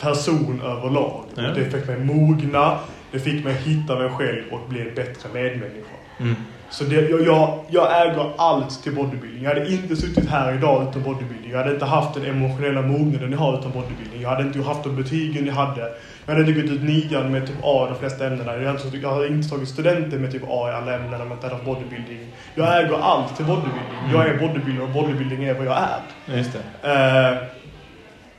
person 0.00 0.60
överlag. 0.64 1.24
Ja. 1.34 1.42
Det 1.42 1.64
fick 1.64 1.86
mig 1.86 1.98
mogna, 1.98 2.78
det 3.12 3.18
fick 3.18 3.44
mig 3.44 3.54
hitta 3.54 3.98
mig 3.98 4.10
själv 4.10 4.42
och 4.50 4.68
bli 4.68 4.80
en 4.80 4.94
bättre 4.94 5.28
medmänniska. 5.34 5.96
Mm. 6.20 6.34
Så 6.70 6.84
det, 6.84 7.10
jag, 7.10 7.20
jag, 7.26 7.64
jag 7.68 8.06
äger 8.06 8.30
allt 8.36 8.82
till 8.82 8.94
bodybuilding. 8.94 9.42
Jag 9.42 9.54
hade 9.54 9.72
inte 9.72 9.96
suttit 9.96 10.28
här 10.28 10.54
idag 10.54 10.88
utan 10.88 11.02
bodybuilding. 11.02 11.50
Jag 11.50 11.58
hade 11.58 11.72
inte 11.72 11.84
haft 11.84 12.14
den 12.14 12.24
emotionella 12.24 12.82
mognaden 12.82 13.32
jag 13.32 13.38
har 13.38 13.58
utan 13.58 13.72
bodybuilding. 13.72 14.22
Jag 14.22 14.28
hade 14.28 14.42
inte 14.42 14.62
haft 14.62 14.84
de 14.84 14.96
betygen 14.96 15.46
jag 15.46 15.54
hade. 15.54 15.92
Jag 16.26 16.34
hade 16.34 16.40
inte 16.40 16.60
gått 16.60 16.70
ut 16.70 16.82
nian 16.82 17.32
med 17.32 17.46
typ 17.46 17.56
A 17.62 17.86
i 17.86 17.92
de 17.92 17.98
flesta 17.98 18.26
ämnena. 18.26 18.56
Jag 18.56 18.72
hade, 18.72 18.98
jag 18.98 19.14
hade 19.14 19.26
inte 19.26 19.48
tagit 19.48 19.68
studenten 19.68 20.20
med 20.20 20.32
typ 20.32 20.42
A 20.48 20.70
i 20.70 20.74
alla 20.74 20.94
ämnen 20.94 21.20
om 21.20 21.28
jag 21.28 21.36
inte 21.36 21.46
hade 21.46 21.54
haft 21.54 21.64
bodybuilding. 21.64 22.26
Jag 22.54 22.84
äger 22.84 22.98
allt 23.02 23.36
till 23.36 23.44
bodybuilding. 23.44 24.12
Jag 24.12 24.26
är 24.26 24.38
bodybuilder 24.38 24.82
och 24.82 24.90
bodybuilding 24.90 25.44
är 25.44 25.54
vad 25.54 25.66
jag 25.66 25.76
är. 25.76 26.36
Just 26.36 26.50
det. 26.52 26.88
Eh, 26.88 27.59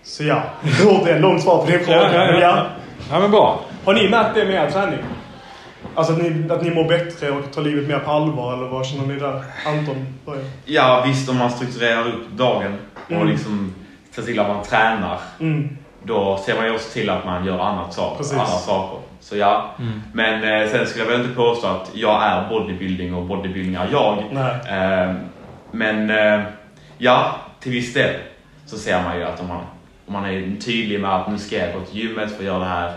så 0.04 0.24
ja, 0.24 0.44
återigen 0.88 1.22
långt 1.22 1.42
svar 1.44 1.58
på 1.58 1.72
din 1.72 1.80
fråga. 1.80 2.14
Ja, 2.14 2.26
ja, 2.26 2.32
ja. 2.34 2.40
Ja. 2.40 2.66
Ja, 3.12 3.20
men 3.20 3.32
bra. 3.32 3.60
Har 3.86 3.94
ni 3.94 4.10
märkt 4.10 4.36
det 4.36 4.46
med 4.46 4.56
er 4.56 4.72
träning? 4.72 5.00
Alltså 5.96 6.14
att 6.14 6.20
ni, 6.20 6.46
att 6.50 6.62
ni 6.64 6.70
mår 6.76 6.84
bättre 6.88 7.32
och 7.32 7.52
tar 7.54 7.62
livet 7.62 7.88
mer 7.88 8.00
på 8.00 8.12
allvar 8.12 8.54
eller 8.54 8.68
vad 8.68 8.86
känner 8.86 9.06
ni 9.06 9.20
där? 9.20 9.44
Anton, 9.68 10.08
börja. 10.26 10.42
Ja, 10.66 11.04
visst 11.08 11.30
om 11.30 11.38
man 11.38 11.52
strukturerar 11.52 12.08
upp 12.08 12.32
dagen 12.32 12.78
och 13.06 13.12
Mm. 13.12 13.28
liksom 13.28 13.74
ser 14.12 14.22
till 14.22 14.40
att 14.40 14.48
man 14.48 14.64
tränar. 14.64 15.20
Mm. 15.40 15.78
då 16.04 16.38
ser 16.46 16.56
man 16.56 16.66
ju 16.66 16.74
också 16.74 16.94
till 16.94 17.10
att 17.10 17.26
man 17.26 17.46
gör 17.46 17.60
annat 17.60 17.94
sak, 17.94 18.18
andra 18.32 18.46
saker. 18.46 19.00
Så 19.20 19.38
ja. 19.38 19.66
Mm. 19.80 20.02
Men 20.14 20.62
eh, 20.62 20.70
sen 20.70 20.86
skulle 20.88 21.04
jag 21.06 21.12
väl 21.12 21.22
inte 21.22 21.36
påstå 21.36 21.68
att 21.68 21.92
jag 21.94 22.24
är 22.24 22.50
bodybuilding 22.50 23.16
och 23.16 23.24
bodybuilding 23.26 23.76
är 23.76 23.88
jag. 23.92 24.24
Nej. 24.32 24.52
Eh, 24.80 25.14
men 25.72 26.10
eh, 26.10 26.42
ja, 26.98 27.36
till 27.60 27.72
viss 27.72 27.94
del 27.94 28.16
så 28.66 28.78
ser 28.78 29.04
man 29.04 29.18
ju 29.18 29.24
att 29.24 29.40
om 29.42 29.48
man, 29.48 29.62
man 30.12 30.26
är 30.26 30.62
tydlig 30.62 31.00
med 31.02 31.16
att 31.16 31.32
nu 31.32 31.38
ska 31.38 31.58
jag 31.58 31.74
gå 31.74 31.80
till 31.80 32.00
gymmet 32.00 32.32
för 32.32 32.38
att 32.40 32.46
göra 32.46 32.60
det 32.60 32.66
här 32.66 32.94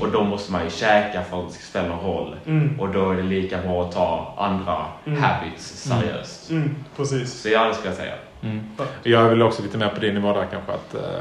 och 0.00 0.08
då 0.08 0.24
måste 0.24 0.52
man 0.52 0.64
ju 0.64 0.70
käka 0.70 1.22
för 1.30 1.40
att 1.40 1.48
det 1.48 1.54
ska 1.54 1.62
spela 1.62 1.88
någon 1.88 2.04
roll. 2.04 2.36
Mm. 2.46 2.80
Och 2.80 2.88
då 2.88 3.10
är 3.10 3.16
det 3.16 3.22
lika 3.22 3.58
bra 3.58 3.82
att 3.84 3.92
ta 3.92 4.34
andra 4.38 4.76
Mm. 5.06 5.22
habits 5.22 5.64
seriöst. 5.66 6.50
Mm, 6.50 6.76
precis. 6.96 7.42
Så 7.42 7.48
ja, 7.48 7.64
det 7.64 7.74
skulle 7.74 7.88
jag 7.90 7.96
säga. 7.96 8.12
Mm. 8.42 8.60
Jag 9.02 9.24
är 9.24 9.28
väl 9.28 9.42
också 9.42 9.62
lite 9.62 9.78
mer 9.78 9.88
på 9.88 10.00
din 10.00 10.14
nivå 10.14 10.32
där 10.32 10.46
kanske 10.52 10.72
att 10.72 10.94
eh, 10.94 11.20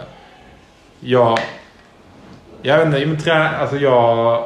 jag... 1.00 1.40
Jag 2.62 2.78
vet 2.78 2.86
inte, 2.88 3.06
men 3.06 3.20
trä, 3.20 3.50
alltså 3.50 3.76
jag... 3.78 4.44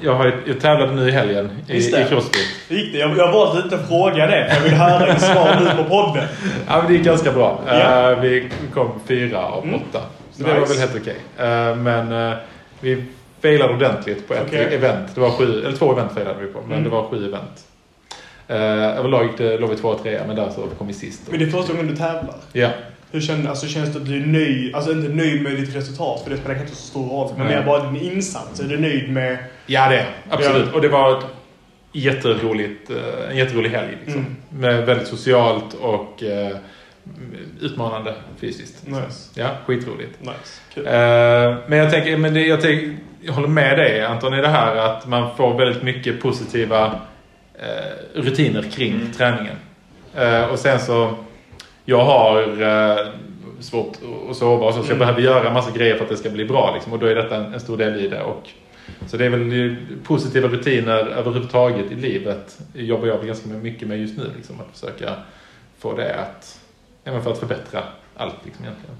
Jag, 0.00 0.14
har, 0.14 0.32
jag 0.46 0.60
tävlade 0.60 0.92
nu 0.92 1.08
i 1.08 1.10
helgen 1.12 1.50
i, 1.68 1.76
i 1.76 2.04
crossfit. 2.08 2.46
Gick 2.68 2.92
det? 2.92 2.98
Jag, 2.98 3.16
jag 3.16 3.32
var 3.32 3.54
lite 3.62 3.78
fråga 3.78 4.26
det, 4.26 4.54
jag 4.54 4.60
vill 4.60 4.72
höra 4.74 5.12
ditt 5.12 5.22
svar 5.22 5.56
nu 5.60 5.82
på 5.82 5.88
podden. 5.90 6.28
Ja, 6.68 6.76
men 6.78 6.86
det 6.86 6.92
gick 6.92 7.02
ganska 7.06 7.32
bra. 7.32 7.60
Ja. 7.66 8.10
Eh, 8.12 8.18
vi 8.20 8.50
kom 8.74 8.90
fyra 9.06 9.38
av 9.46 9.62
Mm. 9.64 9.74
åtta. 9.74 10.00
Så 10.38 10.44
det 10.44 10.52
var 10.52 10.60
Nice. 10.60 10.72
väl 10.72 10.80
helt 10.88 11.00
okej. 11.00 11.16
Eh, 11.38 11.76
men 11.76 12.30
eh, 12.32 12.36
vi 12.80 13.04
failade 13.42 13.74
ordentligt 13.74 14.28
på 14.28 14.34
ett 14.34 14.42
Okej. 14.46 14.74
event. 14.74 15.14
Det 15.14 15.20
var 15.20 15.30
sju, 15.30 15.64
eller 15.66 15.76
två 15.76 15.92
event 15.92 16.12
failade 16.12 16.40
vi 16.40 16.46
på, 16.46 16.60
men 16.60 16.70
Mm. 16.72 16.84
det 16.84 16.90
var 16.90 17.02
sju 17.08 17.26
event. 17.28 17.64
Uh, 18.50 18.56
överlag 18.98 19.24
gick 19.26 19.38
det- 19.38 19.58
låg 19.58 19.70
vi 19.70 19.76
två 19.76 19.88
och 19.88 20.02
trea, 20.02 20.26
men 20.26 20.36
där 20.36 20.50
så 20.50 20.66
kom 20.78 20.86
vi 20.86 20.92
sist. 20.92 21.20
Men 21.30 21.38
det 21.38 21.44
är 21.44 21.50
första 21.50 21.72
gången 21.72 21.86
du 21.88 21.96
tävlar. 21.96 22.34
Ja. 22.52 22.68
Hur 23.10 23.20
känns, 23.20 23.48
alltså, 23.48 23.66
känns 23.66 23.92
det 23.92 23.98
att 23.98 24.06
du 24.06 24.16
är 24.22 24.26
nöjd, 24.26 24.74
alltså 24.74 24.92
inte 24.92 25.08
nöjd 25.08 25.42
med 25.42 25.52
ditt 25.56 25.76
resultat, 25.76 26.20
för 26.24 26.30
det 26.30 26.36
spelar 26.36 26.54
kanske 26.54 26.68
inte 26.70 26.80
så 26.82 26.86
stor 26.88 27.08
roll, 27.08 27.30
men 27.36 27.46
mer 27.46 27.62
bara 27.66 27.90
din 27.90 28.02
insats. 28.12 28.60
Är 28.60 28.64
du 28.64 28.78
nöjd 28.78 29.10
med... 29.12 29.38
Ja, 29.66 29.88
det 29.88 29.96
är. 29.98 30.06
Absolut. 30.30 30.66
Ja. 30.70 30.74
Och 30.74 30.80
det 30.80 30.88
var 30.88 31.18
ett 31.18 31.24
jätteroligt, 31.92 32.90
eh, 32.90 33.30
en 33.30 33.36
jätterolig 33.36 33.70
helg. 33.70 33.98
Liksom. 34.04 34.20
Mm. 34.20 34.36
Med 34.60 34.86
väldigt 34.86 35.08
socialt 35.08 35.74
och 35.74 36.22
eh, 36.22 36.56
utmanande 37.60 38.14
fysiskt. 38.40 38.86
Nice. 38.86 39.30
Ja, 39.40 39.48
skitroligt. 39.66 40.20
Nice. 40.20 40.60
Kul. 40.74 40.86
Eh, 40.86 40.92
men 41.66 41.78
jag 41.78 41.90
tänker, 41.90 42.16
men 42.16 42.34
det, 42.34 42.46
jag, 42.46 42.60
tänker, 42.60 42.96
jag 43.20 43.32
håller 43.32 43.48
med 43.48 43.78
dig 43.78 44.04
Anton 44.04 44.34
i 44.34 44.40
det 44.40 44.48
här 44.48 44.76
att 44.76 45.06
man 45.08 45.36
får 45.36 45.58
väldigt 45.58 45.82
mycket 45.82 46.20
positiva 46.20 47.00
eh, 47.54 48.20
rutiner 48.20 48.62
kring 48.62 48.92
Mm. 48.94 49.12
träningen. 49.12 49.56
Eh, 50.14 50.44
och 50.44 50.58
sen 50.58 50.80
så, 50.80 51.14
jag 51.84 52.04
har 52.04 52.42
svårt 53.62 53.92
att 54.30 54.36
sova 54.36 54.66
och 54.66 54.74
så, 54.74 54.82
så 54.82 54.86
jag 54.90 54.96
Mm. 54.96 54.98
behöver 54.98 55.20
göra 55.20 55.52
massa 55.52 55.70
grejer 55.70 55.96
för 55.96 56.04
att 56.04 56.10
det 56.10 56.16
ska 56.16 56.30
bli 56.30 56.44
bra. 56.44 56.74
Liksom, 56.74 56.92
och 56.92 56.98
då 56.98 57.06
är 57.06 57.14
detta 57.14 57.36
en, 57.36 57.54
en 57.54 57.60
stor 57.60 57.76
del 57.76 58.00
i 58.04 58.08
det. 58.08 58.22
Och, 58.22 58.48
så 59.06 59.16
det 59.16 59.24
är 59.26 59.30
väl 59.30 59.76
positiva 60.04 60.48
rutiner 60.48 61.06
överhuvudtaget 61.06 61.92
i 61.92 61.94
livet. 61.94 62.58
jobbar 62.74 63.06
jag 63.06 63.26
ganska 63.26 63.48
mycket 63.48 63.88
med 63.88 63.98
just 64.00 64.18
nu. 64.18 64.24
Liksom, 64.36 64.60
att 64.60 64.78
försöka 64.78 65.14
få 65.78 65.96
det 65.96 66.14
att, 66.14 66.57
men 67.12 67.22
för 67.22 67.30
att 67.30 67.38
förbättra 67.38 67.82
allt 68.16 68.34
liksom, 68.44 68.64
egentligen. 68.64 68.96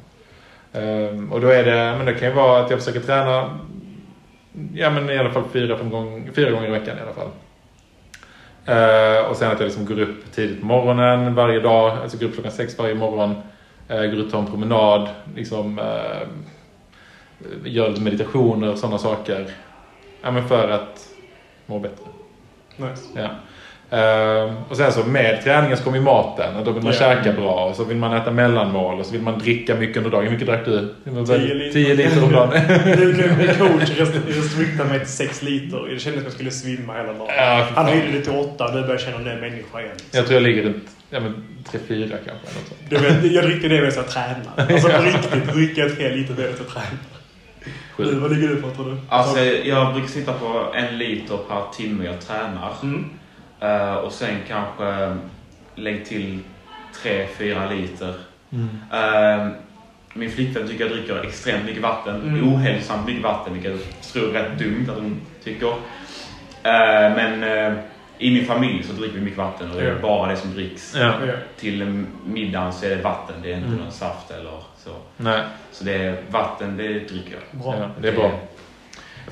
Ehm, 0.72 1.32
och 1.32 1.40
då 1.40 1.48
är 1.48 1.64
det, 1.64 1.96
men 1.96 2.06
det 2.06 2.14
kan 2.14 2.28
ju 2.28 2.34
vara 2.34 2.60
att 2.60 2.70
jag 2.70 2.78
försöker 2.78 3.00
träna 3.00 3.58
ja, 4.74 4.90
men 4.90 5.10
i 5.10 5.18
alla 5.18 5.30
fall 5.30 5.44
fyra, 5.52 5.78
fem 5.78 5.90
gång, 5.90 6.30
fyra 6.34 6.50
gånger 6.50 6.68
i 6.68 6.70
veckan 6.70 6.98
i 6.98 7.00
alla 7.00 7.12
fall. 7.12 7.30
Ehm, 8.66 9.30
och 9.30 9.36
sen 9.36 9.50
att 9.50 9.60
jag 9.60 9.66
liksom 9.66 9.86
går 9.86 10.00
upp 10.00 10.32
tidigt 10.32 10.60
på 10.60 10.66
morgonen 10.66 11.34
varje 11.34 11.60
dag, 11.60 11.98
alltså 12.02 12.18
går 12.18 12.26
upp 12.26 12.34
klockan 12.34 12.52
sex 12.52 12.78
varje 12.78 12.94
morgon. 12.94 13.34
Uh, 13.90 13.96
går 13.96 14.14
ut 14.14 14.24
och 14.24 14.30
tar 14.30 14.38
en 14.38 14.46
promenad, 14.46 15.08
liksom, 15.34 15.78
uh, 15.78 16.28
gör 17.64 17.88
lite 17.88 18.00
meditationer 18.00 18.72
och 18.72 18.78
sådana 18.78 18.98
saker. 18.98 19.50
Ja, 20.22 20.30
men 20.30 20.48
för 20.48 20.68
att 20.68 21.08
må 21.66 21.78
bättre. 21.78 22.04
Nice. 22.76 23.02
Ja. 23.14 23.28
Ehm, 23.90 24.54
och 24.68 24.76
sen 24.76 24.92
så 24.92 25.04
med 25.04 25.44
träningen 25.44 25.76
så 25.76 25.84
kommer 25.84 25.96
ju 25.98 26.02
maten. 26.04 26.56
Och 26.56 26.64
då 26.64 26.70
vill 26.72 26.82
man 26.82 26.92
Ja. 26.92 26.98
käka 26.98 27.32
bra 27.32 27.64
och 27.64 27.76
så 27.76 27.84
vill 27.84 27.96
man 27.96 28.12
äta 28.16 28.30
mellanmål 28.30 29.00
och 29.00 29.06
så 29.06 29.12
vill 29.12 29.22
man 29.22 29.38
dricka 29.38 29.74
mycket 29.74 29.96
under 29.96 30.10
dagen. 30.10 30.24
Hur 30.24 30.30
mycket 30.30 30.46
drack 30.46 30.64
du? 30.64 30.94
Det 31.04 31.10
var 31.10 31.22
väl 31.26 31.40
10 31.46 31.54
liter. 31.54 31.72
10 31.72 31.94
liter 31.94 32.24
om 32.24 32.32
dagen. 32.32 32.50
Nu 32.84 33.12
blev 33.12 33.38
min 33.38 33.46
coach 33.54 33.90
rest- 33.90 34.26
restriktade 34.28 34.88
mig 34.88 34.98
till 34.98 35.08
6 35.08 35.42
liter. 35.42 35.88
Jag 35.92 36.00
kände 36.00 36.18
att 36.18 36.24
jag 36.24 36.32
skulle 36.32 36.50
svimma 36.50 36.92
hela 36.92 37.12
dagen. 37.12 37.26
Ja, 37.36 37.66
Han 37.74 37.86
höjde 37.86 38.12
det 38.12 38.20
till 38.20 38.32
8 38.32 38.64
och 38.64 38.74
nu 38.74 38.80
börjar 38.80 38.92
jag 38.94 39.00
känna 39.00 39.30
en 39.32 39.40
människa 39.40 39.80
igen. 39.80 39.92
Jag 40.12 40.26
tror 40.26 40.34
jag 40.34 40.42
ligger 40.42 40.62
runt 40.62 40.84
ja, 41.10 41.20
men 41.20 41.34
3-4 41.72 42.08
kanske. 42.10 42.30
Något 42.32 42.68
sånt. 42.68 42.80
Du 42.88 42.96
vet, 42.96 43.32
jag 43.32 43.44
dricker 43.44 43.68
det 43.68 43.74
medan 43.74 43.92
jag 43.96 44.08
tränar. 44.08 44.52
Alltså 44.74 44.88
på 44.88 45.02
riktigt 45.32 45.54
dricker 45.54 45.82
jag 45.82 45.96
3 45.96 46.08
liter 46.14 46.34
medan 46.34 46.52
jag 46.58 46.68
tränar. 46.68 46.88
Du, 47.96 48.18
vad 48.20 48.32
ligger 48.36 48.48
du 48.48 48.56
på 48.62 48.70
tror 48.70 48.86
du? 48.90 48.96
Alltså, 49.08 49.40
jag 49.44 49.92
brukar 49.92 50.08
sitta 50.08 50.32
på 50.32 50.66
en 50.74 50.98
liter 50.98 51.36
per 51.48 51.62
timme 51.76 52.04
jag 52.04 52.20
tränar. 52.20 52.72
Mm. 52.82 53.04
Eh, 53.60 53.94
och 53.94 54.12
sen 54.12 54.36
kanske 54.48 55.16
lägg 55.74 56.06
till 56.06 56.38
3-4 57.02 57.70
liter. 57.76 58.14
Mm. 58.52 58.68
Eh, 58.92 59.48
min 60.14 60.30
flickvän 60.30 60.68
tycker 60.68 60.84
jag 60.84 60.92
dricker 60.96 61.22
extremt 61.24 61.64
mycket 61.64 61.82
vatten. 61.82 62.22
Mm. 62.22 62.54
Ohälsosamt 62.54 63.06
mycket 63.06 63.22
vatten, 63.22 63.52
vilket 63.52 63.70
jag 63.70 63.80
tror 64.12 64.36
är 64.36 64.42
rätt 64.42 64.58
dumt 64.58 64.86
att 64.90 64.94
hon 64.96 65.20
tycker. 65.44 65.68
Eh, 66.62 67.14
men 67.16 67.42
eh, 67.42 67.78
i 68.18 68.30
min 68.30 68.44
familj 68.46 68.82
så 68.82 68.92
dricker 68.92 69.14
vi 69.14 69.20
mycket 69.20 69.38
vatten 69.38 69.70
och 69.70 69.76
det 69.76 69.82
är 69.82 69.88
Ja. 69.92 69.98
bara 70.02 70.30
det 70.30 70.36
som 70.36 70.54
dricks. 70.54 70.94
Ja. 70.96 71.14
Till 71.56 72.04
middagen 72.26 72.72
så 72.72 72.86
är 72.86 72.90
det 72.90 73.02
vatten, 73.02 73.34
det 73.42 73.52
är 73.52 73.56
inte 73.56 73.68
Mm. 73.68 73.78
någon 73.80 73.92
saft 73.92 74.30
eller 74.30 74.62
så. 74.84 74.90
Nej, 75.16 75.40
Så 75.72 75.84
det 75.84 75.94
är 75.94 76.16
vatten, 76.30 76.76
det 76.76 76.88
dricker 76.88 77.32
jag. 77.34 77.60
Bra. 77.62 77.76
ja, 77.78 77.88
det 78.00 78.08
är 78.08 78.12
bra. 78.12 78.30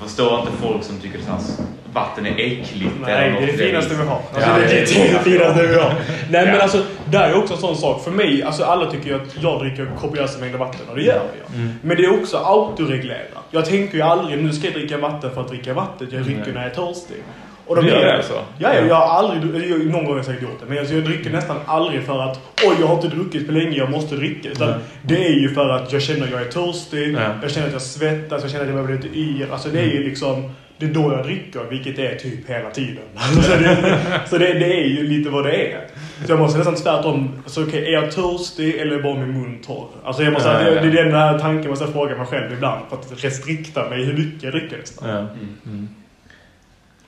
Jag 0.01 0.09
förstår 0.09 0.41
inte 0.41 0.53
folk 0.63 0.85
som 0.85 0.99
tycker 1.01 1.19
att 1.19 1.61
vatten 1.93 2.27
är 2.27 2.31
äckligt. 2.31 2.91
Nej, 3.03 3.29
eller 3.29 3.41
det 3.41 3.53
är 3.53 3.57
det 3.57 3.59
finaste 3.59 3.95
vi 3.95 4.03
har. 4.05 4.17
Alltså, 4.35 4.51
Ja, 4.51 4.57
det, 4.59 4.61
det, 4.67 4.75
det- 4.75 4.95
det 4.95 5.09
är 5.11 5.15
det 5.15 5.31
finaste 5.31 5.67
vi 5.67 5.75
har. 5.75 5.95
Nej 6.31 6.45
men 6.47 6.55
Ja. 6.55 6.61
alltså, 6.63 6.83
där 7.11 7.29
är 7.31 7.35
också 7.39 7.55
en 7.55 7.61
sån 7.61 7.77
sak. 7.77 8.05
För 8.05 8.11
mig, 8.11 8.43
alltså 8.43 8.65
alla 8.65 8.91
tycker 8.91 9.07
ju 9.07 9.15
att 9.17 9.43
jag 9.43 9.61
dricker 9.61 9.89
kopiösa 10.01 10.39
mängder 10.39 10.59
vatten 10.59 10.81
och 10.91 10.97
det 10.97 11.03
gör 11.03 11.15
jag. 11.15 11.55
Mm. 11.61 11.73
Men 11.83 11.97
det 11.97 12.05
är 12.05 12.21
också 12.23 12.37
autoreglerat. 12.37 13.45
Jag 13.51 13.65
tänker 13.65 13.95
ju 13.95 14.03
aldrig 14.03 14.43
nu 14.45 14.53
ska 14.53 14.65
jag 14.67 14.75
dricka 14.75 14.99
vatten 14.99 15.31
för 15.35 15.41
att 15.41 15.49
dricka 15.49 15.75
vatten. 15.75 16.09
Jag 16.11 16.23
dricker 16.23 16.41
Nej. 16.45 16.53
när 16.55 16.63
jag 16.63 16.71
är 16.71 16.75
törstig. 16.75 17.17
Och 17.67 17.77
de 17.77 17.87
gör 17.87 18.05
det 18.05 18.17
alltså? 18.17 18.33
Ja, 18.59 18.75
ja, 18.75 18.81
jag 18.89 18.95
har 18.95 19.19
aldrig, 19.19 19.71
jag- 19.71 19.79
någon 19.87 19.93
gång 19.93 20.07
har 20.07 20.17
jag 20.17 20.25
säkert 20.25 20.43
gjort 20.43 20.61
det. 20.61 20.67
Men 20.69 20.79
alltså, 20.79 20.95
jag 20.95 21.05
dricker 21.05 21.31
nästan 21.31 21.57
aldrig 21.67 22.03
för 22.03 22.23
att 22.23 22.41
oj, 22.67 22.77
jag 22.81 22.87
har 22.87 22.95
inte 22.95 23.09
druckit 23.09 23.47
på 23.47 23.53
länge, 23.53 23.77
jag 23.79 23.91
måste 23.91 24.15
dricka. 24.17 24.49
Utan 24.49 24.69
Nej. 24.71 24.79
det 25.03 25.27
är 25.27 25.33
ju 25.41 25.49
för 25.55 25.69
att 25.69 25.93
jag 25.93 26.03
känner 26.03 26.25
att 26.25 26.31
jag 26.31 26.41
är 26.41 26.45
törstig, 26.51 27.15
Ja. 27.15 27.21
jag 27.43 27.51
känner 27.51 27.67
att 27.67 27.73
jag 27.73 27.83
svettas, 27.83 28.43
jag 28.43 28.51
känner 28.51 28.65
att 28.65 28.71
jag 28.71 28.77
behöver 28.85 29.03
lite 29.05 29.19
yr. 29.19 29.49
Alltså 29.53 29.69
det 29.69 29.81
är 29.81 29.87
ju 29.87 30.05
liksom, 30.05 30.51
det 30.79 30.87
är 30.87 30.91
då 30.91 31.13
jag 31.13 31.25
dricker, 31.25 31.61
vilket 31.71 31.99
är 31.99 32.15
typ 32.15 32.51
hela 32.51 32.71
tiden. 32.71 33.03
så 33.43 33.51
det, 33.51 33.99
så 34.31 34.39
det, 34.39 34.53
det 34.53 34.81
är 34.81 34.87
ju 34.87 35.03
lite 35.09 35.31
vad 35.31 35.45
det 35.45 35.73
är. 35.73 35.81
Så 36.25 36.33
jag 36.33 36.39
måste 36.39 36.59
nästan 36.59 36.75
tvärtom, 36.75 37.31
så 37.47 37.63
okej, 37.63 37.87
är 37.87 37.93
jag 37.93 38.11
törstig 38.13 38.75
eller 38.75 38.97
är 38.99 39.03
bara 39.03 39.15
min 39.15 39.33
mun 39.41 39.59
torr? 39.67 39.89
Alltså 40.05 40.23
jag 40.23 40.33
måste, 40.33 40.49
ja. 40.49 40.59
Det, 40.83 40.91
det 40.91 41.01
är 41.01 41.05
den 41.05 41.15
här 41.15 41.39
tanken 41.39 41.63
jag 41.63 41.71
måste 41.71 41.87
fråga 41.87 42.17
mig 42.17 42.27
själv 42.27 42.53
ibland, 42.53 42.81
för 42.89 42.97
att 42.97 43.25
restrikta 43.25 43.89
mig 43.91 44.05
hur 44.05 44.13
mycket 44.13 44.43
jag 44.43 44.53
dricker 44.53 44.79
nästan. 44.79 45.09
Ja. 45.09 45.17
Mm. 45.19 45.89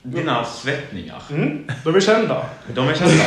Dina 0.02 0.44
svettningar, 0.44 1.22
Mm, 1.30 1.64
de 1.84 1.94
är 1.94 2.00
kända. 2.00 2.42
de 2.74 2.88
är 2.88 2.94
kända. 2.94 3.24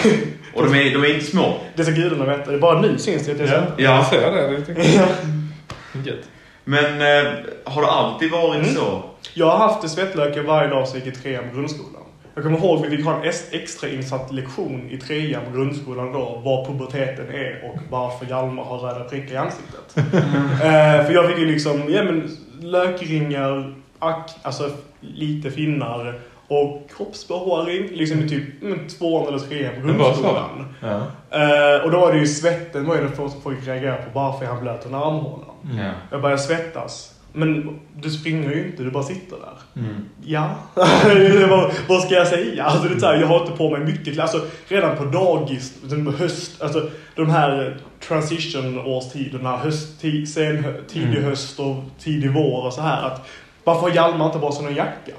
Och 0.53 0.63
de 0.63 0.73
är, 0.79 0.93
de 0.93 1.03
är 1.03 1.13
inte 1.13 1.25
små. 1.25 1.53
Det 1.75 1.83
ska 1.83 1.93
gudarna 1.93 2.25
veta. 2.25 2.51
Det 2.51 2.57
är 2.57 2.61
bara 2.61 2.81
nu 2.81 2.97
syns 2.97 3.25
det 3.25 3.31
att 3.31 3.37
det 3.37 3.43
är 3.43 3.63
Ja, 3.77 3.83
jag 3.95 4.05
ser 4.07 4.31
det. 4.31 4.77
jag. 4.95 6.05
Gött. 6.05 6.25
Men 6.63 6.85
eh, 7.01 7.31
har 7.63 7.81
det 7.81 7.87
alltid 7.87 8.31
varit 8.31 8.61
Mm. 8.63 8.75
så? 8.75 9.03
Jag 9.33 9.45
har 9.49 9.57
haft 9.57 9.89
svettlökar 9.89 10.41
varje 10.43 10.69
dag 10.69 10.87
så 10.87 10.97
jag 10.97 11.05
gick 11.05 11.17
i 11.17 11.19
trean 11.19 11.43
på 11.49 11.55
grundskolan. 11.55 12.01
Jag 12.35 12.43
kommer 12.43 12.57
ihåg 12.57 12.79
att 12.85 12.91
vi 12.91 12.97
fick 12.97 13.05
ha 13.05 13.23
en 13.23 13.31
extra 13.51 13.89
insatt 13.89 14.31
lektion 14.33 14.89
i 14.89 14.97
trean 14.97 15.41
på 15.51 15.57
grundskolan 15.57 16.11
då, 16.13 16.41
vad 16.45 16.67
puberteten 16.67 17.29
är 17.29 17.61
och 17.65 17.77
varför 17.89 18.25
Hjalmar 18.25 18.63
har 18.63 18.77
röda 18.77 19.03
prickar 19.03 19.33
i 19.33 19.37
ansiktet. 19.37 19.97
eh, 19.97 21.05
för 21.05 21.11
jag 21.13 21.27
fick 21.29 21.37
ju 21.37 21.45
liksom, 21.45 21.83
ja 21.89 22.03
men 22.03 22.37
lökringar, 22.61 23.73
ak- 23.99 24.37
alltså 24.41 24.69
lite 25.01 25.51
finnar 25.51 26.19
och 26.51 26.89
kroppsbehåring 26.97 27.87
liksom 27.91 28.19
i 28.19 28.29
typ 28.29 28.63
mm, 28.63 28.87
tvåan 28.87 29.27
eller 29.27 29.39
trean 29.39 29.73
på 29.81 29.87
grundskolan. 29.87 30.65
Ja. 30.79 30.97
Eh, 31.39 31.83
och 31.83 31.91
då 31.91 31.99
var 31.99 32.13
det 32.13 32.19
ju 32.19 32.27
svetten 32.27 32.85
var 32.85 32.95
ju 32.95 33.01
det 33.01 33.09
första 33.09 33.39
folk 33.43 33.67
reagerade 33.67 34.01
på. 34.01 34.19
Varför 34.19 34.45
är 34.45 34.49
han 34.49 34.61
blöt 34.61 34.85
under 34.85 34.99
armhålan? 34.99 35.55
Mm. 35.65 35.77
Ja. 35.85 35.91
Jag 36.11 36.21
började 36.21 36.41
svettas. 36.41 37.13
Men 37.33 37.79
du 37.95 38.09
springer 38.09 38.51
ju 38.51 38.65
inte, 38.65 38.83
du 38.83 38.91
bara 38.91 39.03
sitter 39.03 39.37
där. 39.37 39.81
Mm. 39.81 40.05
Ja, 40.25 40.49
vad, 41.49 41.71
vad 41.87 42.01
ska 42.01 42.15
jag 42.15 42.27
säga? 42.27 42.63
Alltså, 42.63 42.87
det 42.87 42.95
är 42.95 42.99
så 42.99 43.05
här, 43.05 43.15
jag 43.15 43.27
har 43.27 43.41
inte 43.41 43.57
på 43.57 43.69
mig 43.69 43.79
mycket. 43.79 44.19
Alltså, 44.19 44.41
redan 44.67 44.97
på 44.97 45.03
dagis, 45.03 45.73
den 45.83 46.07
höst, 46.07 46.61
alltså, 46.61 46.89
de 47.15 47.29
här 47.29 47.77
transition-årstiderna, 48.07 49.57
höst, 49.57 50.01
sen, 50.33 50.65
tidig 50.87 51.17
Mm. 51.17 51.23
höst 51.23 51.59
och 51.59 51.75
tidig 51.99 52.31
vår 52.33 52.65
och 52.65 52.73
så 52.73 52.81
här. 52.81 53.07
Att, 53.07 53.27
varför 53.63 53.81
har 53.81 53.89
Hjalmar 53.89 54.25
inte 54.25 54.39
bara 54.39 54.51
sån 54.51 54.67
en 54.67 54.75
jacka? 54.75 55.11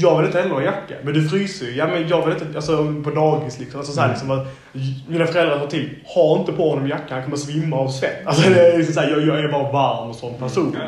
Jag 0.00 0.16
vill 0.16 0.26
inte 0.26 0.38
heller 0.40 0.54
ha 0.54 0.62
jacka, 0.62 0.94
men 1.02 1.14
du 1.14 1.28
fryser 1.28 1.66
ju. 1.66 1.72
Ja, 1.76 1.86
men 1.86 2.08
jag 2.08 2.26
vill 2.26 2.34
inte, 2.34 2.46
alltså 2.56 2.94
på 3.04 3.10
dagis 3.10 3.58
liksom. 3.58 3.80
Alltså, 3.80 3.92
så 3.92 4.00
här, 4.00 4.08
Mm. 4.08 4.14
liksom 4.14 4.30
att, 4.30 4.46
mina 5.08 5.26
föräldrar 5.26 5.58
sa 5.58 5.66
till, 5.66 5.88
ha 6.14 6.38
inte 6.38 6.52
på 6.52 6.70
honom 6.70 6.88
jacka, 6.88 7.14
han 7.14 7.22
kommer 7.24 7.36
svimma 7.36 7.76
av 7.76 7.88
svett. 7.88 8.26
Alltså 8.26 8.50
det 8.50 8.68
är 8.72 8.76
liksom 8.78 8.94
så 8.94 9.00
här, 9.00 9.10
jag, 9.10 9.26
jag 9.26 9.38
är 9.44 9.48
bara 9.48 9.72
varm 9.72 10.14
som 10.14 10.34
person. 10.34 10.76
Ja. 10.80 10.86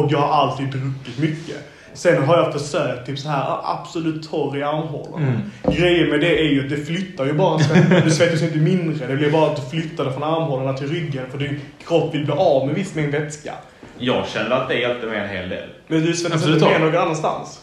Och 0.00 0.12
jag 0.12 0.18
har 0.18 0.42
alltid 0.42 0.66
druckit 0.66 1.18
mycket. 1.18 1.56
Sen 1.94 2.22
har 2.24 2.36
jag 2.36 2.52
försökt 2.52 3.06
typ 3.06 3.18
så 3.18 3.28
här 3.28 3.58
absolut 3.62 4.30
torr 4.30 4.56
i 4.58 4.62
armhålorna. 4.62 5.26
Mm. 5.26 5.76
Grejen 5.78 6.08
med 6.08 6.20
det 6.20 6.40
är 6.40 6.44
ju 6.48 6.64
att 6.64 6.70
det 6.70 6.76
flyttar 6.76 7.24
ju 7.24 7.32
bara. 7.32 7.58
Du 8.04 8.10
svettas 8.10 8.42
ju 8.42 8.46
inte 8.46 8.58
mindre. 8.58 9.06
Det 9.06 9.16
blir 9.16 9.30
bara 9.30 9.50
att 9.50 9.56
du 9.56 9.62
flyttar 9.70 10.04
det 10.04 10.12
från 10.12 10.22
armhålorna 10.22 10.72
till 10.72 10.88
ryggen 10.88 11.24
för 11.30 11.38
din 11.38 11.60
kropp 11.86 12.14
vill 12.14 12.24
bli 12.24 12.34
av 12.34 12.66
med 12.66 12.74
viss 12.74 12.94
mängd 12.94 13.12
vätska. 13.12 13.52
Jag 13.98 14.28
kände 14.28 14.56
att 14.56 14.68
det 14.68 14.74
hjälpte 14.74 15.06
mig 15.06 15.18
en 15.18 15.28
hel 15.28 15.48
del. 15.48 15.68
Men 15.86 16.04
du 16.04 16.14
svettas 16.14 16.46
inte 16.46 16.64
mer 16.64 16.78
någon 16.78 16.96
annanstans. 16.96 17.60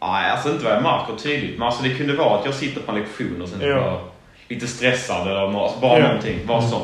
Nej, 0.00 0.30
alltså 0.30 0.48
inte 0.50 0.64
vad 0.64 0.74
jag 0.74 0.82
märker 0.82 1.12
tydligt. 1.22 1.58
Men 1.58 1.66
alltså 1.66 1.82
det 1.82 1.94
kunde 1.94 2.14
vara 2.16 2.38
att 2.38 2.44
jag 2.44 2.54
sitter 2.54 2.80
på 2.80 2.92
en 2.92 2.98
lektion 2.98 3.42
och 3.42 3.48
sen 3.48 3.60
Ja. 3.68 3.74
bara 3.80 3.98
lite 4.48 4.66
stressad 4.66 5.28
eller 5.28 5.48
nå- 5.48 5.62
alltså 5.64 5.80
bara 5.80 5.98
Ja. 5.98 6.06
någonting. 6.06 6.38
Bara 6.46 6.62
så. 6.62 6.76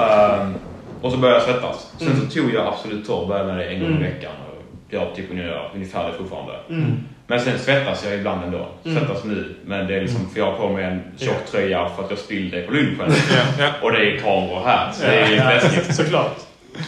Ehm, 0.00 0.54
och 1.02 1.12
så 1.12 1.18
började 1.18 1.40
jag 1.40 1.48
svettas. 1.48 1.92
Sen 1.98 2.08
Mm. 2.08 2.20
så 2.20 2.26
tog 2.34 2.54
jag 2.54 2.66
absolut 2.66 3.06
torr, 3.06 3.26
började 3.26 3.48
med 3.52 3.58
det 3.58 3.64
en 3.64 3.80
gång 3.80 3.88
i 3.88 3.96
Mm. 3.96 4.02
veckan. 4.02 4.32
Och 4.48 4.62
jag 4.90 5.14
typ 5.14 5.30
ungefär, 5.30 6.06
det 6.06 6.12
fortfarande. 6.18 6.52
Mm. 6.68 6.92
Men 7.26 7.40
sen 7.40 7.58
svettas 7.58 8.04
jag 8.04 8.14
ibland 8.14 8.44
ändå. 8.44 8.66
Mm. 8.84 8.98
Svettas 8.98 9.24
nu. 9.24 9.54
Men 9.64 9.86
det 9.86 9.96
är 9.96 10.00
liksom 10.00 10.30
för 10.30 10.38
jag 10.40 10.46
har 10.52 10.58
på 10.58 10.68
mig 10.68 10.84
en 10.84 11.02
tjock 11.16 11.34
Ja. 11.44 11.50
tröja 11.50 11.88
för 11.88 12.04
att 12.04 12.10
jag 12.10 12.18
spillde 12.18 12.62
på 12.62 12.72
lunchen. 12.72 12.96
Ja, 13.08 13.42
ja. 13.58 13.68
Och 13.82 13.92
det 13.92 13.98
är 13.98 14.18
kameror 14.18 14.62
här. 14.66 14.92
Så 14.92 15.06
det 15.06 15.14
är 15.20 15.28
ju 15.28 15.36
läskigt. 15.36 15.94
Såklart. 15.96 16.36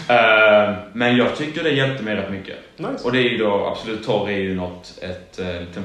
Ehm, 0.09 0.75
men 0.93 1.17
jag 1.17 1.37
tycker 1.37 1.63
det 1.65 1.71
hjälpte 1.71 2.05
mig 2.05 2.17
rätt 2.17 2.31
mycket. 2.31 2.57
Nice. 2.77 3.05
Och 3.05 3.13
det 3.13 3.19
är 3.19 3.29
ju 3.31 3.39
då 3.39 3.67
absolut 3.67 4.07
torr 4.07 4.29
är 4.31 4.37
ju 4.39 4.55
något, 4.55 4.99
ett 5.03 5.39
eh, 5.39 5.47
liten 5.61 5.83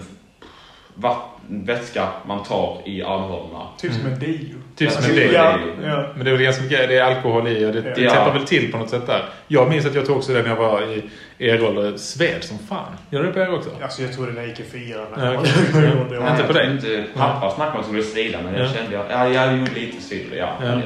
vatten, 0.96 1.28
vätska 1.66 2.08
man 2.26 2.44
tar 2.44 2.82
i 2.86 3.04
armhålorna. 3.04 3.68
Typ 3.78 3.94
som 3.94 4.06
en 4.06 4.20
deo. 4.20 4.56
Typ 4.76 4.92
som 4.92 5.04
en 5.10 5.16
del. 5.16 5.34
Ja, 5.34 5.58
det. 5.82 6.10
Men 6.16 6.26
det 6.26 6.32
är 6.32 6.36
väl 6.36 6.44
ganska 6.44 6.64
mycket, 6.64 6.90
det 6.90 6.98
är 6.98 7.04
alkohol 7.04 7.48
i 7.48 7.66
och 7.66 7.74
det, 7.74 7.82
det 7.82 8.02
Ja. 8.02 8.12
täpper 8.12 8.32
väl 8.34 8.44
till 8.48 8.72
på 8.72 8.78
något 8.78 8.90
sätt 8.90 9.08
där. 9.08 9.26
Jag 9.48 9.70
minns 9.70 9.86
att 9.86 9.96
jag 9.96 10.06
tog 10.06 10.18
också 10.18 10.34
det 10.34 10.42
när 10.42 10.50
jag 10.50 10.56
var 10.56 10.82
i 10.82 11.04
er 11.38 11.66
ålder. 11.66 11.98
Sved 11.98 12.44
som 12.44 12.60
fan. 12.60 12.98
Gör 13.10 13.20
du 13.22 13.28
det 13.28 13.34
på 13.34 13.40
er 13.40 13.54
också? 13.54 13.70
Alltså 13.84 14.02
jag 14.02 14.14
tror 14.14 14.28
det 14.28 14.32
när 14.34 14.42
jag 14.42 14.50
gick 14.50 14.60
i 14.60 14.64
fyran. 14.64 15.08
Ja. 15.18 15.22
Det 15.22 16.16
Ja. 16.16 16.32
Inte 16.32 16.44
på 16.44 16.54
dig? 16.54 16.72
Inte, 16.72 17.04
pappa 17.16 17.50
snackade 17.52 17.72
om 17.78 17.80
att 17.80 17.86
det 17.96 18.04
skulle 18.04 18.04
svida 18.04 18.40
men 18.44 18.54
jag 18.54 18.64
Ja. 18.68 18.74
kände 18.74 18.94
jag, 18.96 19.06
ja, 19.10 19.30
jag 19.30 19.58
gjorde 19.58 19.72
lite 19.72 20.02
svider. 20.02 20.38
Ja, 20.38 20.50
Ja. 20.62 20.68
det. 20.68 20.82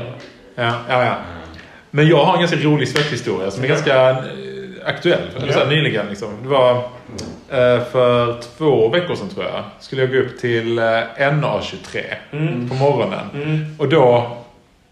Ja, 0.56 0.74
ja, 0.90 1.06
ja. 1.06 1.16
Men 1.96 2.08
jag 2.08 2.26
har 2.26 2.34
en 2.34 2.40
ganska 2.40 2.58
rolig 2.58 2.88
svetthistoria 2.88 3.52
som 3.52 3.64
är 3.64 3.68
Ja. 3.68 3.74
ganska 3.74 4.10
eh, 4.10 4.16
aktuell. 4.86 5.20
Eller 5.38 5.52
så 5.54 5.60
här, 5.60 5.66
Ja. 5.66 5.72
nyligen 5.72 6.06
liksom. 6.10 6.30
Det 6.44 6.50
var 6.50 6.76
eh, 7.50 7.84
för 7.92 8.42
två 8.58 8.90
veckor 8.90 9.16
sedan 9.16 9.30
tror 9.30 9.46
jag. 9.46 9.64
Skulle 9.80 10.02
jag 10.02 10.12
gå 10.12 10.18
upp 10.18 10.38
till 10.40 10.80
eh, 10.80 10.84
NA23 11.18 12.04
Mm. 12.32 12.70
på 12.70 12.76
morgonen. 12.76 13.26
Mm. 13.34 13.76
Och 13.78 13.90
då... 13.90 14.32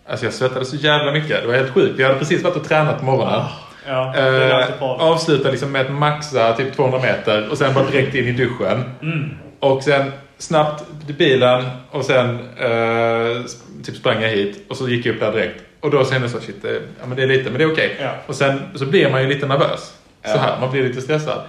Alltså 0.10 0.26
jag 0.26 0.34
svettades 0.34 0.70
så 0.70 0.76
jävla 0.76 1.12
mycket. 1.12 1.42
Det 1.42 1.48
var 1.48 1.54
helt 1.56 1.70
sjukt. 1.74 2.00
Jag 2.00 2.08
hade 2.08 2.20
precis 2.20 2.44
varit 2.44 2.56
och 2.56 2.68
tränat 2.68 3.00
på 3.00 3.06
morgonen. 3.06 3.42
Ja, 3.88 4.12
det 4.16 4.22
är 4.22 4.50
Eh, 4.50 4.56
alltid 4.58 4.80
bra. 4.80 4.98
avsluta 5.00 5.52
liksom 5.52 5.72
med 5.72 5.82
att 5.82 5.92
maxa 5.92 6.54
typ 6.54 6.76
200 6.76 7.00
meter 7.00 7.50
och 7.50 7.58
sen 7.58 7.74
bara 7.74 7.86
direkt 7.90 8.16
in 8.16 8.28
i 8.28 8.32
duschen. 8.32 8.84
Mm. 9.02 9.30
Och 9.60 9.84
sen 9.84 10.12
snabbt 10.38 10.84
till 11.06 11.16
bilen 11.16 11.64
och 11.92 12.06
sen 12.06 12.40
eh, 12.58 13.42
typ 13.84 13.96
sprang 13.96 14.22
jag 14.22 14.30
hit 14.30 14.66
och 14.70 14.78
så 14.78 14.90
gick 14.90 15.06
jag 15.06 15.14
upp 15.16 15.20
där 15.22 15.32
direkt. 15.32 15.64
Och 15.84 15.90
då 15.92 16.06
kände 16.06 16.22
jag 16.22 16.30
så 16.32 16.40
shit, 16.40 16.62
det, 16.62 16.74
ja, 16.74 17.06
men 17.08 17.18
det 17.18 17.24
är 17.24 17.28
lite, 17.28 17.50
men 17.50 17.58
det 17.58 17.64
är 17.64 17.72
okej. 17.72 17.98
Ja. 18.02 18.10
Och 18.28 18.36
sen 18.36 18.62
så 18.76 18.86
blir 18.86 19.10
man 19.12 19.22
ju 19.22 19.28
lite 19.28 19.46
nervös. 19.48 19.80
Så 20.26 20.32
Ja. 20.36 20.38
här, 20.42 20.60
man 20.62 20.72
blir 20.72 20.84
lite 20.84 21.02
stressad. 21.02 21.42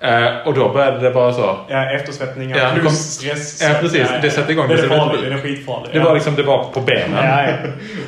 Eh, 0.00 0.26
och 0.46 0.54
då 0.54 0.68
började 0.72 1.00
det 1.00 1.10
bara 1.10 1.32
så. 1.32 1.56
Ja, 1.68 1.90
eftersvettningar 1.90 2.56
Ja, 2.58 2.70
plus 2.80 2.92
stress. 2.98 3.62
Ja, 3.62 3.68
precis. 3.80 4.08
Det 4.22 4.30
sätter 4.30 4.50
igång. 4.50 4.68
Det 4.68 4.74
är 4.74 4.88
farligt. 4.88 5.20
Det 5.24 5.32
är 5.32 5.38
skitfarligt. 5.38 5.92
Det 5.92 5.98
var 6.00 6.14
liksom, 6.14 6.34
det 6.34 6.42
var 6.42 6.64
på 6.64 6.80
benen. 6.80 7.10
Ja, 7.24 7.42
ja. 7.42 7.52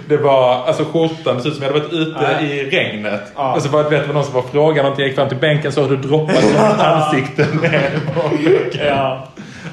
Det 0.09 0.17
var, 0.17 0.65
alltså 0.67 0.85
skjortan, 0.85 1.37
det 1.37 1.43
såg 1.43 1.51
ut 1.51 1.55
som 1.57 1.63
jag 1.67 1.73
hade 1.73 1.81
varit 1.85 1.93
ute 1.93 2.37
Ja. 2.41 2.47
i 2.47 2.71
regnet. 2.71 3.23
Ja. 3.37 3.55
Och 3.55 3.63
så 3.63 3.69
var 3.69 3.85
det 3.85 3.91
vet, 3.91 4.01
det 4.01 4.07
var 4.07 4.15
någon 4.15 4.25
som 4.25 4.35
var 4.35 4.43
frågade 4.43 4.83
någonting, 4.83 5.03
jag 5.03 5.09
gick 5.09 5.17
fram 5.19 5.29
till 5.29 5.39
bänken 5.39 5.73
så 5.73 5.87
du 5.87 5.97
droppat 5.97 6.37
från 6.37 6.61
ansiktet 6.81 7.63
ner. 7.63 7.91
Ja. 8.87 9.29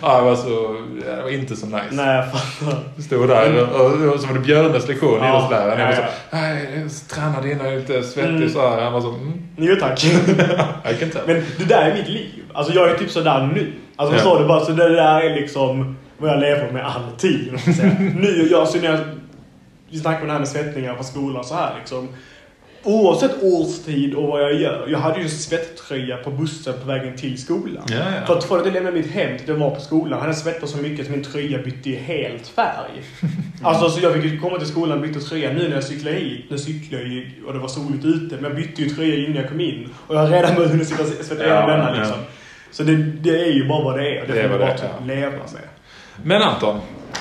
Ja, 0.07 0.17
det 0.17 0.23
var 0.25 0.35
så, 0.35 0.75
det 1.05 1.21
var 1.21 1.29
inte 1.29 1.55
så 1.55 1.65
nice. 1.65 1.85
Nej, 1.91 2.15
jag 2.15 2.31
fattar. 2.31 3.01
Stod 3.01 3.27
där 3.29 3.63
och, 3.81 4.13
och 4.13 4.19
så 4.19 4.27
var 4.27 4.33
det 4.33 4.39
Björnes 4.39 4.87
lektion, 4.87 5.17
Ja, 5.21 5.27
idrottsläraren. 5.29 5.79
Jag 5.79 5.85
var 5.87 5.93
ja, 5.93 5.99
så, 6.31 6.35
nej, 6.37 6.69
jag 6.81 6.91
tränade 7.09 7.51
innan, 7.51 7.65
jag 7.65 7.73
är 7.75 7.79
lite 7.79 8.03
svettig 8.03 8.35
Mm. 8.35 8.49
så 8.49 8.69
här. 8.69 8.81
Han 8.81 8.93
var 8.93 9.01
så, 9.01 9.09
mm, 9.09 9.33
Jo 9.57 9.75
tack. 9.79 10.03
I 10.05 10.95
can 10.99 11.09
tell. 11.09 11.21
Men 11.27 11.43
det 11.57 11.63
där 11.65 11.89
är 11.89 11.93
mitt 11.93 12.09
liv. 12.09 12.43
Alltså 12.53 12.73
jag 12.73 12.89
är 12.89 12.97
typ 12.97 13.11
sådär 13.11 13.49
nu. 13.55 13.73
Alltså 13.95 14.15
Ja. 14.15 14.19
förstår 14.19 14.39
du? 14.39 14.45
Bara, 14.47 14.65
så 14.65 14.71
det 14.71 14.95
där 14.95 15.21
är 15.21 15.35
liksom 15.35 15.95
vad 16.17 16.29
jag 16.31 16.39
lever 16.39 16.71
med 16.71 16.85
alltid. 16.85 17.53
nu, 18.15 18.47
jag, 18.51 18.67
så 18.67 18.77
när 18.77 18.85
jag, 18.91 18.99
vi 19.91 19.99
snackade 19.99 20.21
om 20.21 20.27
det 20.27 20.33
här 20.33 20.39
med 20.39 20.47
svettningar 20.47 20.93
på 20.95 21.03
skolan 21.03 21.43
så 21.43 21.55
här 21.55 21.71
liksom. 21.79 22.07
Oavsett 22.85 23.43
årstid 23.43 24.13
och 24.13 24.27
vad 24.27 24.41
jag 24.41 24.53
gör. 24.53 24.87
Jag 24.87 24.99
hade 24.99 25.17
ju 25.17 25.23
en 25.23 25.29
svetttröja 25.29 26.17
på 26.17 26.31
bussen 26.31 26.73
på 26.81 26.87
vägen 26.87 27.17
till 27.17 27.41
skolan. 27.41 27.83
Ja, 27.87 27.95
ja. 27.95 28.25
För 28.27 28.37
att 28.37 28.43
från 28.43 28.59
att 28.59 28.65
jag 28.65 28.73
lämnade 28.73 28.97
mitt 28.97 29.11
hem 29.11 29.37
till 29.37 29.47
jag 29.47 29.55
var 29.55 29.69
på 29.69 29.81
skolan 29.81 30.19
hade 30.19 30.31
jag 30.31 30.37
svettats 30.37 30.71
så 30.71 30.77
mycket 30.77 31.05
att 31.05 31.11
min 31.11 31.23
tröja 31.23 31.57
bytte 31.57 31.89
helt 31.89 32.47
färg. 32.47 33.01
Alltså 33.63 33.89
så 33.89 33.99
jag 34.03 34.13
fick 34.13 34.23
ju 34.23 34.39
komma 34.39 34.57
till 34.57 34.67
skolan 34.67 34.97
och 34.97 35.07
byta 35.07 35.19
tröja 35.19 35.53
nu 35.53 35.67
när 35.67 35.75
jag 35.75 35.83
cyklade 35.83 36.17
hit. 36.17 36.45
Nu 36.49 36.57
cyklade 36.57 37.03
jag 37.03 37.13
ju 37.13 37.31
och 37.47 37.53
det 37.53 37.59
var 37.59 37.67
soligt 37.67 38.05
ute. 38.05 38.35
Men 38.35 38.43
jag 38.43 38.55
bytte 38.55 38.81
ju 38.81 38.89
tröja 38.89 39.15
innan 39.15 39.35
jag 39.35 39.49
kom 39.49 39.59
in. 39.59 39.89
Och 40.07 40.15
jag 40.15 40.19
har 40.19 40.27
redan 40.29 40.55
börjat 40.55 40.71
hunnit 40.71 40.87
svetta 40.87 41.47
Ja, 41.47 41.67
denna 41.67 41.93
liksom. 41.93 42.17
Så 42.71 42.83
det, 42.83 42.95
det 42.95 43.41
är 43.41 43.51
ju 43.53 43.67
bara 43.67 43.83
vad 43.83 43.97
det 43.97 44.17
är. 44.17 44.21
Och 44.21 44.27
det, 44.27 44.33
Det 44.33 44.41
får 44.41 44.49
man 44.49 44.59
bara 44.59 44.77
typ 44.77 44.89
leva 45.05 45.31
med. 45.31 45.39
Men 46.23 46.41
Anton, 46.41 46.79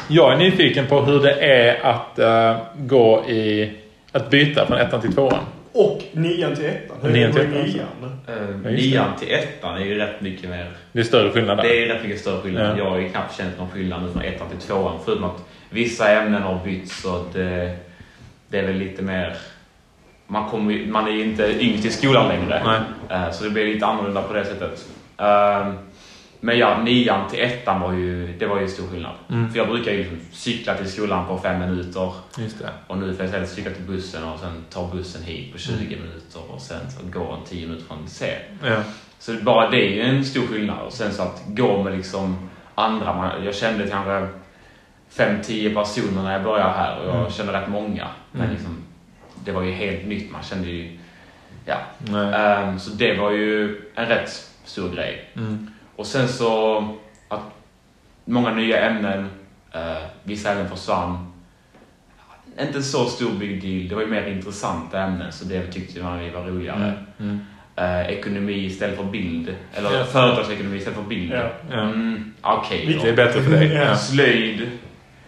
jag 0.09 0.33
är 0.33 0.37
nyfiken 0.37 0.87
på 0.87 1.01
hur 1.01 1.21
det 1.23 1.33
är 1.33 1.85
att 1.85 2.19
eh, 2.19 2.57
gå 2.79 3.25
i... 3.29 3.73
Att 4.13 4.31
byta 4.31 4.67
från 4.67 4.79
ettan 4.79 5.01
till 5.01 5.13
tvåan. 5.13 5.39
Och 5.75 6.03
nian 6.13 6.57
till 6.57 6.65
ettan. 6.65 6.97
Hur 7.03 7.11
Nian 7.11 7.31
är 7.31 7.35
det 7.35 7.41
till 7.41 7.51
med 7.51 7.61
ettan, 7.69 7.87
nian? 8.01 8.41
Eh, 8.41 8.57
det. 8.63 8.71
nian 8.71 9.17
till 9.19 9.33
ettan 9.35 9.77
är 9.77 9.85
ju 9.85 9.95
rätt 9.95 10.21
mycket 10.21 10.51
mer 10.51 10.71
Det 10.93 11.01
är 11.01 11.05
större 11.05 11.31
skillnad 11.31 11.57
där. 11.57 11.65
Det 11.65 11.85
är 11.85 11.95
rätt 11.95 12.03
mycket 12.03 12.21
större 12.21 12.41
skillnad. 12.41 12.79
Ja. 12.79 12.85
Jag 12.85 12.91
har 12.91 12.99
ju 12.99 13.09
knappt 13.09 13.37
känt 13.37 13.59
någon 13.59 13.71
skillnad 13.71 14.03
nu 14.03 14.13
från 14.13 14.23
ettan 14.23 14.49
till 14.49 14.59
tvåan. 14.69 14.99
Förutom 15.05 15.25
att 15.25 15.45
vissa 15.71 16.11
ämnen 16.11 16.43
har 16.43 16.61
bytts 16.65 17.03
så 17.03 17.25
det, 17.33 17.77
det 18.49 18.59
är 18.59 18.67
väl 18.67 18.77
lite 18.77 19.03
mer... 19.03 19.37
Man, 20.27 20.51
kommer, 20.51 20.87
man 20.87 21.07
är 21.07 21.13
ju 21.13 21.25
inte 21.25 21.55
yngst 21.65 21.85
i 21.85 21.91
skolan 21.91 22.29
längre. 22.29 22.63
Nej. 22.65 22.81
Eh, 23.19 23.31
Så 23.33 23.45
det 23.45 23.51
blir 23.51 23.75
lite 23.75 23.87
annorlunda 23.87 24.23
på 24.23 24.35
det 24.35 24.45
sättet. 24.45 24.85
Ehm, 25.19 25.73
Men 26.45 26.59
ja, 26.59 26.79
nian 26.83 27.31
till 27.31 27.41
ettan 27.41 27.81
var 27.81 27.93
ju, 27.93 28.37
det 28.39 28.47
var 28.47 28.61
ju 28.61 28.69
stor 28.69 28.87
skillnad. 28.87 29.13
Mm. 29.31 29.51
För 29.51 29.59
jag 29.59 29.69
brukar 29.69 29.93
ju 29.93 29.99
liksom 29.99 30.19
cykla 30.33 30.75
till 30.75 30.91
skolan 30.93 31.27
på 31.27 31.39
fem 31.39 31.61
minuter. 31.61 32.13
Och 32.87 32.99
nu 32.99 33.07
får 33.13 33.19
jag 33.21 33.27
istället 33.27 33.51
cykla 33.51 33.71
till 33.73 33.83
bussen 33.85 34.25
och 34.25 34.41
sen 34.41 34.65
ta 34.71 34.91
bussen 34.93 35.23
hit 35.23 35.53
på 35.53 35.59
20 35.59 35.75
minuter 35.97 36.41
och 36.53 36.61
sen 36.61 36.91
så 36.91 37.07
går 37.21 37.35
en 37.35 37.45
10 37.45 37.67
minuter 37.67 37.87
från 37.87 38.09
C. 38.09 38.35
Ja. 38.65 38.83
Så 39.19 39.33
bara 39.43 39.71
det 39.71 39.77
är 39.87 39.91
ju 39.91 40.01
en 40.03 40.25
stor 40.25 40.47
skillnad. 40.47 40.87
Och 40.87 40.93
sen 40.93 41.13
så 41.13 41.23
att 41.23 41.43
gå 41.47 41.83
med 41.83 41.97
liksom 41.97 42.49
andra. 42.75 43.33
Jag 43.45 43.55
kände 43.55 43.89
kanske 43.89 44.29
5-10 45.11 45.75
personer 45.75 46.23
när 46.23 46.33
jag 46.33 46.43
började 46.43 46.73
här 46.73 46.99
och 47.01 47.07
jag 47.09 47.17
Mm. 47.21 47.31
kände 47.31 47.53
rätt 47.53 47.69
många. 47.69 48.09
Men 48.33 48.41
Mm. 48.43 48.55
liksom, 48.55 48.77
det 49.45 49.53
var 49.53 49.63
ju 49.63 49.73
helt 49.73 50.07
nytt. 50.07 50.33
Man 50.33 50.43
kände 50.43 50.69
ju... 50.69 50.99
Ja. 51.67 51.77
Ehm, 52.35 52.79
så 52.79 52.91
det 52.91 53.15
var 53.19 53.31
ju 53.31 53.81
en 53.95 54.07
rätt 54.07 54.31
stor 54.65 54.95
grej. 54.95 55.31
Mm. 55.37 55.71
Och 55.97 56.07
sen 56.07 56.29
så 56.29 56.77
att 57.29 57.41
många 58.25 58.51
nya 58.55 58.91
ämnen, 58.91 59.31
uh, 59.75 60.03
vissa 60.23 60.51
ämnen 60.53 60.69
försvann. 60.69 61.33
Inte 62.61 62.83
så 62.83 63.05
stor 63.05 63.31
big 63.33 63.63
deal. 63.63 63.89
Det 63.89 63.95
var 63.95 64.03
ju 64.03 64.09
mer 64.09 64.27
intressanta 64.27 65.01
ämnen 65.03 65.33
så 65.33 65.45
det 65.45 65.67
tyckte 65.67 66.03
man 66.03 66.33
var 66.33 66.43
roligare. 66.45 66.93
Mm. 67.21 67.41
Eh, 67.77 68.01
ekonomi 68.09 68.53
istället 68.53 68.97
för 68.97 69.05
bild. 69.05 69.55
Eller 69.75 69.99
Ja. 69.99 70.05
företagsekonomi 70.05 70.77
istället 70.77 70.99
för 70.99 71.05
bild. 71.05 71.33
Ja. 71.33 71.49
Ja. 71.71 71.81
Mm, 71.81 72.35
Okej 72.43 72.87
Det 72.87 73.09
är 73.09 73.11
då. 73.11 73.17
bättre 73.17 73.43
för 73.43 73.51
dig. 73.51 73.67
Ja. 73.75 73.97
Slöjd. 73.97 74.71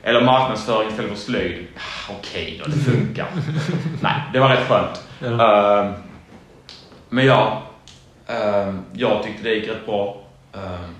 Eller 0.02 0.20
marknadsföring 0.20 0.88
istället 0.88 1.10
för 1.10 1.18
slöjd. 1.18 1.66
Ah, 1.76 2.12
Okej 2.18 2.60
då, 2.64 2.70
det 2.70 2.78
funkar. 2.78 3.26
Nej, 4.02 4.22
det 4.32 4.38
var 4.40 4.48
rätt 4.48 4.68
skönt. 4.68 5.04
Ja. 5.20 5.80
Ehm, 5.84 5.92
men 7.08 7.26
ja, 7.26 7.62
ehm, 8.26 8.80
jag 8.92 9.22
tyckte 9.22 9.42
det 9.42 9.54
gick 9.54 9.68
rätt 9.68 9.86
bra. 9.86 10.22
Um, 10.52 10.94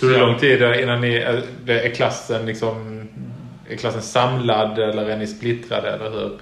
Tog 0.00 0.10
det 0.10 0.18
lång 0.18 0.38
tid 0.38 0.62
innan 0.62 1.00
ni... 1.00 1.14
Är 1.66 1.94
klassen 1.94 2.46
liksom... 2.46 3.08
Är 3.70 3.76
klassen 3.76 4.02
samlad 4.02 4.78
eller 4.78 5.06
är 5.08 5.16
ni 5.16 5.26
splittrade 5.26 5.90
eller 5.90 6.10
hur? 6.10 6.38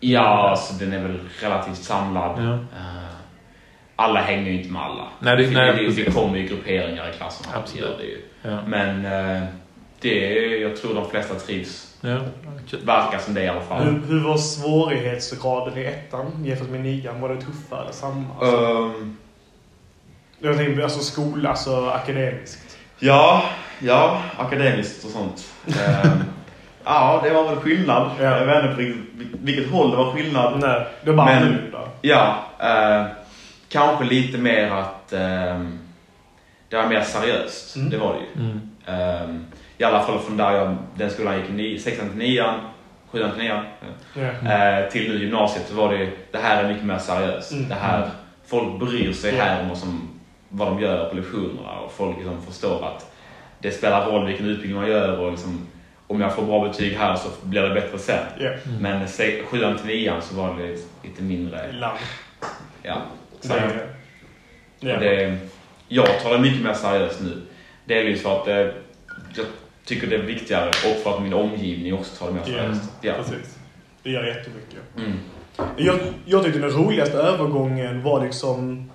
Ja, 0.00 0.48
alltså 0.50 0.74
den 0.74 0.92
är 0.92 1.02
väl 1.02 1.18
relativt 1.40 1.76
samlad. 1.76 2.44
Ja. 2.44 2.52
Eh, 2.54 3.06
alla 3.96 4.20
hänger 4.20 4.50
ju 4.50 4.58
inte 4.58 4.72
med 4.72 4.82
alla. 4.82 5.08
Nej, 5.20 5.36
det- 5.36 5.50
nej, 5.50 5.72
det, 5.96 6.04
det 6.04 6.10
kommer 6.10 6.38
ju 6.38 6.46
grupperingar 6.48 7.10
i 7.10 7.12
klasserna. 7.12 7.56
Absolut. 7.56 7.84
Det 7.84 7.90
gör 7.90 7.98
det 7.98 8.04
ju. 8.04 8.20
Ja. 8.42 8.58
Men 8.66 9.04
eh, 9.36 9.42
det 10.00 10.38
är, 10.38 10.60
jag 10.62 10.76
tror 10.76 10.94
de 10.94 11.10
flesta 11.10 11.34
trivs. 11.34 11.96
Ja. 12.00 12.18
Verkar 12.84 13.18
som 13.18 13.34
det 13.34 13.42
i 13.42 13.48
alla 13.48 13.60
fall. 13.60 13.82
Hur, 13.84 14.00
hur 14.08 14.24
var 14.28 14.36
svårighetsgraden 14.36 15.78
i 15.78 15.84
ettan 15.84 16.44
jämfört 16.44 16.70
med 16.70 16.80
nian? 16.80 17.20
Var 17.20 17.28
det 17.28 17.40
tuffare 17.40 17.82
eller 17.82 17.92
samma? 17.92 18.24
Alltså, 18.40 18.56
Ehm, 18.66 19.16
tänker 20.42 20.82
alltså 20.82 21.00
skola, 21.00 21.48
alltså 21.50 21.86
akademiskt. 21.90 22.78
ja, 22.98 23.42
ja, 23.78 24.22
akademiskt 24.38 25.04
och 25.04 25.10
sånt. 25.10 25.44
Ehm, 25.66 26.10
ja, 26.84 27.20
det 27.24 27.30
var 27.30 27.48
väl 27.48 27.56
skillnad. 27.56 28.10
Ja. 28.20 28.24
Jag 28.38 28.46
vet 28.46 28.56
inte 28.64 28.74
på 28.74 28.80
vilket, 28.80 29.40
vilket 29.40 29.70
håll 29.70 29.90
det 29.90 29.96
var 29.96 30.12
skillnad. 30.12 30.60
Nej, 30.60 30.86
det 31.04 31.10
var 31.10 31.16
bara 31.16 31.26
Men- 31.26 31.42
annorlunda. 31.42 31.78
Ja, 32.02 32.36
eh, 32.60 33.06
kanske 33.68 34.04
lite 34.04 34.38
mer 34.38 34.70
att 34.70 35.12
ehm, 35.12 35.78
det 36.68 36.76
var 36.76 36.86
mer 36.86 37.00
seriöst. 37.00 37.76
Mm. 37.76 37.90
Det 37.90 37.98
var 37.98 38.14
det 38.14 38.20
ju. 38.20 38.46
Mm. 38.46 38.60
Ehm, 38.86 39.46
I 39.78 39.84
alla 39.84 40.02
fall 40.02 40.18
från 40.18 40.36
där 40.36 40.52
jag, 40.52 40.76
den 40.94 41.10
skolan 41.10 41.32
jag 41.32 41.40
gick 41.42 41.50
i, 41.50 41.52
ni- 41.54 41.78
sexan 41.78 42.08
till 42.08 42.18
nian, 42.18 42.54
sjuan 43.12 43.30
till 43.32 43.42
nian, 43.42 43.64
Ja. 44.14 44.22
eh, 44.52 44.88
till 44.90 45.10
nu 45.12 45.18
gymnasiet 45.24 45.68
så 45.68 45.74
var 45.74 45.92
det 45.94 46.10
det 46.32 46.38
här 46.38 46.64
är 46.64 46.68
mycket 46.68 46.84
mer 46.84 46.98
seriöst. 46.98 47.52
Mm. 47.52 47.68
Det 47.68 47.74
här, 47.74 48.10
folk 48.46 48.78
bryr 48.80 49.12
sig 49.12 49.36
här 49.36 49.60
om 49.62 49.68
vad, 49.68 49.78
som, 49.78 50.08
vad 50.48 50.68
de 50.68 50.80
gör 50.80 51.08
på 51.08 51.16
lektionerna 51.16 51.78
och 51.80 51.92
folk 51.92 52.16
liksom 52.16 52.42
förstår 52.42 52.84
att 52.86 53.12
det 53.58 53.70
spelar 53.70 54.06
roll 54.10 54.26
vilken 54.26 54.46
utbildning 54.46 54.80
man 54.80 54.90
gör 54.90 55.18
och 55.18 55.30
liksom, 55.30 55.66
om 56.06 56.20
jag 56.20 56.34
får 56.34 56.42
bra 56.42 56.68
betyg 56.68 56.92
här 56.96 57.16
så 57.16 57.28
blir 57.42 57.62
det 57.62 57.74
bättre 57.74 57.98
sen. 57.98 58.24
Ja. 58.40 58.50
Men 58.80 59.08
se- 59.08 59.42
sjuan 59.42 59.76
till 59.76 59.86
nian 59.86 60.22
så 60.22 60.34
var 60.36 60.56
det 60.58 60.78
lite 61.08 61.22
mindre, 61.22 61.72
Land. 61.72 61.98
ja. 62.82 62.96
Så, 63.40 63.48
Det 63.52 63.60
det. 63.60 63.88
Ja. 64.80 64.94
och 64.94 65.00
det, 65.00 65.38
jag 65.88 66.20
tar 66.22 66.32
det 66.32 66.38
mycket 66.38 66.62
mer 66.62 66.72
seriöst 66.74 67.20
nu. 67.22 67.42
Delvis 67.84 68.22
för 68.22 68.40
att 68.40 68.48
eh, 68.48 68.56
jag 68.56 69.46
tycker 69.84 70.06
det 70.06 70.16
är 70.16 70.22
viktigare 70.22 70.68
och 70.68 71.02
för 71.02 71.14
att 71.16 71.22
min 71.22 71.34
omgivning 71.34 71.94
också 71.94 72.16
tar 72.24 72.26
det 72.26 72.32
mer 72.32 72.40
Ja, 72.46 72.46
seriöst. 72.62 72.90
Ja. 73.00 73.12
precis. 73.18 73.58
Det 74.02 74.10
gör 74.10 74.26
jättemycket. 74.26 74.78
Mm. 74.96 75.12
Jag, 75.76 75.98
jag 76.24 76.44
tyckte 76.44 76.58
den 76.60 76.70
roligaste 76.70 77.16
övergången 77.18 78.02
var 78.02 78.24
liksom 78.24 78.90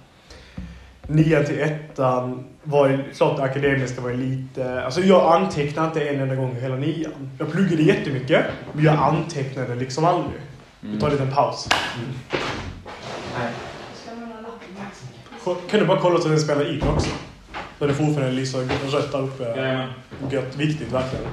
nian 1.12 1.46
till 1.46 1.62
ettan 1.62 2.44
var 2.64 2.88
ju, 2.90 3.04
klart 3.14 3.38
det 3.38 3.44
akademiska 3.44 4.02
var 4.02 4.10
ju 4.10 4.18
lite... 4.18 4.84
Alltså 4.84 5.02
jag 5.02 5.42
antecknade 5.42 5.88
inte 5.88 6.10
en 6.10 6.22
enda 6.22 6.36
gång 6.36 6.56
hela 6.62 6.76
nian. 6.76 7.32
Jag 7.40 7.52
pluggade 7.52 7.84
jättemycket, 7.84 8.46
men 8.74 8.86
jag 8.86 8.96
antecknade 8.96 9.76
liksom 9.76 10.06
aldrig. 10.06 10.42
Vi 10.80 11.00
tar 11.00 11.08
en 11.08 11.14
liten 11.14 11.32
paus. 11.32 11.70
Ska 13.94 14.12
Max? 14.78 15.62
Kan 15.70 15.80
du 15.80 15.86
bara 15.86 16.00
kolla 16.00 16.20
så 16.20 16.24
att 16.24 16.32
den 16.32 16.40
spelar 16.40 16.74
in 16.74 16.82
också? 16.88 17.10
Så 17.80 17.88
det 17.88 17.94
fortfarande 17.94 18.32
lyser 18.32 18.60
rött 18.92 19.12
där 19.12 19.22
uppe. 19.22 19.44
Jajamän. 19.44 19.90
Gött, 20.32 20.56
viktigt 20.56 20.92
verkligen. 20.92 21.26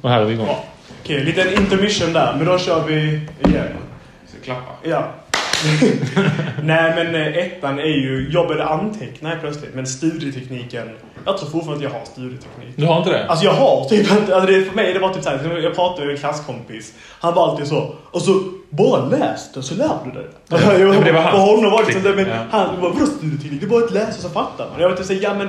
Och 0.00 0.10
här 0.10 0.20
är 0.20 0.24
vi 0.24 0.32
igång. 0.32 0.48
Okej, 1.02 1.24
liten 1.24 1.48
intermission 1.48 2.12
där, 2.12 2.34
men 2.36 2.46
då 2.46 2.58
kör 2.58 2.84
vi 2.86 3.20
igen. 3.44 3.68
Så 4.26 4.44
klappa. 4.44 4.72
Ja. 4.82 5.12
Nej 6.62 6.92
men 6.96 7.14
eh, 7.14 7.36
ettan 7.36 7.78
är 7.78 7.82
ju, 7.84 8.30
jag 8.32 8.48
började 8.48 8.68
anteckna 8.70 9.28
helt 9.28 9.40
plötsligt, 9.40 9.74
men 9.74 9.86
studietekniken, 9.86 10.88
jag 11.26 11.38
tror 11.38 11.48
fortfarande 11.50 11.86
att 11.86 11.92
jag 11.92 11.98
har 12.00 12.06
studieteknik. 12.06 12.68
Du 12.76 12.86
har 12.86 12.98
inte 12.98 13.10
det? 13.10 13.26
Alltså 13.26 13.44
jag 13.44 13.52
har 13.52 13.84
typ 13.88 14.10
inte, 14.10 14.34
alltså 14.36 14.52
det, 14.52 14.64
för 14.64 14.74
mig 14.76 14.92
det 14.92 14.98
var 14.98 15.14
typ 15.14 15.22
såhär, 15.24 15.58
jag 15.62 15.74
pratade 15.74 16.06
med 16.06 16.14
en 16.14 16.20
klasskompis, 16.20 16.92
han 17.20 17.34
var 17.34 17.50
alltid 17.50 17.66
så, 17.66 17.94
och 18.10 18.22
så 18.22 18.42
bara 18.70 19.04
läs 19.04 19.52
det 19.52 19.62
så 19.62 19.74
lär 19.74 19.90
du 20.04 20.10
dig. 20.10 20.26
Ja, 20.48 20.58
Jag- 20.78 20.88
men 20.88 21.04
det 21.04 21.12
var 21.12 21.20
hans 21.20 21.34
för 21.34 21.54
honom 21.56 21.70
var 21.70 21.82
det 21.84 21.92
liksom, 21.92 22.12
men 22.16 22.28
ja. 22.28 22.34
han 22.50 22.80
var 22.80 22.90
vadå 22.90 23.06
studieteknik? 23.06 23.60
Det 23.60 23.66
är 23.66 23.70
bara 23.70 23.84
att 23.84 23.92
läsa 23.92 24.22
så 24.22 24.28
fattar 24.28 24.66
man. 24.70 24.80
Jag 24.80 24.88
var 24.88 24.96
typ 24.96 25.06
såhär, 25.06 25.20
ja 25.22 25.34
men 25.34 25.48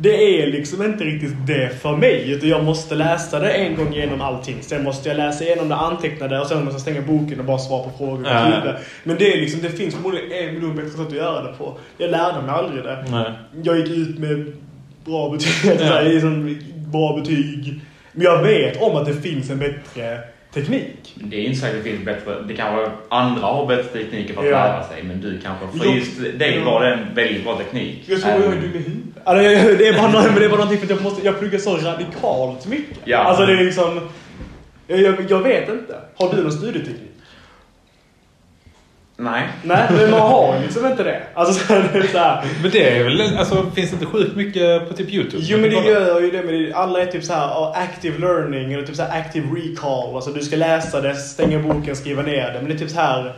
det 0.00 0.42
är 0.42 0.46
liksom 0.46 0.82
inte 0.82 1.04
riktigt 1.04 1.34
det 1.46 1.80
för 1.80 1.96
mig. 1.96 2.30
Utan 2.30 2.48
jag 2.48 2.64
måste 2.64 2.94
läsa 2.94 3.38
det 3.38 3.50
en 3.50 3.76
gång 3.76 3.94
igenom 3.94 4.20
allting. 4.20 4.56
Sen 4.60 4.84
måste 4.84 5.08
jag 5.08 5.16
läsa 5.16 5.44
igenom 5.44 5.68
det, 5.68 5.74
anteckna 5.74 6.28
det 6.28 6.40
och 6.40 6.46
sen 6.46 6.58
måste 6.58 6.74
jag 6.74 6.80
stänga 6.80 7.02
boken 7.02 7.40
och 7.40 7.44
bara 7.44 7.58
svara 7.58 7.82
på 7.82 7.98
frågor. 7.98 8.20
och 8.20 8.26
skriva. 8.26 8.76
Men 9.04 9.16
det 9.18 9.32
är 9.32 9.36
liksom, 9.40 9.60
det 9.60 9.70
finns 9.70 9.94
förmodligen 9.94 10.48
en 10.48 10.54
miljon 10.54 10.76
bättre 10.76 10.90
sätt 10.90 11.06
att 11.06 11.12
göra 11.12 11.42
det 11.42 11.52
på. 11.58 11.78
Jag 11.98 12.10
lärde 12.10 12.42
mig 12.42 12.50
aldrig 12.50 12.84
det. 12.84 13.04
Nej. 13.10 13.32
Jag 13.62 13.78
gick 13.78 13.88
ut 13.90 14.18
med 14.18 14.52
bra 15.04 15.30
betyg, 15.30 15.80
ja. 15.80 16.00
liksom, 16.00 16.58
bra 16.74 17.18
betyg. 17.20 17.80
Men 18.12 18.24
jag 18.24 18.42
vet 18.42 18.82
om 18.82 18.96
att 18.96 19.06
det 19.06 19.14
finns 19.14 19.50
en 19.50 19.58
bättre 19.58 20.18
teknik. 20.54 21.14
Det 21.14 21.36
är 21.36 21.40
inte 21.44 21.58
säkert 21.60 21.78
att 21.78 21.84
det 21.84 21.90
finns 21.90 22.04
bättre, 22.04 22.42
det 22.48 22.54
kanske 22.54 22.90
andra 23.08 23.42
har 23.46 23.66
bättre 23.66 23.88
tekniker 24.00 24.34
för 24.34 24.40
att 24.40 24.46
Ja. 24.48 24.52
lära 24.56 24.82
sig, 24.88 25.02
men 25.02 25.20
du 25.20 25.40
kanske, 25.40 25.78
för 25.78 25.86
Jag- 25.86 25.96
just 25.96 26.38
dig 26.38 26.62
var 26.64 26.84
det 26.84 26.92
en 26.94 27.14
väldigt 27.14 27.44
bra 27.44 27.56
teknik. 27.58 28.02
Jag 28.06 28.20
tror 28.22 28.32
jag 28.34 28.42
är 28.44 28.50
dum 28.50 28.54
i 28.64 28.66
huvudet. 28.66 28.94
Alltså, 29.24 29.42
det, 29.78 29.88
är 29.88 29.92
bara, 29.98 30.10
nå- 30.12 30.22
men 30.22 30.34
det 30.34 30.44
är 30.44 30.48
bara 30.48 30.58
någonting 30.64 30.78
för 30.78 30.86
att 30.86 30.90
jag, 30.90 31.02
måste, 31.02 31.26
jag 31.26 31.38
pluggar 31.38 31.58
så 31.58 31.76
radikalt 31.76 32.66
mycket. 32.66 32.98
Ja. 33.04 33.18
Alltså 33.18 33.46
det 33.46 33.52
är 33.52 33.64
liksom... 33.64 34.00
Jag, 34.86 35.00
jag, 35.00 35.14
jag 35.30 35.38
vet 35.42 35.68
inte. 35.68 35.96
Har 36.14 36.34
du 36.36 36.42
någon 36.42 36.52
studieteknik? 36.52 37.07
Nej. 39.20 39.42
Nej, 39.62 39.84
men 39.90 40.10
man 40.10 40.20
har 40.20 40.58
liksom 40.62 40.86
inte 40.86 41.02
det. 41.02 41.22
Alltså 41.34 41.66
så 41.66 41.72
här, 41.74 41.90
det 41.92 41.98
är 41.98 42.02
så 42.02 42.18
här, 42.18 42.44
Men 42.62 42.70
det 42.70 42.98
är 42.98 43.04
väl, 43.04 43.38
alltså 43.38 43.66
finns 43.74 43.90
det 43.90 43.94
inte 43.94 44.06
sjukt 44.06 44.36
mycket 44.36 44.88
på 44.88 44.94
typ 44.94 45.10
YouTube? 45.10 45.42
Jo 45.46 45.58
men 45.58 45.70
det 45.70 45.76
gör 45.76 46.20
ju 46.20 46.30
det, 46.30 46.42
men 46.42 46.62
det, 46.62 46.72
alla 46.72 47.00
är 47.02 47.06
typ 47.06 47.24
så 47.24 47.32
här 47.32 47.72
active 47.74 48.18
learning 48.18 48.72
eller 48.72 48.86
typ 48.86 48.96
så 48.96 49.02
här 49.02 49.20
active 49.20 49.46
recall. 49.60 50.14
Alltså 50.14 50.30
du 50.30 50.40
ska 50.40 50.56
läsa 50.56 51.00
det, 51.00 51.14
stänga 51.14 51.58
boken, 51.58 51.96
skriva 51.96 52.22
ner 52.22 52.52
det. 52.52 52.58
Men 52.60 52.68
det 52.68 52.74
är 52.74 52.78
typ 52.78 52.90
så 52.90 53.00
här... 53.00 53.32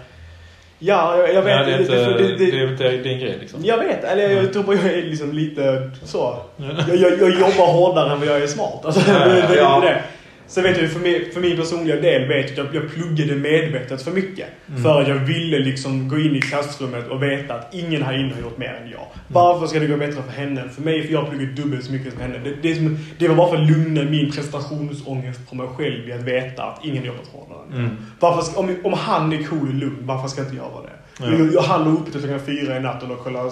Ja, 0.79 1.17
jag, 1.19 1.35
jag 1.35 1.43
vet 1.43 1.57
Nej, 1.57 1.65
det 1.67 1.73
är 1.73 1.81
inte, 1.81 1.95
det- 1.95 2.29
det- 2.29 2.37
det- 2.37 2.51
det 2.51 2.59
är 2.61 2.73
inte 2.73 3.09
din 3.09 3.19
grej 3.21 3.37
liksom. 3.41 3.65
Jag 3.65 3.79
vet, 3.79 4.05
eller 4.05 4.23
jag, 4.23 4.45
jag 4.45 4.53
tror 4.53 4.63
bara 4.63 4.77
jag 4.77 4.85
är 4.95 5.03
liksom 5.03 5.33
lite 5.33 5.91
så. 6.05 6.37
Jag, 6.57 6.97
jag, 6.97 7.13
jag 7.21 7.31
jobbar 7.31 7.73
hårdare 7.73 8.13
än 8.13 8.19
vad 8.19 8.29
jag 8.29 8.43
är 8.43 8.47
smart. 8.47 8.85
Alltså, 8.85 9.01
det, 9.01 9.45
det 9.49 9.55
är 9.55 9.57
ja. 9.57 9.77
inte 9.77 9.89
det. 9.89 10.03
Så 10.51 10.63
vet 10.63 10.79
du, 10.79 10.89
för 10.89 11.01
min, 11.01 11.33
för 11.33 11.41
min 11.41 11.57
personliga 11.57 11.97
del 11.97 12.29
vet 12.29 12.57
jag 12.57 12.67
att 12.67 12.75
jag, 12.75 12.85
jag 12.85 12.91
pluggade 12.91 13.35
medvetet 13.35 14.03
för 14.03 14.11
mycket. 14.11 14.49
Mm. 14.69 14.83
För 14.83 15.01
att 15.03 15.09
jag 15.09 15.15
ville 15.15 15.59
liksom 15.59 16.09
gå 16.09 16.19
in 16.19 16.37
i 16.37 16.41
klassrummet 16.41 17.09
och 17.09 17.23
veta 17.23 17.55
att 17.55 17.75
ingen 17.75 18.03
här 18.03 18.19
inne 18.19 18.35
har 18.35 18.41
gjort 18.41 18.59
mer 18.59 18.81
än 18.85 18.91
jag. 18.91 19.07
Varför 19.29 19.67
ska 19.67 19.81
det 19.81 19.87
gå 19.87 19.97
bättre 19.97 20.23
för 20.23 20.33
henne 20.33 20.61
än 20.61 20.71
för 20.71 20.83
mig? 20.83 21.07
För 21.07 21.13
jag 21.13 21.31
pluggar 21.31 21.47
dubbelt 21.47 21.85
så 21.85 21.93
mycket 21.93 22.13
som 22.13 22.23
henne. 22.23 22.39
Det, 22.45 22.55
det, 22.63 22.75
som, 22.75 22.99
det 23.19 23.29
var 23.29 23.37
bara 23.37 23.51
för 23.51 23.57
att 23.57 23.71
lugna 23.71 24.03
min 24.03 24.31
prestationsångest 24.31 25.51
på 25.51 25.57
mig 25.57 25.67
själv 25.77 26.09
i 26.09 26.13
att 26.13 26.23
veta 26.23 26.63
att 26.63 26.85
ingen 26.85 27.05
jobbat 27.05 27.27
hårdare 27.33 27.61
jag. 27.71 27.79
Mm. 27.79 27.97
Varför 28.21 28.43
ska, 28.43 28.61
om, 28.61 28.77
om 28.85 28.93
han 28.93 29.33
är 29.33 29.43
cool 29.43 29.69
och 29.69 29.75
lugn, 29.75 29.99
varför 30.01 30.29
ska 30.29 30.43
inte 30.43 30.57
jag 30.57 30.71
vara 30.71 30.83
det? 30.83 30.93
Ja. 31.21 31.31
Jag, 31.39 31.53
jag, 31.55 31.63
han 31.63 31.85
låg 31.85 31.95
uppe 31.95 32.11
till 32.11 32.21
klockan 32.21 32.41
fyra 32.47 32.77
i 32.77 32.81
natten 32.81 33.11
och 33.11 33.25
kollade, 33.25 33.51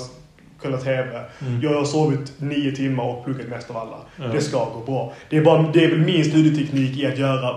kollade 0.63 0.83
TV. 0.83 1.21
Mm. 1.41 1.61
Jag 1.63 1.75
har 1.75 1.85
sovit 1.85 2.33
nio 2.41 2.73
timmar 2.77 3.05
och 3.05 3.25
pluggat 3.25 3.49
mest 3.49 3.71
av 3.71 3.77
alla. 3.77 3.97
Ja. 4.17 4.25
Det 4.25 4.41
ska 4.41 4.65
gå 4.65 4.83
bra. 4.87 5.13
Det 5.31 5.37
är, 5.37 5.45
bara, 5.45 5.71
det 5.73 5.85
är 5.85 5.89
väl 5.91 5.99
min 5.99 6.25
studieteknik 6.25 6.99
i 6.99 7.07
att 7.07 7.19
göra 7.19 7.57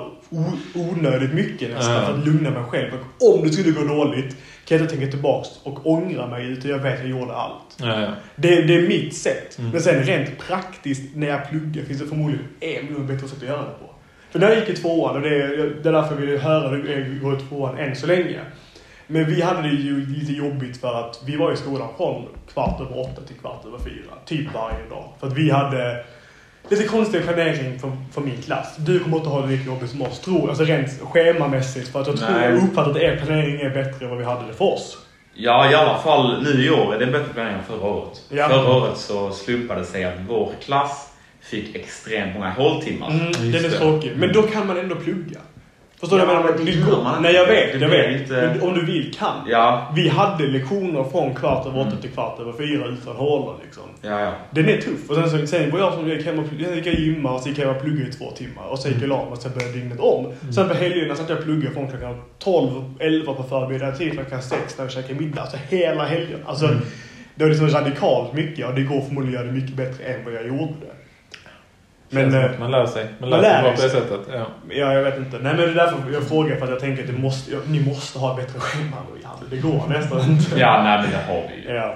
onödigt 0.76 1.34
mycket 1.34 1.70
nästan 1.76 1.94
Ja. 1.96 2.02
för 2.06 2.14
att 2.14 2.26
lugna 2.26 2.50
mig 2.50 2.64
själv. 2.64 2.92
Och 3.20 3.36
om 3.40 3.44
det 3.48 3.54
skulle 3.54 3.72
gå 3.72 3.84
dåligt 3.84 4.36
kan 4.66 4.78
jag 4.78 4.82
inte 4.86 4.96
tänka 4.96 5.12
tillbaks 5.12 5.50
och 5.64 5.88
ångra 5.92 6.28
mig 6.28 6.48
utan 6.48 6.72
jag 6.72 6.80
vet 6.80 6.94
att 6.94 7.00
jag 7.00 7.10
gjorde 7.20 7.34
allt. 7.36 7.78
Det, 8.36 8.62
det 8.62 8.76
är 8.76 8.88
mitt 8.88 9.16
sätt. 9.16 9.60
Mm. 9.60 9.72
Men 9.72 9.82
sen 9.82 10.04
rent 10.04 10.38
praktiskt 10.48 11.16
när 11.16 11.28
jag 11.28 11.50
pluggar 11.50 11.84
finns 11.84 12.00
det 12.00 12.08
förmodligen 12.08 12.46
en 12.60 12.86
miljon 12.86 13.08
bättre 13.08 13.28
sätt 13.28 13.38
att 13.38 13.48
göra 13.48 13.58
det 13.62 13.86
på. 13.86 13.92
För 14.32 14.40
när 14.40 14.50
jag 14.50 14.60
gick 14.60 14.70
i 14.70 14.76
tvåan, 14.76 15.16
och 15.16 15.22
det 15.22 15.36
är, 15.44 15.48
det 15.84 15.90
är 15.90 15.94
därför 15.94 16.16
jag 16.16 16.22
vill 16.22 16.40
höra 16.40 16.70
hur 16.70 17.00
jag 17.12 17.20
går 17.22 17.38
i 17.38 17.40
tvåan 17.50 17.78
än 17.78 17.96
så 17.96 18.08
länge. 18.08 18.40
Men 19.12 19.26
vi 19.26 19.42
hade 19.42 19.62
det 19.62 19.68
ju 19.68 20.06
lite 20.06 20.34
jobbigt 20.34 20.78
för 20.78 20.94
att 20.94 21.22
vi 21.26 21.38
var 21.38 21.54
i 21.54 21.58
skolan 21.58 21.88
från 21.98 22.28
kvart 22.54 22.82
över 22.82 23.00
åtta 23.00 23.22
till 23.28 23.36
kvart 23.36 23.66
över 23.66 23.80
fyra. 23.80 24.14
Typ 24.26 24.54
varje 24.54 24.90
dag. 24.90 25.14
För 25.20 25.28
att 25.28 25.34
vi 25.34 25.50
hade 25.50 26.04
lite 26.70 26.84
konstig 26.84 27.24
planering 27.24 27.80
för, 27.80 27.92
för 28.12 28.22
min 28.22 28.42
klass. 28.42 28.76
Du 28.78 29.00
kommer 29.00 29.18
inte 29.18 29.30
ha 29.30 29.42
det 29.42 29.48
lika 29.48 29.64
jobbigt 29.64 29.90
som 29.90 30.02
oss, 30.02 30.20
tror 30.20 30.50
Alltså 30.50 30.64
rent 30.64 31.00
schemamässigt. 31.02 31.92
För 31.92 32.02
att 32.02 32.08
jag 32.08 32.18
tror 32.18 32.42
jag 32.42 32.64
uppfattar 32.64 32.92
att 32.92 32.98
er 32.98 33.22
planering 33.26 33.62
är 33.62 33.70
bättre 33.70 34.06
än 34.06 34.10
vad 34.10 34.20
vi 34.20 34.26
hade 34.26 34.48
det 34.48 34.54
för 34.54 34.66
oss. 34.66 34.98
Ja, 35.34 35.72
i 35.72 35.76
alla 35.76 35.98
fall 35.98 36.44
nu 36.44 36.66
i 36.66 36.70
år 36.70 36.96
är 36.96 37.00
det 37.00 37.06
bättre 37.06 37.34
planering 37.34 37.58
än 37.58 37.64
förra 37.64 37.90
året. 37.90 38.22
Ja. 38.30 38.50
Förra 38.50 38.74
året 38.74 38.98
så 38.98 39.32
slumpade 39.32 39.80
det 39.80 39.86
sig 39.86 40.04
att 40.04 40.20
vår 40.28 40.52
klass 40.64 41.10
fick 41.42 41.76
extremt 41.76 42.34
många 42.34 42.50
håltimmar. 42.50 43.10
Mm, 43.10 43.52
den 43.52 43.66
är 43.66 43.70
tråkig. 43.70 44.12
Men 44.16 44.34
då 44.34 44.42
kan 44.42 44.68
man 44.68 44.78
ändå 44.78 44.96
plugga. 44.96 45.40
Förstår 46.02 46.18
du 46.18 46.24
Ja, 46.24 46.28
vad 46.28 46.36
jag 46.36 46.44
menar? 46.44 46.58
men 46.58 46.66
det 46.66 46.72
gör 46.72 47.04
man. 47.04 47.22
Nej, 47.22 47.34
jag 47.36 47.46
vet. 47.48 47.82
Jag 47.82 47.90
vet. 47.90 48.22
inte- 48.22 48.34
Men 48.34 48.62
om 48.62 48.74
du 48.74 48.86
vill 48.86 49.14
kan. 49.14 49.36
Ja, 49.48 49.92
Vi 49.96 50.10
hade 50.10 50.48
lektioner 50.48 51.04
från 51.04 51.36
kvart 51.36 51.66
över 51.68 51.80
åtta 51.80 51.88
Mm. 51.90 52.02
till 52.02 52.10
kvart 52.10 52.40
över 52.40 52.54
fyra 52.54 52.86
utan 52.88 53.16
hålor 53.16 53.56
liksom. 53.64 53.84
ja, 54.02 54.20
ja. 54.20 54.32
Den 54.52 54.70
är 54.70 54.78
tuff. 54.78 55.10
Och 55.10 55.16
sen, 55.16 55.30
så, 55.30 55.48
sen 55.48 55.72
var 55.72 55.80
jag 55.80 55.94
som 55.94 56.10
gick 56.10 56.26
hem 56.26 56.40
och 56.40 56.46
gick 56.76 56.86
jag 56.88 56.96
gymma 56.96 57.32
och 57.34 57.42
så 57.42 57.50
gick 57.50 57.58
jag 57.58 57.66
hem 57.68 57.76
och 57.76 57.82
pluggade 57.82 58.10
i 58.10 58.14
två 58.14 58.32
timmar. 58.32 58.68
Och 58.72 58.80
sen 58.80 58.92
gick 58.92 59.02
jag 59.02 59.12
och 59.12 59.18
la 59.18 59.24
mig 59.24 59.32
och 59.32 59.38
sen 59.38 59.52
började 59.54 59.74
dygnet 59.74 60.00
om. 60.00 60.34
Sen 60.56 60.68
på 60.68 60.74
helgerna 60.74 61.16
satt 61.16 61.30
jag 61.30 61.38
och 61.38 61.44
pluggade 61.44 61.74
från 61.74 61.88
klockan 61.90 62.22
12, 62.40 62.72
11 63.00 63.34
på 63.34 63.44
förmiddagen 63.44 63.98
till 63.98 64.12
klockan 64.12 64.42
6 64.42 64.78
när 64.78 64.86
vi 64.86 64.92
käkade 64.92 65.20
middag. 65.20 65.42
Alltså 65.42 65.58
hela 65.70 66.04
helgen. 66.06 66.40
Alltså, 66.46 66.66
Mm. 66.66 66.78
Det 67.36 67.44
var 67.44 67.50
liksom 67.50 67.70
radikalt 67.70 68.34
mycket 68.34 68.68
och 68.68 68.76
det 68.76 68.82
går 68.82 69.02
förmodligen 69.02 69.40
att 69.40 69.46
göra 69.46 69.54
det 69.54 69.60
mycket 69.62 69.76
bättre 69.76 70.04
än 70.04 70.26
vad 70.26 70.34
jag 70.34 70.48
gjorde. 70.48 70.88
Men, 72.14 72.30
Men... 72.30 72.44
eh, 72.44 72.52
att 72.52 72.60
man 72.60 72.72
lär 72.72 72.86
sig. 72.86 73.08
Man 73.20 73.30
man 73.30 73.42
lär 73.42 73.50
sig 73.50 73.54
lär 73.54 73.62
bra 73.62 73.72
på 73.72 73.82
det 73.82 73.90
sig. 73.90 74.02
sättet. 74.02 74.20
Ja. 74.34 74.46
Ja, 74.70 74.94
jag 74.94 75.04
vet 75.04 75.18
inte. 75.18 75.38
Nej, 75.38 75.54
men 75.54 75.58
det 75.58 75.64
är 75.64 75.76
därför 75.76 76.12
jag 76.14 76.24
frågar 76.24 76.56
för 76.56 76.64
att 76.64 76.70
jag 76.72 76.80
tänker 76.80 77.04
att 77.04 77.10
det 77.10 77.18
måste, 77.18 77.52
ni 77.68 77.80
måste 77.86 78.20
ha 78.20 78.36
bättre 78.36 78.60
schema. 78.60 78.98
Det 79.50 79.58
går 79.58 79.88
nästan 79.90 80.22
inte. 80.32 80.60
Ja, 80.60 80.84
nej 80.84 81.02
men 81.02 81.12
det 81.12 81.34
har 81.34 81.44
vi 81.50 81.70
ju. 81.70 81.76
Ja. 81.76 81.96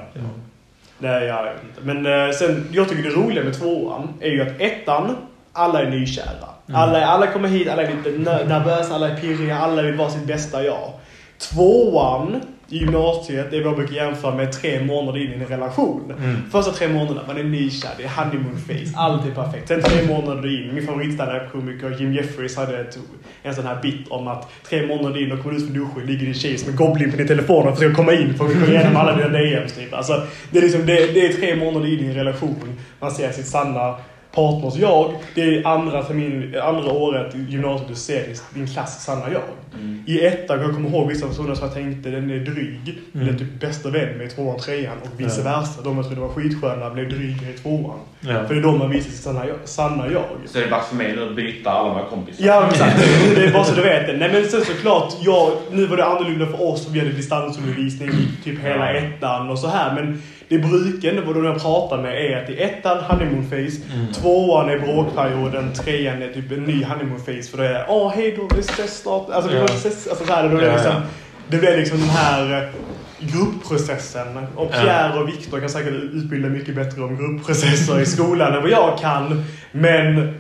Nej, 0.98 1.26
jag 1.26 1.44
vet 1.44 1.64
inte. 1.64 1.82
Men 1.94 2.28
eh, 2.28 2.32
sen, 2.32 2.68
jag 2.72 2.90
tycker 2.90 3.04
det 3.04 3.16
roliga 3.16 3.44
med 3.44 3.54
tvåan 3.60 4.14
är 4.22 4.30
ju 4.30 4.42
att 4.42 4.62
ettan, 4.62 5.16
alla 5.54 5.82
är 5.82 5.90
nykära. 5.90 6.26
Mm. 6.68 6.82
Alla, 6.82 7.06
alla 7.06 7.28
kommer 7.28 7.50
hit, 7.50 7.70
alla 7.70 7.84
är 7.84 7.92
lite 7.96 8.10
nervösa, 8.48 8.96
alla 8.96 9.10
är 9.10 9.16
pirriga, 9.16 9.58
alla 9.58 9.82
vill 9.82 9.96
vara 9.96 10.10
sitt 10.10 10.24
bästa 10.28 10.64
jag. 10.64 10.92
Tvåan, 11.40 12.42
gymnasiet, 12.68 13.52
det 13.52 13.58
är 13.58 13.64
vad 13.64 13.72
jag 13.72 13.78
brukar 13.78 13.96
jämföra 13.96 14.36
med 14.36 14.52
tre 14.52 14.84
månader 14.84 15.20
in 15.20 15.32
i 15.32 15.34
en 15.34 15.46
relation. 15.46 16.14
Mm. 16.20 16.36
Första 16.52 16.72
tre 16.72 16.88
månaderna, 16.88 17.22
man 17.28 17.38
är 17.38 17.44
nykär, 17.44 17.90
det 17.98 18.04
är 18.04 18.10
honeymoon 18.10 18.58
face, 18.58 18.98
allt 18.98 19.26
är 19.26 19.32
perfekt. 19.32 19.68
Sen 19.68 19.82
tre 19.82 20.08
månader 20.08 20.62
in, 20.62 20.76
min 20.76 20.88
favoritstandup-komiker 20.88 22.00
Jim 22.00 22.14
Jeffries 22.14 22.58
hade 22.58 22.80
ett, 22.80 22.98
en 23.44 23.56
sån 23.56 23.66
här 23.66 23.82
bit 23.82 24.08
om 24.08 24.28
att 24.28 24.50
tre 24.70 24.88
månader 24.88 25.24
in, 25.24 25.30
då 25.30 25.38
kommer 25.38 25.56
du 25.56 25.62
ut 25.62 25.66
från 25.66 25.74
duschen, 25.74 26.06
ligger 26.06 26.26
din 26.26 26.34
tjej 26.34 26.58
som 26.58 26.70
en 26.70 26.76
goblin 26.76 27.12
på 27.12 27.18
din 27.18 27.28
telefon 27.28 27.68
och 27.68 27.76
försöker 27.76 27.96
komma 27.96 28.14
in 28.14 28.34
för 28.34 28.46
att 28.46 28.60
gå 28.60 28.66
igenom 28.66 28.96
alla 28.96 29.16
dina 29.16 29.30
DMs 29.30 29.74
typ. 29.74 29.94
Alltså, 29.94 30.24
det 30.52 30.58
är 30.58 30.62
liksom, 30.62 30.86
det, 30.86 31.14
det 31.14 31.26
är 31.26 31.34
tre 31.34 31.56
månader 31.56 31.94
in 31.94 32.00
i 32.00 32.08
en 32.08 32.14
relation. 32.14 32.80
Man 33.00 33.12
ser 33.12 33.32
sitt 33.32 33.48
sanna 33.48 33.96
partners 34.36 34.76
jag. 34.76 35.14
Det 35.36 35.42
är 35.42 35.68
andra, 35.68 36.04
termin, 36.04 36.56
andra 36.64 36.92
året 36.92 37.36
i 37.36 37.46
gymnasiet 37.50 37.88
du 37.90 37.96
ser 37.96 38.24
din 38.54 38.68
klass 38.68 39.04
sanna 39.04 39.32
jag. 39.32 39.42
Mm. 39.80 40.04
I 40.08 40.26
ettan 40.26 40.58
kan 40.58 40.66
jag 40.66 40.76
komma 40.76 40.90
ihåg 40.90 41.08
vissa 41.08 41.28
personer 41.28 41.56
som 41.56 41.66
jag 41.66 41.74
tänkte 41.74 42.10
den 42.10 42.30
är 42.32 42.40
dryg. 42.40 43.00
Mm. 43.14 43.26
Den 43.26 43.36
är 43.36 43.40
typ 43.40 43.60
bästa 43.60 43.90
vän 43.90 44.18
med 44.18 44.28
i 44.28 44.30
tvåan, 44.30 44.60
trean 44.60 44.98
och 45.02 45.20
vice 45.20 45.42
Ja. 45.46 45.60
versa. 45.60 45.82
De 45.84 45.98
jag 45.98 46.06
trodde 46.06 46.22
var 46.22 46.30
skitsköna 46.30 46.90
blev 46.90 47.10
dryga 47.10 47.50
i 47.50 47.54
tvåan. 47.54 48.00
Ja. 48.20 48.46
För 48.48 48.54
det 48.54 48.60
är 48.60 48.64
då 48.64 48.72
man 48.72 48.90
visar 48.90 49.10
sitt 49.10 49.20
sanna 49.20 49.48
jag. 49.48 49.56
Sanna 49.64 50.12
jag. 50.12 50.24
Så 50.46 50.58
det 50.58 50.64
är 50.66 50.70
dags 50.70 50.88
för 50.88 50.96
mig 50.96 51.16
nu 51.16 51.24
att 51.30 51.36
byta 51.36 51.70
alla 51.70 51.94
mina 51.94 52.06
kompisar. 52.10 52.46
Ja, 52.46 52.68
exakt. 52.72 52.98
Det 53.36 53.44
är 53.46 53.54
bara 53.54 53.64
så 53.64 53.76
du 53.76 53.82
vet 53.82 54.08
det. 54.08 54.18
Nej, 54.18 54.32
men 54.32 54.46
sen 54.46 54.62
såklart, 54.66 55.14
jag, 55.22 55.52
nu 55.72 55.86
var 55.86 55.98
det 55.98 56.06
annorlunda 56.06 56.46
för 56.46 56.64
oss. 56.64 56.88
Vi 56.92 57.00
hade 57.00 57.12
distansundervisning 57.12 58.12
typ 58.44 58.60
hela 58.64 58.94
ettan 58.94 59.50
och 59.50 59.60
så 59.60 59.68
här. 59.68 59.96
Men 59.96 60.22
det 60.50 60.58
brukande, 60.58 61.22
vad 61.22 61.36
de 61.36 61.46
jag 61.46 61.62
pratar 61.62 62.02
med, 62.02 62.26
är 62.32 62.44
att 62.44 62.50
i 62.50 62.62
ettan 62.62 62.98
honeymoon 63.04 63.44
face, 63.50 63.56
Mm. 63.94 64.14
tvåan 64.14 64.70
är 64.70 64.80
bråkperioden, 64.80 65.74
trean 65.74 66.22
är 66.22 66.34
typ 66.34 66.52
en 66.52 66.64
ny 66.64 66.84
honeymoon 66.84 67.20
face. 67.20 67.44
För 67.52 67.58
det 67.58 67.68
är 67.70 67.86
åh 67.90 68.12
hej 68.16 68.36
då, 68.38 68.56
vi 68.56 68.60
ses 68.62 69.02
snart. 69.02 69.30
Alltså, 69.30 69.52
vi 69.52 69.58
Ja. 69.58 69.66
ses, 69.66 70.08
alltså 70.08 70.26
så 70.26 70.34
här, 70.34 70.50
då 70.50 70.58
är 70.58 70.62
det 70.62 70.68
Ja, 70.68 70.74
liksom, 70.74 70.94
det 71.48 71.58
blir 71.58 71.78
liksom 71.78 72.00
den 72.00 72.10
här 72.10 72.54
eh, 72.64 72.70
gruppprocessen. 73.20 74.38
Och. 74.56 74.72
Pierre 74.72 75.20
och 75.20 75.28
Viktor 75.30 75.60
kan 75.60 75.70
säkert 75.70 75.94
utbilda 75.94 76.50
mycket 76.50 76.76
bättre 76.76 77.04
om 77.04 77.18
gruppprocesser 77.18 78.00
i 78.02 78.06
skolan 78.06 78.54
än 78.54 78.62
vad 78.62 78.72
jag 78.72 78.98
kan. 78.98 79.44
Men 79.72 80.34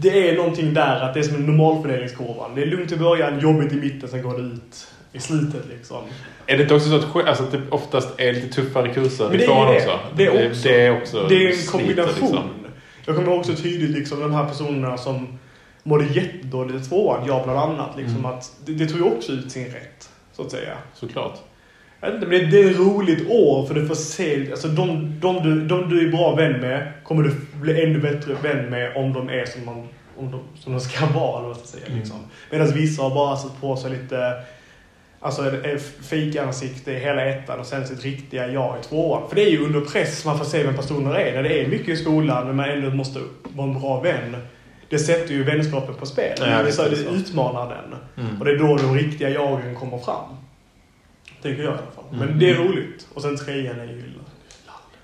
det 0.00 0.30
är 0.30 0.36
någonting 0.36 0.74
där 0.74 1.00
att 1.00 1.14
det 1.14 1.20
är 1.20 1.24
som 1.24 1.36
en 1.36 1.46
normalfördelningskurvan. 1.46 2.54
Det 2.54 2.62
är 2.62 2.66
lugnt 2.66 2.92
i 2.92 2.96
början, 2.96 3.40
jobbigt 3.40 3.72
i 3.72 3.76
mitten, 3.76 4.08
sen 4.08 4.22
går 4.22 4.32
det 4.36 4.42
ut 4.42 4.86
i 5.14 5.20
slutet 5.20 5.62
liksom. 5.68 6.02
Är 6.46 6.56
det 6.56 6.62
inte 6.62 6.74
också 6.74 6.88
så 6.88 6.96
att, 6.96 7.28
alltså, 7.28 7.44
att 7.44 7.52
det 7.52 7.60
oftast 7.70 8.08
är 8.20 8.32
lite 8.32 8.48
tuffare 8.48 8.94
kurser 8.94 9.24
Men 9.24 9.34
i 9.34 9.36
det 9.38 9.44
är 9.44 9.46
tvåan 9.46 9.74
också? 9.76 9.98
Det 10.16 10.26
är 10.26 10.50
också- 10.50 10.68
Det 10.68 10.80
är, 10.86 10.96
också 11.02 11.26
Det 11.28 11.34
är 11.44 11.46
en 11.50 11.56
sliter, 11.56 11.72
kombination. 11.72 12.20
liksom. 12.20 12.48
Jag 13.06 13.16
kommer 13.16 13.38
också 13.38 13.54
tydligt 13.54 13.90
liksom 13.90 14.20
de 14.20 14.34
här 14.34 14.44
personerna 14.44 14.96
som 14.98 15.38
mådde 15.82 16.04
jättedåligt 16.04 16.86
i 16.86 16.88
tvåan, 16.88 17.26
jag 17.26 17.44
bland 17.44 17.58
annat. 17.58 17.96
Liksom, 17.96 18.18
Mm. 18.18 18.30
att 18.30 18.52
det, 18.64 18.72
det 18.72 18.86
tog 18.86 18.98
ju 18.98 19.04
också 19.04 19.32
ut 19.32 19.52
sin 19.52 19.64
rätt, 19.64 20.10
så 20.32 20.42
att 20.42 20.50
säga. 20.50 20.72
Såklart. 20.94 21.38
Jag 22.00 22.06
vet 22.10 22.14
inte, 22.14 22.26
men 22.26 22.38
det, 22.38 22.46
det 22.46 22.60
är 22.62 22.70
ett 22.70 22.78
roligt 22.78 23.30
år 23.30 23.66
för 23.66 23.74
du 23.74 23.86
får 23.86 23.94
se, 23.94 24.50
alltså 24.50 24.68
de, 24.68 25.14
de, 25.20 25.42
du, 25.42 25.66
de 25.66 25.88
du 25.90 26.06
är 26.08 26.12
bra 26.12 26.34
vän 26.34 26.60
med 26.60 26.92
kommer 27.04 27.22
du 27.22 27.30
bli 27.60 27.82
ännu 27.84 27.98
bättre 28.00 28.34
vän 28.42 28.70
med 28.70 28.96
om 28.96 29.12
de 29.12 29.28
är 29.28 29.44
som, 29.44 29.64
man, 29.64 29.88
om 30.16 30.30
de, 30.30 30.40
som 30.60 30.72
de 30.72 30.80
ska 30.80 31.06
vara, 31.14 31.38
eller 31.38 31.48
vad 31.48 31.56
jag 31.56 31.66
ska 31.66 31.66
säga. 31.78 31.86
Mm. 31.86 31.98
Liksom. 31.98 32.16
Medan 32.50 32.72
vissa 32.72 33.02
har 33.02 33.10
bara 33.14 33.36
satt 33.36 33.60
på 33.60 33.76
sig 33.76 33.90
lite, 33.90 34.32
alltså 35.24 35.48
ett- 35.48 35.64
ett 35.66 35.82
fejkansikte 36.06 36.92
i 36.92 36.98
hela 36.98 37.24
ettan 37.26 37.60
och 37.60 37.66
sen 37.66 37.86
sitt 37.86 38.04
riktiga 38.04 38.46
jag 38.48 38.76
i 38.80 38.82
tvåan. 38.88 39.28
För 39.28 39.36
det 39.36 39.42
är 39.42 39.50
ju 39.50 39.64
under 39.64 39.80
press 39.80 40.24
man 40.24 40.38
får 40.38 40.44
se 40.44 40.62
vem 40.62 40.76
personer 40.76 41.14
är. 41.14 41.34
När 41.34 41.42
det 41.42 41.60
är 41.64 41.68
mycket 41.68 41.88
i 41.88 41.96
skolan 41.96 42.46
men 42.46 42.56
man 42.56 42.68
ändå 42.70 42.90
måste 42.90 43.20
vara 43.42 43.66
en 43.68 43.80
bra 43.80 44.00
vän. 44.00 44.36
Det 44.88 44.98
sätter 44.98 45.34
ju 45.34 45.42
vänskapen 45.44 45.94
på 45.94 46.06
spel. 46.06 46.36
Ja, 46.40 46.62
det, 46.62 46.72
så 46.72 46.82
det 46.88 46.96
utmanar 46.96 47.68
den. 47.74 48.24
Mm. 48.26 48.38
Och 48.38 48.44
det 48.44 48.50
är 48.52 48.58
då 48.58 48.76
de 48.76 48.94
riktiga 48.94 49.28
jagen 49.28 49.74
kommer 49.74 49.98
fram. 49.98 50.24
Tänker 51.42 51.62
jag 51.62 51.70
i 51.72 51.76
alla 51.76 51.76
fall. 51.76 52.04
Men 52.10 52.22
Mm. 52.22 52.38
det 52.38 52.50
är 52.50 52.54
roligt. 52.54 53.06
Och 53.14 53.22
sen 53.22 53.36
trean 53.36 53.80
är 53.80 53.84
ju. 53.84 54.02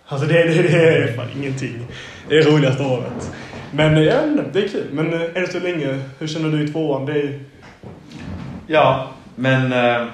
Alltså 0.07 0.27
det, 0.27 0.43
det, 0.43 0.63
det 0.63 0.69
är 0.99 1.13
fan 1.17 1.27
ingenting. 1.37 1.87
Det 2.29 2.39
är 2.39 2.43
roligaste 2.43 2.83
året. 2.83 3.33
Men 3.73 3.97
inte, 3.99 4.45
det 4.53 4.65
är 4.65 4.69
kul. 4.69 4.87
Men 4.93 5.13
eh, 5.15 5.21
än 5.35 5.47
så 5.49 5.59
länge, 5.61 5.99
hur 6.19 6.27
känner 6.27 6.49
du 6.59 6.65
i 6.65 6.69
tvåan? 6.69 7.07
Det 7.07 7.13
är, 7.13 7.41
Ja, 8.67 9.09
men 9.41 9.73
eh, 9.73 10.07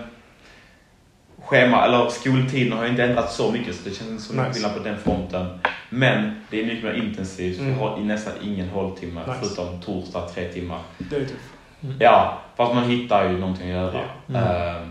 schema, 1.45 1.85
eller 1.85 2.09
skoltiden 2.09 2.73
har 2.79 2.85
ju 2.85 2.91
inte 2.91 3.05
ändrats 3.05 3.37
så 3.37 3.51
mycket 3.53 3.75
så 3.75 3.89
det 3.89 3.95
känns 3.95 4.27
som 4.27 4.37
Nice. 4.37 4.53
skillnad 4.53 4.75
på 4.77 4.83
den 4.83 4.99
fronten. 4.99 5.59
Men 5.91 6.41
det 6.51 6.61
är 6.61 6.67
mycket 6.67 6.85
mer 6.85 6.93
intensivt. 6.93 7.59
Mm. 7.59 7.75
Vi 7.75 7.81
har 7.81 7.97
nästan 7.97 8.33
ingen 8.43 8.69
hålltimme 8.69 9.21
Nice. 9.21 9.39
förutom 9.43 9.81
torsdag, 9.81 10.21
tre 10.35 10.49
timmar. 10.49 10.81
det 10.99 11.17
är 11.17 11.21
tufft. 11.21 11.41
Ja, 11.99 12.39
fast 12.57 12.75
man 12.75 12.91
hittar 12.91 13.29
ju 13.31 13.39
någonting 13.39 13.71
att 13.73 13.77
göra. 13.93 14.01
Ja. 14.27 14.39
Eh, 14.77 14.83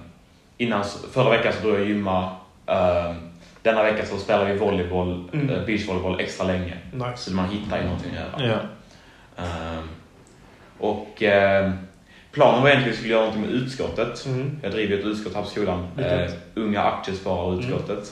innan, 0.57 0.83
förra 1.11 1.29
veckan 1.29 1.53
så 1.53 1.61
drog 1.67 1.79
jag 1.79 1.85
gymma. 1.87 2.35
Eh, 2.67 3.13
denna 3.61 3.83
vecka 3.83 4.05
så 4.05 4.17
spelar 4.17 4.45
vi 4.45 4.57
volleyboll, 4.57 5.29
Mm. 5.33 5.49
eh, 5.49 5.65
beachvolleyboll 5.65 6.19
extra 6.19 6.45
länge. 6.47 6.77
Nice. 6.93 7.17
Så 7.17 7.33
man 7.33 7.49
hittar 7.49 7.77
ju 7.77 7.83
någonting 7.83 8.11
att 8.35 8.41
göra. 8.41 8.49
Ja. 9.37 9.43
Ehm, 9.43 9.89
och 10.77 11.23
ehm, 11.23 11.73
planen 12.35 12.61
var 12.61 12.69
egentligen 12.69 12.89
att 12.89 12.95
vi 12.95 12.97
skulle 12.97 13.13
göra 13.13 13.25
någonting 13.25 13.45
med 13.45 13.51
utskottet. 13.61 14.25
Mm. 14.25 14.59
Jag 14.63 14.71
driver 14.71 14.97
ett 14.97 15.05
utskott 15.05 15.35
här 15.35 15.41
på 15.41 15.47
skolan. 15.47 15.87
Eh, 15.97 16.31
Unga 16.55 16.81
Aktiespararutskottet. 16.81 18.11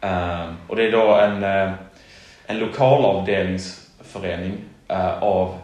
Ehm, 0.00 0.54
och 0.68 0.76
det 0.76 0.86
är 0.86 0.92
då 0.92 1.14
en, 1.14 1.44
eh, 1.44 1.72
en 2.46 2.58
lokalavdelningsförening 2.58 4.52
eh, 4.88 5.22
av 5.22 5.58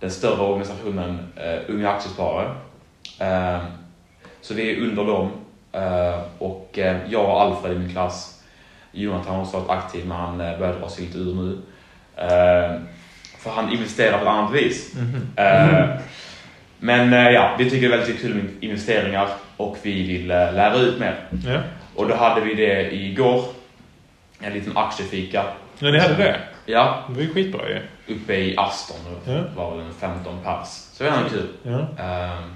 den 0.00 0.10
större 0.10 0.42
organisationen 0.42 1.18
eh, 1.36 1.58
Unga 1.68 1.90
Aktiesparare. 1.90 2.54
Ehm, 3.18 3.60
så 4.40 4.54
vi 4.54 4.76
är 4.76 4.82
under 4.82 5.04
dem. 5.04 5.30
Eh, 5.72 6.20
och 6.38 6.78
eh, 6.78 6.96
jag 7.08 7.24
och 7.24 7.42
Alfred 7.42 7.76
i 7.76 7.78
min 7.78 7.90
klass, 7.90 8.42
Jonathan 8.92 9.34
har 9.34 9.42
också 9.42 9.58
varit 9.58 9.70
aktiv 9.70 10.06
men 10.06 10.16
han 10.16 10.40
eh, 10.40 10.58
börjar 10.58 10.78
dra 10.78 10.88
sig 10.88 11.04
lite 11.04 11.18
ur 11.18 11.34
nu. 11.34 11.58
För 13.38 13.50
han 13.50 13.72
investerar 13.72 14.18
på 14.18 14.24
ett 14.24 14.30
annat 14.30 14.52
vis. 14.52 14.94
Mhm. 14.94 15.28
Men 16.78 17.12
eh, 17.12 17.30
ja, 17.30 17.54
vi 17.58 17.70
tycker 17.70 17.88
det 17.88 17.94
är 17.94 17.98
väldigt 17.98 18.20
kul 18.20 18.34
med 18.34 18.44
investeringar 18.60 19.28
och 19.56 19.76
vi 19.82 20.06
vill 20.06 20.30
eh, 20.30 20.36
lära 20.36 20.76
ut 20.76 20.98
mer. 20.98 21.28
Ja. 21.46 21.60
Och 21.94 22.08
då 22.08 22.14
hade 22.14 22.40
vi 22.40 22.54
det 22.54 22.94
igår. 22.94 23.44
En 24.40 24.52
liten 24.52 24.76
aktiefika. 24.76 25.44
ja, 25.78 25.90
ni 25.90 25.98
hade 25.98 26.14
det? 26.14 26.40
Ja, 26.66 27.04
Det 27.08 27.14
var 27.14 27.22
ju 27.22 27.32
skitbra 27.34 27.68
ju. 27.68 27.80
uppe 28.14 28.34
i 28.34 28.54
Aston. 28.56 28.96
Ja. 29.26 29.42
var 29.56 29.76
väl 29.76 29.86
en 29.86 29.94
15 29.94 30.38
pers. 30.44 30.68
Så 30.68 31.04
det 31.04 31.10
var 31.10 31.16
ändå 31.16 31.30
kul. 31.30 31.48
Ja. 31.62 32.04
Ehm, 32.04 32.54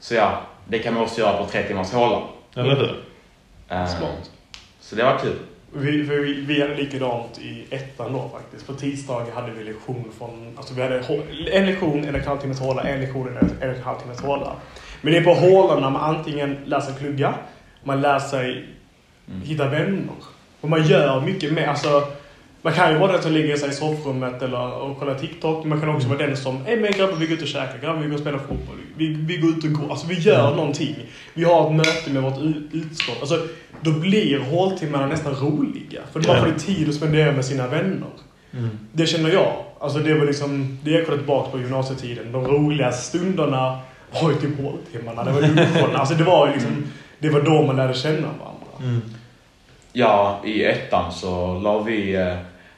så 0.00 0.14
ja, 0.14 0.40
det 0.68 0.78
kan 0.78 0.94
man 0.94 1.02
också 1.02 1.20
göra 1.20 1.36
på 1.36 1.44
tre 1.46 1.62
timmars 1.62 1.92
håla. 1.92 2.22
Eller 2.56 2.76
hur? 2.76 3.02
Ehm, 3.68 3.86
Smart. 3.86 4.30
Så 4.80 4.96
det 4.96 5.04
var 5.04 5.18
kul. 5.18 5.36
Vi, 5.78 6.04
för 6.04 6.14
vi, 6.14 6.32
vi 6.32 6.60
hade 6.60 6.74
likadant 6.74 7.38
i 7.38 7.66
ettan 7.70 8.12
då 8.12 8.30
faktiskt. 8.32 8.66
På 8.66 8.72
tisdagar 8.72 9.32
hade 9.34 9.52
vi 9.52 9.64
lektion 9.64 10.04
från... 10.18 10.54
Alltså 10.56 10.74
vi 10.74 10.82
hade 10.82 10.94
en 11.52 11.66
lektion, 11.66 12.04
en 12.04 12.14
och 12.14 12.20
en 12.20 12.26
halv 12.26 12.38
timmes 12.38 12.60
håla, 12.60 12.82
en 12.82 13.00
lektion, 13.00 13.28
en 13.28 13.36
en 13.36 13.70
och 13.70 13.76
en 13.76 13.82
halv 13.82 13.98
timmes 13.98 14.20
håla. 14.20 14.52
Men 15.00 15.12
det 15.12 15.18
är 15.18 15.24
på 15.24 15.34
hålorna 15.34 15.90
man 15.90 16.16
antingen 16.16 16.56
lär 16.64 16.80
sig 16.80 16.94
plugga, 16.94 17.34
man 17.82 18.00
lär 18.00 18.18
sig 18.18 18.66
Mm. 19.30 19.40
hitta 19.42 19.68
vänner. 19.68 20.14
Och 20.60 20.68
man 20.68 20.86
gör 20.86 21.20
mycket 21.20 21.52
mer. 21.52 21.66
Alltså, 21.66 22.02
man 22.66 22.74
kan 22.74 22.92
ju 22.92 22.98
vara 22.98 23.12
den 23.12 23.22
som 23.22 23.32
ligger 23.32 23.56
sig 23.56 23.68
i 23.68 23.72
soffrummet 23.72 24.42
eller 24.42 24.72
och 24.72 24.98
kollar 24.98 25.14
TikTok. 25.14 25.64
Man 25.64 25.80
kan 25.80 25.88
också 25.88 26.08
vara 26.08 26.18
den 26.18 26.36
som, 26.36 26.66
är 26.66 26.76
men 26.76 26.92
grabbar 26.92 27.16
vi 27.16 27.26
går 27.26 27.36
ut 27.36 27.42
och 27.42 27.48
käkar, 27.48 27.78
grabbar 27.82 28.00
vi 28.00 28.06
går 28.06 28.14
och 28.14 28.20
spelar 28.20 28.38
fotboll. 28.38 28.76
Vi, 28.96 29.08
vi 29.08 29.36
går 29.36 29.50
ut 29.50 29.64
och 29.64 29.72
går. 29.72 29.90
Alltså 29.90 30.06
vi 30.06 30.14
gör 30.14 30.56
någonting. 30.56 30.96
Vi 31.34 31.44
har 31.44 31.70
ett 31.70 31.76
möte 31.76 32.10
med 32.10 32.22
vårt 32.22 32.38
utskott. 32.72 33.16
Alltså, 33.20 33.46
då 33.80 33.90
blir 33.90 34.38
håltimmarna 34.38 35.06
nästan 35.06 35.34
roliga. 35.34 36.00
För 36.12 36.20
man 36.26 36.38
får 36.38 36.48
ju 36.48 36.54
tid 36.54 36.88
att 36.88 36.94
spendera 36.94 37.32
med 37.32 37.44
sina 37.44 37.66
vänner. 37.66 38.10
Mm. 38.52 38.70
Det 38.92 39.06
känner 39.06 39.30
jag. 39.30 39.52
Alltså 39.80 39.98
det 39.98 40.14
var 40.14 40.26
liksom, 40.26 40.78
det 40.82 40.90
jag 40.90 41.04
kollade 41.04 41.22
tillbaka 41.22 41.50
på 41.50 41.58
gymnasietiden. 41.58 42.32
De 42.32 42.46
roliga 42.46 42.92
stunderna 42.92 43.78
var 44.22 44.30
ju 44.30 44.36
typ 44.36 44.60
håltimmarna. 44.62 45.24
Det 45.24 45.32
var 45.32 45.40
luncherna. 45.40 45.98
Alltså 45.98 46.14
det 46.14 46.24
var 46.24 46.46
ju 46.46 46.52
liksom, 46.52 46.84
det 47.18 47.28
var 47.28 47.40
då 47.40 47.62
man 47.62 47.76
lärde 47.76 47.94
känna 47.94 48.28
varandra. 48.28 48.66
Mm. 48.80 49.02
Ja, 49.92 50.40
i 50.44 50.64
ettan 50.64 51.12
så 51.12 51.58
la 51.58 51.78
vi 51.78 52.14
eh, 52.14 52.36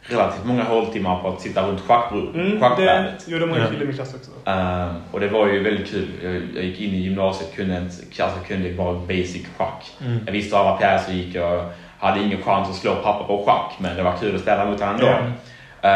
relativt 0.09 0.45
många 0.45 0.63
håltimmar 0.65 1.23
på 1.23 1.29
att 1.29 1.41
sitta 1.41 1.63
runt 1.69 1.81
schackbord, 1.81 2.35
Mm, 2.35 2.51
det 2.51 2.61
schackbrädet. 2.61 3.29
gjorde 3.29 3.47
många 3.47 3.61
Ja. 3.61 3.67
killar 3.67 3.83
i 3.83 3.87
min 3.87 3.97
klass 3.97 4.15
också. 4.15 4.31
Ehm, 4.51 4.89
och 5.13 5.21
det 5.21 5.29
var 5.29 5.47
ju 5.47 5.63
väldigt 5.63 5.91
kul. 5.91 6.09
Jag, 6.23 6.35
jag 6.55 6.65
gick 6.65 6.81
in 6.81 6.95
i 6.95 6.99
gymnasiet, 6.99 7.55
kunde 7.57 7.77
inte, 7.77 8.25
alltså 8.25 8.41
kunde 8.49 8.73
bara 8.73 8.93
basic 8.95 9.47
schack. 9.59 9.91
Mm. 10.05 10.19
Jag 10.27 10.33
visste 10.33 10.59
alla 10.59 10.77
pjäser 10.77 11.13
gick 11.13 11.37
och 11.37 11.73
hade 11.99 12.21
ingen 12.21 12.43
chans 12.43 12.69
att 12.69 12.75
slå 12.75 12.95
pappa 12.95 13.25
på 13.25 13.45
schack, 13.47 13.73
men 13.79 13.97
det 13.97 14.03
var 14.03 14.17
kul 14.21 14.35
att 14.35 14.41
spela 14.43 14.65
mot 14.65 14.81
honom. 14.81 15.01
Ja. 15.03 15.19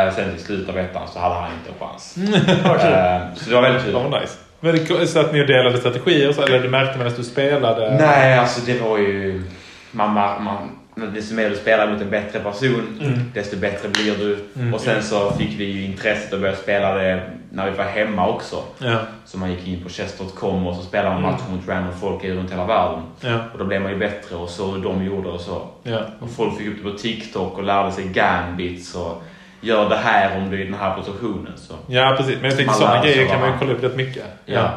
Eh, 0.07 0.13
sen 0.15 0.31
till 0.37 0.45
slutet 0.45 0.69
av 0.69 0.79
ettan 0.79 1.09
så 1.09 1.19
hade 1.19 1.35
han 1.35 1.51
inte 1.53 1.71
en 1.85 1.89
chans. 1.89 2.17
Ehm, 2.85 3.35
så 3.37 3.49
det 3.51 3.55
var 3.55 3.63
väldigt 3.63 3.85
kul. 3.85 3.93
Vad 3.95 4.21
nice. 4.21 4.39
Men 4.61 4.75
det, 4.75 5.07
så 5.07 5.21
att 5.21 5.33
ni 5.33 5.39
delade 5.47 5.79
strategier 5.79 6.33
så, 6.33 6.43
eller 6.43 6.59
du 6.59 6.69
märkte 6.69 6.99
medan 6.99 7.13
du 7.17 7.23
spelade? 7.25 7.97
Nej, 8.01 8.39
alltså 8.39 8.61
det 8.67 8.81
var 8.83 8.99
ju... 8.99 9.43
man, 9.91 10.13
man, 10.13 10.69
desto 10.95 11.35
mer 11.35 11.51
du 11.51 11.57
spelar 11.57 11.93
mot 11.93 12.01
en 12.03 12.11
bättre 12.11 12.41
person, 12.41 12.99
Mm. 13.01 13.19
desto 13.35 13.57
bättre 13.57 13.89
blir 13.89 14.17
du. 14.19 14.39
Mm. 14.57 14.75
Och 14.75 14.81
sen 14.81 15.03
så 15.03 15.31
fick 15.33 15.61
vi 15.61 15.65
ju 15.65 15.85
intresset 15.85 16.33
att 16.33 16.41
börja 16.41 16.57
spela 16.57 16.95
det 16.95 17.31
när 17.51 17.71
vi 17.71 17.77
var 17.77 17.85
hemma 17.85 18.29
också. 18.29 18.63
Ja. 18.79 18.99
Så 19.25 19.39
man 19.39 19.51
gick 19.51 19.67
in 19.69 19.83
på 19.83 19.89
chess.com 19.89 20.67
och 20.67 20.77
så 20.77 20.83
spelade 20.83 21.11
man 21.11 21.19
Mm. 21.19 21.31
matcher 21.33 21.51
mot 21.53 21.69
random 21.69 21.95
folk 22.01 22.25
runt 22.25 22.53
hela 22.53 22.65
världen. 22.67 23.03
Ja. 23.21 23.39
Och 23.53 23.59
då 23.59 23.65
blev 23.65 23.83
man 23.83 23.93
ju 23.93 23.99
bättre 23.99 24.37
och 24.37 24.49
så 24.49 24.71
hur 24.71 24.83
de 24.85 25.05
gjorde 25.05 25.29
och 25.29 25.41
så. 25.41 25.69
Ja. 25.83 26.01
Och 26.21 26.31
folk 26.31 26.59
fick 26.59 26.69
upp 26.69 26.77
det 26.85 26.91
på 26.93 26.99
TikTok 26.99 27.59
och 27.59 27.65
lärde 27.65 27.93
sig 27.93 28.09
gambits 28.09 28.95
och 28.95 29.23
gör 29.61 29.89
det 29.89 29.97
här 29.97 30.37
om 30.39 30.51
du 30.51 30.57
är 30.57 30.61
i 30.61 30.65
den 30.65 30.75
här 30.75 30.97
positionen. 30.97 31.53
Så, 31.57 31.75
ja, 31.87 32.15
precis. 32.19 32.35
Men 32.37 32.45
jag 32.45 32.57
tänkte 32.57 32.67
Man 32.67 32.75
sådana 32.75 33.05
grejer 33.05 33.27
kan 33.29 33.41
man 33.41 33.49
ju 33.49 33.55
kolla 33.59 33.73
upp 33.73 33.83
rätt 33.85 33.97
mycket. 33.97 34.25
ja. 34.45 34.71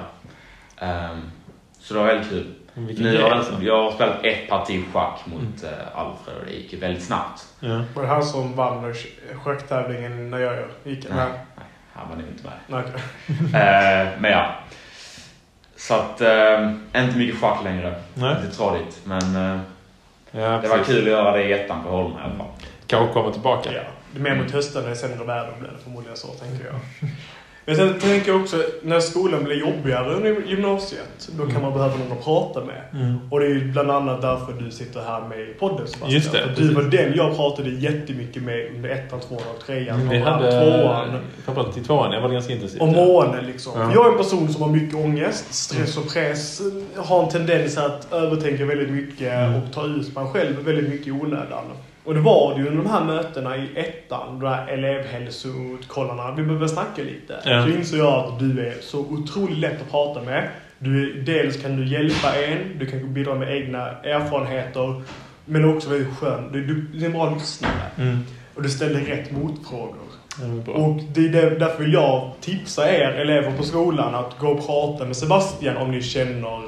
Ehm, 0.77 1.21
så 1.79 1.93
det 1.93 1.99
var 1.99 2.07
väldigt 2.07 2.29
kul. 2.29 2.45
Nu 2.75 3.07
har 3.07 3.29
jag, 3.29 3.31
alltså. 3.31 3.53
jag 3.61 3.83
har 3.83 3.91
spelat 3.91 4.25
ett 4.25 4.49
parti 4.49 4.83
schack 4.93 5.19
mot 5.25 5.63
eh, 5.63 5.69
Alfred 5.99 6.37
och 6.37 6.45
det 6.45 6.51
gick 6.51 6.73
väldigt 6.83 7.03
snabbt. 7.03 7.45
Ja. 7.59 7.83
Var 7.93 8.03
det 8.03 8.09
han 8.09 8.23
som 8.23 8.55
vann 8.55 8.93
sch- 8.93 9.37
schacktävlingen 9.43 10.29
när 10.29 10.39
jag 10.39 10.55
gick? 10.83 11.05
Nej, 11.09 11.17
nej, 11.55 11.65
han 11.93 12.09
var 12.09 12.15
nog 12.15 12.25
inte 12.27 12.43
med. 12.43 12.53
Nej, 12.67 12.83
okej. 12.87 13.01
Eh, 13.61 14.19
men 14.19 14.31
ja. 14.31 14.55
Så 15.77 15.93
att, 15.93 16.21
eh, 16.21 16.71
inte 16.95 17.17
mycket 17.17 17.41
schack 17.41 17.63
längre. 17.63 17.95
Nej. 18.13 18.35
Lite 18.43 18.55
tradigt. 18.57 18.99
Men 19.03 19.35
eh, 19.35 19.59
Ja, 20.31 20.59
det 20.61 20.67
var 20.67 20.77
kul 20.83 21.03
att 21.03 21.09
göra 21.11 21.31
det 21.37 21.43
i 21.43 21.53
ettan 21.53 21.83
på 21.83 21.89
Holmen 21.89 22.17
i 22.19 22.23
alla 22.23 22.35
fall. 22.37 22.47
Kanske 22.87 23.13
komma 23.13 23.31
tillbaka. 23.31 23.69
Ja. 23.73 23.81
Det 24.11 24.19
är 24.19 24.23
mer 24.23 24.35
mot 24.43 24.51
hösten 24.51 24.81
när 24.81 24.89
det 24.89 24.95
är 24.95 24.99
sämre 24.99 25.25
väder 25.25 25.53
blir 25.59 25.69
det 25.69 25.83
förmodligen 25.83 26.17
så, 26.17 26.27
tänker 26.27 26.65
jag. 26.65 26.75
Men 27.67 27.75
sen 27.75 27.99
tänker 27.99 28.31
jag 28.31 28.41
också, 28.41 28.57
när 28.83 28.99
skolan 28.99 29.43
blir 29.43 29.55
jobbigare 29.55 30.13
under 30.13 30.41
gymnasiet, 30.47 31.29
då 31.37 31.45
kan 31.45 31.61
man 31.61 31.73
behöva 31.73 31.95
någon 31.97 32.11
att 32.17 32.23
prata 32.23 32.63
med. 32.65 32.81
Mm. 32.93 33.17
Och 33.31 33.39
det 33.39 33.45
är 33.45 33.59
bland 33.59 33.91
annat 33.91 34.21
därför 34.21 34.53
du 34.53 34.71
sitter 34.71 34.99
här 35.01 35.27
med 35.27 35.39
i 35.39 35.53
podden 35.59 35.87
Sebastian. 35.87 36.11
Just 36.11 36.31
det, 36.31 36.37
För 36.55 36.61
du 36.61 36.73
var 36.73 36.81
den 36.83 37.13
jag 37.15 37.35
pratade 37.35 37.69
jättemycket 37.69 38.43
med 38.43 38.67
under 38.75 38.89
ettan, 38.89 39.19
tvåan 39.19 39.41
och 39.57 39.65
trean. 39.65 39.95
Mm, 39.99 40.09
Vi 40.09 40.19
hade... 40.19 40.51
tvåan. 40.51 41.07
Framförallt 41.45 41.77
i 41.77 41.81
tvåan, 41.83 42.11
jag 42.11 42.21
var 42.21 42.29
ganska 42.29 42.53
intensivt. 42.53 42.81
Och 42.81 42.87
mående 42.87 43.41
liksom. 43.41 43.71
Ja. 43.75 43.91
Jag 43.93 44.05
är 44.07 44.11
en 44.11 44.17
person 44.17 44.53
som 44.53 44.61
har 44.61 44.69
mycket 44.69 44.95
ångest, 44.95 45.53
stress 45.53 45.97
och 45.97 46.13
press. 46.13 46.61
Har 46.95 47.23
en 47.23 47.29
tendens 47.29 47.77
att 47.77 48.13
övertänka 48.13 48.65
väldigt 48.65 48.89
mycket 48.89 49.33
Mm. 49.33 49.55
och 49.55 49.73
ta 49.73 49.85
ut 49.85 50.15
mig 50.15 50.25
själv 50.33 50.55
väldigt 50.65 50.89
mycket 50.89 51.07
i 51.07 51.11
onödan. 51.11 51.63
Och 52.05 52.13
det 52.13 52.19
var 52.19 52.53
det 52.55 52.61
ju 52.61 52.67
under 52.67 52.83
de 52.83 52.89
här 52.89 53.03
mötena 53.03 53.57
i 53.57 53.69
ettan, 53.75 54.39
de 54.39 54.47
här 54.47 54.67
elevhälsokollarna. 54.67 56.31
Vi 56.31 56.43
behöver 56.43 56.67
snacka 56.67 57.01
lite. 57.01 57.39
Ja. 57.45 57.63
Så 57.63 57.69
insåg 57.69 57.99
jag 57.99 58.13
att 58.25 58.39
du 58.39 58.67
är 58.67 58.73
så 58.81 58.99
otroligt 58.99 59.57
lätt 59.57 59.81
att 59.81 59.91
prata 59.91 60.21
med. 60.21 60.49
Du 60.79 61.21
dels 61.21 61.61
kan 61.61 61.77
du 61.77 61.87
hjälpa 61.87 62.35
en, 62.35 62.79
du 62.79 62.85
kan 62.85 63.13
bidra 63.13 63.35
med 63.35 63.57
egna 63.57 63.89
erfarenheter. 63.89 65.01
Men 65.45 65.75
också 65.75 65.89
väldigt 65.89 66.17
skön. 66.17 66.49
Du, 66.51 66.65
du, 66.65 66.81
du 66.81 67.01
är 67.01 67.05
en 67.05 67.11
bra 67.11 67.33
lyssnare. 67.33 67.71
Mm. 67.97 68.19
Och 68.55 68.63
du 68.63 68.69
ställer 68.69 68.99
rätt 68.99 69.31
motfrågor. 69.31 69.95
Bra. 70.65 70.73
Och 70.75 70.99
det 71.13 71.25
är 71.25 71.29
där- 71.29 71.59
därför 71.59 71.83
vill 71.83 71.93
jag 71.93 72.31
tipsa 72.41 72.89
er 72.91 73.11
elever 73.11 73.51
på 73.51 73.63
skolan 73.63 74.15
att 74.15 74.39
gå 74.39 74.47
och 74.47 74.65
prata 74.67 75.05
med 75.05 75.15
Sebastian 75.17 75.77
om 75.77 75.91
ni 75.91 76.01
känner 76.01 76.61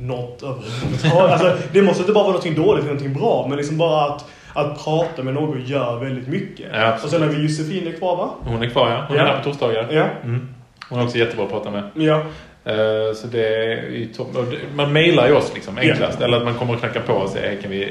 något 0.00 0.42
överhuvudtaget. 0.42 1.32
alltså, 1.42 1.56
det 1.72 1.82
måste 1.82 2.00
inte 2.00 2.12
bara 2.12 2.24
vara 2.24 2.34
något 2.34 2.56
dåligt 2.56 2.84
något 2.86 3.02
bra, 3.18 3.46
men 3.48 3.56
liksom 3.58 3.78
bara 3.78 4.04
att, 4.04 4.24
att 4.54 4.84
prata 4.84 5.22
med 5.22 5.34
någon 5.34 5.64
gör 5.64 5.98
väldigt 6.00 6.28
mycket. 6.28 6.66
Ja, 6.72 6.94
och 7.04 7.10
sen 7.10 7.22
har 7.22 7.28
vi 7.28 7.42
Josefin 7.42 7.86
är 7.86 7.92
kvar 7.92 8.16
va? 8.16 8.30
Hon 8.40 8.62
är 8.62 8.68
kvar 8.70 8.90
ja. 8.90 9.04
Hon 9.08 9.16
är 9.16 9.20
Ja. 9.20 9.26
här 9.26 9.38
på 9.38 9.44
torsdagar. 9.44 9.88
Ja. 9.90 10.06
Mm. 10.24 10.48
Hon 10.88 11.00
är 11.00 11.04
också 11.04 11.18
jättebra 11.18 11.44
att 11.44 11.50
prata 11.50 11.70
med. 11.70 11.82
Ja. 11.94 12.22
Eh, 12.64 13.14
Så 13.14 13.26
det 13.26 13.46
är 13.64 14.74
Man 14.74 14.92
mejlar 14.92 15.26
ju 15.28 15.34
oss 15.34 15.52
liksom 15.54 15.78
enklast. 15.78 16.16
Ja. 16.20 16.26
Eller 16.26 16.36
att 16.36 16.44
man 16.44 16.54
kommer 16.54 16.72
och 16.74 16.80
knackar 16.80 17.00
på 17.00 17.12
och 17.12 17.28
säger 17.28 17.48
"Hej, 17.48 17.58
kan 17.62 17.70
vi 17.70 17.82
eh, 17.82 17.88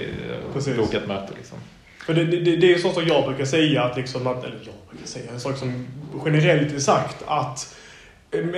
Precis. 0.54 0.78
boka 0.78 0.98
ett 0.98 1.08
möte 1.08 1.34
liksom. 1.38 1.58
För 2.06 2.14
det, 2.14 2.24
det, 2.26 2.38
det 2.56 2.68
är 2.68 2.70
ju 2.76 2.80
sånt 2.80 2.94
som 2.94 3.08
jag 3.08 3.26
brukar 3.26 3.46
säga 3.46 3.84
att 3.84 3.98
liksom 3.98 4.28
att, 4.28 4.44
eller 4.44 4.56
jag 4.66 4.74
brukar 4.90 5.08
säga, 5.08 5.32
en 5.34 5.40
sak 5.40 5.58
som 5.58 5.88
generellt 6.26 6.76
är 6.76 6.80
sagt 6.80 7.24
att 7.28 7.76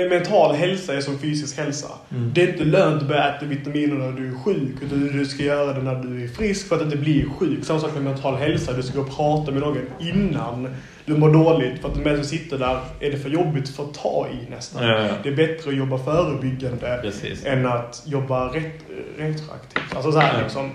mental 0.10 0.56
hälsa 0.56 0.94
är 0.94 1.02
som 1.02 1.20
fysisk 1.20 1.58
hälsa. 1.58 1.88
Mm. 2.12 2.32
Det 2.34 2.44
är 2.44 2.48
inte 2.48 2.64
lönt 2.64 3.02
att 3.02 3.08
börja 3.08 3.36
äta 3.36 3.46
vitaminer 3.46 3.96
när 3.96 4.12
du 4.12 4.28
är 4.28 4.36
sjuk, 4.44 4.76
utan 4.82 5.08
du 5.18 5.26
ska 5.26 5.44
göra 5.44 5.74
det 5.74 5.82
när 5.82 5.96
du 5.96 6.24
är 6.24 6.28
frisk 6.28 6.68
för 6.68 6.76
att 6.76 6.82
inte 6.82 6.98
bli 6.98 7.26
sjuk. 7.40 7.66
Samma 7.66 7.80
sak 7.80 7.94
med 7.94 8.04
mental 8.04 8.36
hälsa. 8.36 8.74
Du 8.74 8.84
ska 8.84 8.96
gå 8.98 9.02
och 9.06 9.16
prata 9.16 9.52
med 9.52 9.62
någon 9.62 9.78
innan 10.00 10.76
du 11.06 11.18
mår 11.18 11.34
dåligt. 11.34 11.82
För 11.82 11.90
att 11.90 11.96
medan 11.98 12.18
du 12.20 12.24
sitter 12.24 12.58
där 12.58 12.80
är 13.00 13.12
det 13.12 13.18
för 13.18 13.30
jobbigt 13.30 13.70
för 13.70 13.84
att 13.84 13.94
ta 13.94 14.28
i 14.32 14.50
nästan. 14.52 14.84
Ja, 14.88 15.00
ja. 15.06 15.14
Det 15.24 15.30
är 15.30 15.36
bättre 15.36 15.70
att 15.70 15.78
jobba 15.78 15.98
förebyggande 15.98 17.00
Precis. 17.02 17.46
än 17.46 17.66
att 17.66 18.04
jobba 18.06 18.48
ret- 18.48 18.86
retroaktivt. 19.18 19.96
Alltså 19.96 20.12
så 20.12 20.20
här 20.20 20.34
Ja. 20.38 20.44
liksom. 20.44 20.72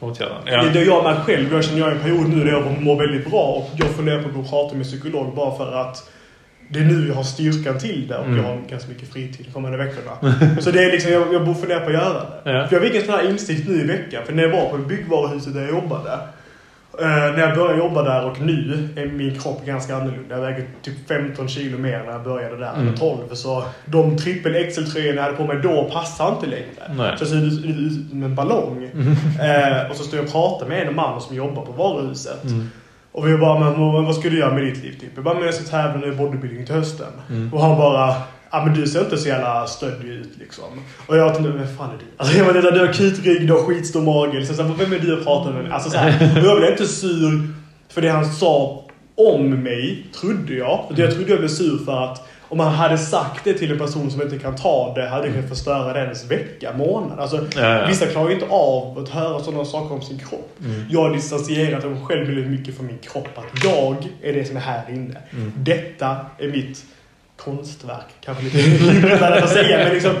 Åtgärden. 0.00 0.36
Det 0.72 0.80
är 0.80 0.84
jag 0.86 1.04
med 1.04 1.16
själv. 1.16 1.52
Jag 1.52 1.64
känner 1.64 1.80
jag 1.80 1.92
en 1.92 1.98
period 1.98 2.28
nu 2.28 2.44
där 2.44 2.52
jag 2.52 2.82
mår 2.82 2.96
väldigt 2.96 3.30
bra 3.30 3.42
och 3.42 3.70
jag 3.76 3.88
funderar 3.90 4.22
på 4.22 4.28
att 4.28 4.34
gå 4.34 4.40
och 4.40 4.50
prata 4.50 4.74
med 4.76 4.86
psykolog 4.86 5.34
bara 5.34 5.56
för 5.56 5.72
att 5.72 6.10
det 6.68 6.78
är 6.78 6.84
nu 6.84 7.08
jag 7.08 7.14
har 7.14 7.22
styrkan 7.22 7.78
till 7.78 8.06
det 8.08 8.16
och 8.16 8.24
Mm. 8.26 8.36
jag 8.36 8.44
har 8.44 8.58
ganska 8.70 8.88
mycket 8.88 9.12
fritid 9.12 9.46
kommande 9.52 9.78
veckorna. 9.78 10.34
Så 10.60 10.70
det 10.70 10.84
är 10.84 10.92
liksom, 10.92 11.12
jag, 11.12 11.34
jag 11.34 11.44
borde 11.44 11.58
fundera 11.60 11.80
på 11.80 11.86
att 11.86 11.92
göra 11.92 12.12
det. 12.44 12.52
Ja. 12.52 12.66
För 12.68 12.76
jag 12.76 12.82
fick 12.82 12.94
en 12.94 13.02
sån 13.06 13.14
här 13.14 13.30
insikt 13.30 13.68
nu 13.68 13.74
i 13.80 13.84
veckan. 13.84 14.22
För 14.26 14.32
när 14.32 14.42
jag 14.42 14.50
var 14.50 14.68
på 14.70 14.78
byggvaruhuset 14.78 15.54
där 15.54 15.60
jag 15.60 15.70
jobbade. 15.70 16.12
Eh, 17.00 17.06
när 17.08 17.38
jag 17.38 17.56
började 17.56 17.78
jobba 17.78 18.02
där 18.02 18.24
och 18.26 18.40
nu 18.40 18.88
är 18.96 19.06
min 19.06 19.40
kropp 19.40 19.66
ganska 19.66 19.96
annorlunda. 19.96 20.34
Jag 20.34 20.42
väger 20.42 20.64
typ 20.82 21.08
15 21.08 21.48
kilo 21.48 21.78
mer 21.78 22.02
när 22.06 22.12
jag 22.12 22.24
började 22.24 22.56
där. 22.56 22.72
Mm. 22.74 22.88
Eller 22.88 22.96
12. 22.96 23.34
Så 23.34 23.64
de 23.84 24.16
trippel 24.18 24.52
XL-tröjorna 24.54 25.16
jag 25.16 25.22
hade 25.22 25.36
på 25.36 25.44
mig 25.46 25.56
då 25.62 25.90
passar 25.92 26.28
inte 26.34 26.46
längre. 26.46 26.94
Nej. 26.96 27.12
Så 27.18 27.24
jag 27.24 27.28
ser 27.28 27.68
ut 27.86 28.10
som 28.10 28.22
en 28.22 28.34
ballong. 28.34 28.84
Eh, 29.42 29.90
och 29.90 29.96
så 29.96 30.02
står 30.04 30.16
jag 30.18 30.26
och 30.26 30.32
pratar 30.32 30.66
med 30.68 30.88
en 30.88 30.94
man 30.94 31.20
som 31.20 31.36
jobbar 31.36 31.62
på 31.66 31.72
varuhuset. 31.72 32.44
Mm. 32.44 32.70
Och 33.14 33.28
vi 33.28 33.36
bara, 33.36 33.60
men 33.60 34.04
vad 34.04 34.14
ska 34.14 34.30
du 34.30 34.38
göra 34.38 34.54
med 34.54 34.64
ditt 34.64 34.82
liv? 34.82 34.92
Typ? 35.00 35.10
Jag 35.14 35.24
bara, 35.24 35.34
men 35.34 35.44
jag 35.44 35.54
ska 35.54 35.64
tävla 35.64 36.06
i 36.06 36.10
bodybuilding 36.10 36.66
till 36.66 36.74
hösten. 36.74 37.12
Mm. 37.30 37.54
Och 37.54 37.60
han 37.60 37.78
bara, 37.78 38.14
ja 38.50 38.64
men 38.64 38.74
du 38.74 38.86
ser 38.86 39.00
inte 39.00 39.18
så 39.18 39.28
jävla 39.28 39.66
stöddig 39.66 40.08
ut 40.08 40.30
liksom. 40.38 40.64
Och 41.06 41.16
jag 41.16 41.34
tänkte, 41.34 41.52
vem 41.52 41.76
fan 41.76 41.90
är 41.90 41.98
du? 41.98 42.04
Alltså 42.16 42.38
jag 42.38 42.46
bara, 42.46 42.70
du 42.70 42.86
har 42.86 42.92
kutrygg, 42.92 43.46
du 43.46 43.52
har 43.52 43.60
skitstor 43.60 44.02
mage. 44.02 44.46
Så, 44.46 44.54
så, 44.54 44.62
här, 44.62 44.74
vem 44.78 44.92
är 44.92 44.98
du 44.98 45.18
att 45.18 45.24
prata 45.24 45.50
med? 45.50 45.72
Alltså 45.72 45.90
så 45.90 45.96
här, 45.96 46.38
och 46.40 46.44
jag 46.44 46.58
blev 46.58 46.70
inte 46.70 46.86
sur 46.86 47.48
för 47.88 48.02
det 48.02 48.08
han 48.08 48.26
sa 48.26 48.84
om 49.14 49.50
mig, 49.50 50.06
trodde 50.20 50.54
jag. 50.54 50.86
Jag 50.96 51.14
trodde 51.14 51.30
jag 51.30 51.38
blev 51.38 51.48
sur 51.48 51.84
för 51.84 52.04
att 52.04 52.28
om 52.54 52.60
han 52.60 52.72
hade 52.74 52.98
sagt 52.98 53.44
det 53.44 53.54
till 53.54 53.72
en 53.72 53.78
person 53.78 54.10
som 54.10 54.22
inte 54.22 54.38
kan 54.38 54.56
ta 54.56 54.92
det 54.94 55.08
hade 55.08 55.26
det 55.26 55.32
kunnat 55.32 55.48
förstöra 55.48 55.92
dens 56.06 56.30
vecka, 56.30 56.72
månad. 56.76 57.18
Alltså, 57.20 57.36
Ja, 57.56 57.78
ja. 57.78 57.86
Vissa 57.86 58.06
klarar 58.06 58.30
inte 58.32 58.46
av 58.50 58.98
att 58.98 59.08
höra 59.08 59.40
sådana 59.40 59.64
saker 59.64 59.94
om 59.94 60.02
sin 60.02 60.18
kropp. 60.18 60.50
Mm. 60.64 60.86
Jag 60.90 61.00
har 61.02 61.10
distanserat 61.14 61.84
mig 61.84 62.00
själv 62.04 62.26
väldigt 62.26 62.46
mycket 62.46 62.76
från 62.76 62.86
min 62.86 62.98
kropp. 62.98 63.28
Att 63.34 63.64
jag 63.64 63.96
är 64.22 64.32
det 64.32 64.44
som 64.44 64.56
är 64.56 64.60
här 64.60 64.82
inne. 64.88 65.18
Mm. 65.32 65.52
Detta 65.56 66.16
är 66.38 66.48
mitt 66.48 66.84
konstverk. 67.36 68.06
Kanske 68.24 68.44
lite 68.44 68.58
hybrigt 68.58 69.22
att 69.22 69.48
säga. 69.50 69.78
Men 69.84 69.92
liksom, 69.94 70.12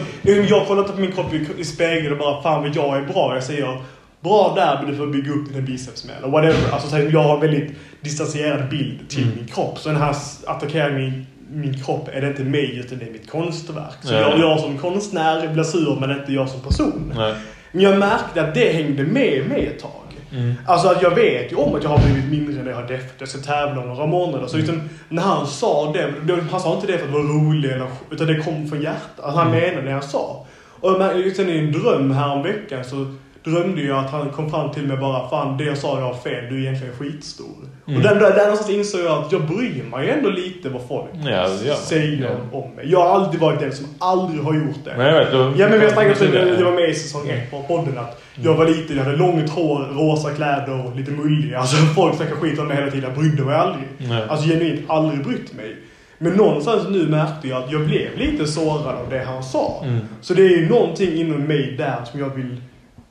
jag 0.48 0.66
kollar 0.66 0.82
inte 0.82 0.94
på 0.94 1.00
min 1.00 1.12
kropp 1.12 1.32
i, 1.58 1.64
spegeln 1.64 2.12
och 2.12 2.18
bara 2.18 2.42
fan 2.42 2.62
vad 2.62 2.76
jag 2.76 2.96
är 2.98 3.02
bra. 3.12 3.34
Jag 3.34 3.44
säger 3.44 3.82
bra 4.20 4.52
där 4.56 4.78
men 4.82 4.90
du 4.90 4.96
får 4.98 5.06
bygga 5.06 5.32
upp 5.32 5.48
dina 5.48 5.60
biceps 5.60 6.04
med. 6.04 6.14
Eller 6.18 6.28
whatever. 6.28 6.72
Alltså, 6.72 6.98
jag 6.98 7.22
har 7.22 7.34
en 7.34 7.40
väldigt 7.40 7.70
distanserad 8.00 8.68
bild 8.68 9.08
till 9.08 9.22
Mm. 9.22 9.34
min 9.36 9.46
kropp. 9.46 9.78
Så 9.78 9.88
den 9.88 9.98
här 9.98 10.16
attackerar 10.46 10.90
min, 10.90 11.26
min 11.52 11.74
kropp 11.84 12.08
är 12.12 12.20
det 12.20 12.26
inte 12.28 12.42
mig 12.44 12.78
utan 12.78 12.98
det 12.98 13.04
är 13.04 13.10
mitt 13.10 13.30
konstverk. 13.30 13.94
Så 14.02 14.14
Ja. 14.14 14.20
jag, 14.20 14.38
jag 14.38 14.60
som 14.60 14.78
konstnär 14.78 15.48
blir 15.48 15.64
sur 15.64 15.96
men 16.00 16.10
inte 16.10 16.32
jag 16.32 16.48
som 16.48 16.60
person. 16.60 17.12
Nej. 17.16 17.34
Men 17.72 17.82
jag 17.82 17.98
märkte 17.98 18.42
att 18.42 18.54
det 18.54 18.72
hängde 18.72 19.02
med 19.02 19.48
mig 19.48 19.66
ett 19.66 19.78
tag. 19.82 19.90
Mm. 20.32 20.54
Alltså 20.66 20.88
att 20.88 21.02
jag 21.02 21.10
vet 21.14 21.52
ju 21.52 21.56
om 21.56 21.74
att 21.74 21.82
jag 21.82 21.90
har 21.90 21.98
blivit 22.06 22.30
mindre 22.30 22.62
när 22.62 22.70
jag 22.70 22.76
har 22.76 22.88
deffat. 22.88 23.14
Jag 23.18 23.28
ska 23.28 23.38
tävla 23.38 23.82
om 23.82 23.88
några 23.88 24.06
månader. 24.06 24.46
Så 24.46 24.56
liksom, 24.56 24.82
när 25.08 25.22
han 25.22 25.46
sa 25.46 25.92
det, 25.92 26.12
han 26.50 26.60
sa 26.60 26.74
inte 26.74 26.86
det 26.86 26.98
för 26.98 27.06
att 27.06 27.12
vara 27.12 27.22
rolig 27.22 27.70
eller, 27.70 27.86
utan 28.10 28.26
det 28.26 28.34
kom 28.36 28.68
från 28.68 28.82
hjärtat. 28.82 29.20
Alltså 29.20 29.38
han 29.40 29.48
Mm. 29.54 29.60
menade 29.60 29.86
det 29.86 29.92
han 29.92 30.02
sa. 30.02 30.46
Och 30.80 30.96
sen 31.36 31.48
i 31.48 31.58
en 31.58 31.72
dröm 31.72 32.10
här 32.10 32.32
om 32.32 32.42
veckan 32.42 32.84
så 32.84 33.14
drömde 33.44 33.82
jag 33.82 33.98
att 34.04 34.10
han 34.10 34.30
kom 34.30 34.50
fram 34.50 34.70
till 34.70 34.86
mig 34.86 34.96
bara 34.96 35.28
Fan 35.28 35.56
det 35.56 35.64
jag 35.64 35.78
sa 35.78 35.98
jag 35.98 36.06
har 36.06 36.14
fel, 36.14 36.44
du 36.50 36.56
är 36.56 36.60
egentligen 36.60 36.94
skitstor. 36.94 37.46
Mm. 37.86 37.96
Och 37.96 38.02
där, 38.02 38.14
där, 38.14 38.30
där 38.30 38.42
någonstans 38.42 38.70
insåg 38.70 39.00
jag 39.00 39.22
att 39.24 39.32
jag 39.32 39.42
bryr 39.46 39.84
mig 39.90 40.10
ändå 40.10 40.28
lite 40.30 40.68
vad 40.68 40.82
folk 40.88 41.04
Ja, 41.14 41.48
man. 41.48 41.76
säger 41.76 42.22
Ja. 42.52 42.58
om 42.58 42.70
mig. 42.70 42.90
Jag 42.90 43.00
har 43.00 43.08
alltid 43.20 43.40
varit 43.40 43.60
den 43.60 43.72
som 43.72 43.86
aldrig 43.98 44.42
har 44.44 44.54
gjort 44.54 44.84
det. 44.84 44.94
Men 44.96 45.06
jag 45.06 45.18
vet, 45.24 45.32
då, 45.32 45.52
Ja 45.56 45.68
men 45.68 45.78
vi 45.80 45.84
har 45.86 45.92
snackat 45.92 46.20
om 46.20 46.30
det. 46.30 46.56
det 46.56 46.64
var 46.64 46.72
med 46.72 46.90
i 46.90 46.94
säsong 46.94 47.28
ett 47.28 47.50
på 47.50 47.62
podden 47.62 47.98
att 47.98 48.22
jag 48.34 48.54
var 48.54 48.66
liten, 48.66 48.96
jag 48.96 49.04
hade 49.04 49.16
långt 49.16 49.50
hår, 49.50 49.78
rosa 49.94 50.30
kläder 50.30 50.86
och 50.86 50.96
lite 50.96 51.10
mullig. 51.10 51.54
Alltså 51.54 51.76
folk 51.76 52.14
snackade 52.16 52.36
skit 52.40 52.58
om 52.58 52.66
mig 52.68 52.76
hela 52.76 52.90
tiden, 52.90 53.10
jag 53.14 53.18
brydde 53.22 53.42
mig 53.42 53.54
aldrig. 53.54 53.84
Nej. 53.98 54.22
Alltså 54.28 54.48
genuint 54.48 54.80
aldrig 54.90 55.24
brytt 55.24 55.54
mig. 55.54 55.76
Men 56.18 56.32
någonstans 56.32 56.82
nu 56.90 57.08
märkte 57.08 57.48
jag 57.48 57.62
att 57.64 57.72
jag 57.72 57.84
blev 57.86 58.16
lite 58.18 58.46
sårad 58.46 58.94
av 58.96 59.06
det 59.10 59.18
han 59.26 59.42
sa. 59.42 59.82
Mm. 59.84 60.00
Så 60.20 60.34
det 60.34 60.42
är 60.42 60.48
ju 60.48 60.68
någonting 60.68 61.14
inom 61.14 61.42
mig 61.42 61.74
där 61.78 61.96
som 62.10 62.20
jag 62.20 62.28
vill 62.28 62.60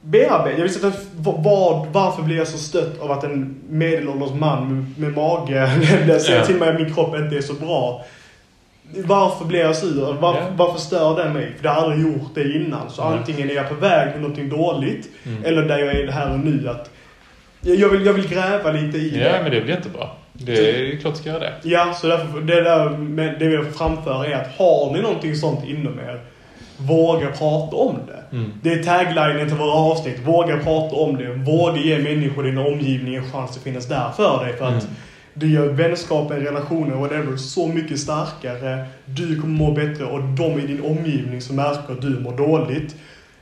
bearbeta. 0.03 0.51
Jag 0.51 0.61
vill 0.63 0.73
sätta, 0.73 0.91
vad, 1.17 1.87
varför 1.91 2.23
blir 2.23 2.37
jag 2.37 2.47
så 2.47 2.57
stött 2.57 2.99
av 3.01 3.11
att 3.11 3.23
en 3.23 3.55
medelålders 3.69 4.31
man 4.31 4.73
med, 4.73 4.99
med 4.99 5.13
mage 5.17 5.69
säger 6.19 6.39
Ja. 6.39 6.45
till 6.45 6.55
mig 6.55 6.69
att 6.69 6.75
min 6.81 6.93
kropp 6.93 7.15
inte 7.15 7.37
är 7.37 7.41
så 7.41 7.53
bra? 7.53 8.05
Varför 9.05 9.45
blir 9.45 9.59
jag 9.59 9.75
sur? 9.75 10.13
Varför, 10.19 10.41
Ja. 10.41 10.47
varför 10.57 10.79
stör 10.79 11.23
det 11.23 11.29
mig? 11.29 11.51
För 11.57 11.63
det 11.63 11.69
har 11.69 11.81
aldrig 11.81 12.01
gjort 12.13 12.35
det 12.35 12.53
innan. 12.53 12.89
Så 12.89 13.09
Nej. 13.09 13.17
antingen 13.19 13.49
är 13.49 13.53
jag 13.53 13.69
på 13.69 13.75
väg 13.75 14.07
mot 14.07 14.21
någonting 14.21 14.49
dåligt, 14.49 15.09
Mm. 15.25 15.43
eller 15.45 15.61
där 15.63 15.77
jag 15.79 15.95
är 15.95 16.07
här 16.07 16.33
och 16.33 16.39
nu. 16.39 16.69
Att 16.69 16.89
jag, 17.61 17.89
vill, 17.89 18.05
jag 18.05 18.13
vill 18.13 18.27
gräva 18.29 18.71
lite 18.71 18.97
i 18.97 19.19
Ja, 19.23 19.31
det. 19.31 19.39
men 19.43 19.51
det 19.51 19.59
väl 19.59 19.69
jättebra. 19.69 20.07
Det 20.33 20.53
är 20.93 20.97
klart 20.97 21.17
ska 21.17 21.29
göra 21.29 21.39
det. 21.39 21.53
Ja, 21.63 21.93
så 21.93 22.07
därför, 22.07 22.41
det, 22.41 22.61
där, 22.63 22.89
det 23.39 23.47
vi 23.47 23.57
vill 23.57 23.65
framföra 23.65 24.25
är 24.27 24.35
att 24.35 24.47
har 24.57 24.93
ni 24.93 25.01
någonting 25.01 25.35
sånt 25.35 25.65
inom 25.67 25.99
er, 25.99 26.19
våga 26.77 27.27
prata 27.31 27.75
om 27.75 27.95
det. 28.07 28.35
Mm. 28.37 28.51
Det 28.61 28.73
är 28.73 28.83
taglinen 28.83 29.47
till 29.47 29.57
våra 29.57 29.71
avsnitt. 29.73 30.19
Våga 30.25 30.57
prata 30.57 30.95
om 30.95 31.17
det. 31.17 31.33
Våga 31.33 31.77
ge 31.81 31.99
människor 31.99 32.47
i 32.47 32.49
din 32.49 32.59
omgivning 32.59 33.15
en 33.15 33.31
chans 33.31 33.57
att 33.57 33.63
finnas 33.63 33.85
där 33.87 34.11
för 34.15 34.45
dig. 34.45 34.57
För 34.57 34.65
att 34.65 34.71
Mm. 34.83 34.85
det 35.33 35.47
gör 35.47 35.67
vänskapen, 35.67 36.39
relationer, 36.39 36.95
whatever, 36.95 37.37
så 37.37 37.67
mycket 37.67 37.99
starkare. 37.99 38.85
Du 39.05 39.41
kommer 39.41 39.53
må 39.57 39.71
bättre 39.71 40.05
och 40.05 40.23
de 40.23 40.59
i 40.59 40.67
din 40.67 40.81
omgivning 40.85 41.41
som 41.41 41.55
märker 41.55 41.93
att 41.93 42.01
du 42.01 42.19
mår 42.19 42.37
dåligt 42.37 42.95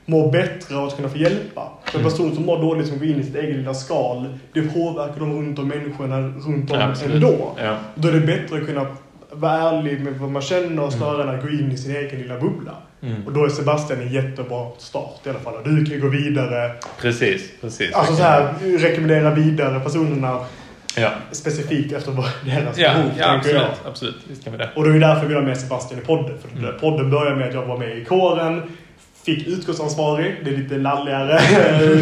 mår 0.06 0.32
bättre 0.32 0.76
av 0.76 0.86
att 0.86 0.96
kunna 0.96 1.08
få 1.08 1.18
hjälpa. 1.18 1.68
För 1.84 1.98
Mm. 1.98 2.10
person 2.10 2.34
som 2.34 2.46
mår 2.46 2.58
dåligt 2.62 2.86
som 2.88 2.98
går 2.98 3.08
in 3.08 3.20
i 3.20 3.24
sitt 3.24 3.36
eget 3.36 3.56
lilla 3.56 3.74
skal, 3.74 4.38
det 4.52 4.62
påverkar 4.62 5.20
de 5.20 5.32
runt 5.38 5.58
om 5.58 5.68
människorna 5.68 6.20
runt 6.20 6.70
om 6.70 6.78
Absolut. 6.80 7.14
ändå. 7.14 7.52
Ja. 7.58 7.76
Då 7.94 8.08
är 8.08 8.12
det 8.12 8.20
bättre 8.20 8.56
att 8.60 8.66
kunna 8.66 8.86
vara 9.32 9.52
ärlig 9.52 10.00
med 10.00 10.12
vad 10.14 10.30
man 10.30 10.42
känner 10.42 10.82
och 10.82 10.92
snarare 10.92 11.22
än 11.22 11.38
att 11.38 11.42
gå 11.42 11.48
in 11.48 11.72
i 11.72 11.76
sin 11.76 11.96
egen 11.96 12.20
lilla 12.20 12.40
bubbla. 12.40 12.72
Mm. 13.02 13.26
Och 13.26 13.32
då 13.32 13.44
är 13.44 13.48
Sebastian 13.48 14.00
en 14.00 14.12
jättebra 14.12 14.66
start 14.78 15.20
i 15.24 15.28
alla 15.30 15.38
fall. 15.38 15.54
Och 15.54 15.64
du 15.68 15.84
kan 15.86 16.00
gå 16.00 16.08
vidare. 16.08 16.70
Precis, 17.00 17.50
precis. 17.60 17.92
Alltså 17.94 18.14
så 18.16 18.22
här, 18.22 18.54
rekommendera 18.78 19.30
vidare 19.34 19.80
personerna 19.80 20.38
Ja, 20.96 21.10
specifikt 21.30 21.92
efter 21.92 22.12
vad 22.12 22.24
deras 22.44 22.78
ja, 22.78 22.92
behov, 22.94 23.10
ja 23.18 23.34
absolut. 23.36 23.56
jag. 23.60 23.90
absolut. 23.90 24.16
Visst 24.28 24.44
kan 24.44 24.52
vi 24.52 24.58
det. 24.58 24.70
Och 24.76 24.84
det 24.84 24.90
är 24.90 24.94
ju 24.94 25.00
därför 25.00 25.26
vi 25.26 25.34
har 25.34 25.42
med 25.42 25.58
Sebastian 25.58 26.00
i 26.00 26.04
podden. 26.04 26.38
För 26.38 26.58
Mm. 26.58 26.80
podden 26.80 27.10
började 27.10 27.36
med 27.36 27.48
att 27.48 27.54
jag 27.54 27.66
var 27.66 27.78
med 27.78 27.98
i 27.98 28.04
kåren, 28.04 28.62
fick 29.24 29.46
utskottsansvarig, 29.48 30.34
det 30.44 30.50
är 30.50 30.56
lite 30.56 30.74
lalligare 30.74 31.40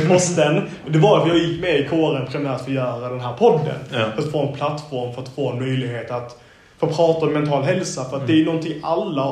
posten. 0.09 0.63
Det 0.89 0.99
var 0.99 1.21
för 1.21 1.29
jag 1.29 1.39
gick 1.39 1.61
med 1.61 1.81
i 1.81 1.85
kåren 1.89 2.27
primärt 2.27 2.59
för 2.61 2.67
att 2.71 2.75
göra 2.75 3.09
den 3.09 3.21
här 3.21 3.33
podden. 3.33 3.75
Ja. 3.93 3.99
För 4.15 4.23
att 4.23 4.33
få 4.33 4.47
en 4.49 4.55
plattform, 4.55 5.15
för 5.15 5.23
att 5.23 5.29
få 5.29 5.51
en 5.53 5.59
möjlighet 5.59 6.11
att 6.11 6.41
få 6.79 6.87
prata 6.87 7.27
om 7.27 7.33
mental 7.33 7.63
hälsa. 7.63 8.05
För 8.05 8.17
att 8.17 8.23
Mm. 8.23 8.27
det 8.37 8.43
är 8.43 8.45
någonting 8.45 8.75
alla 8.83 9.23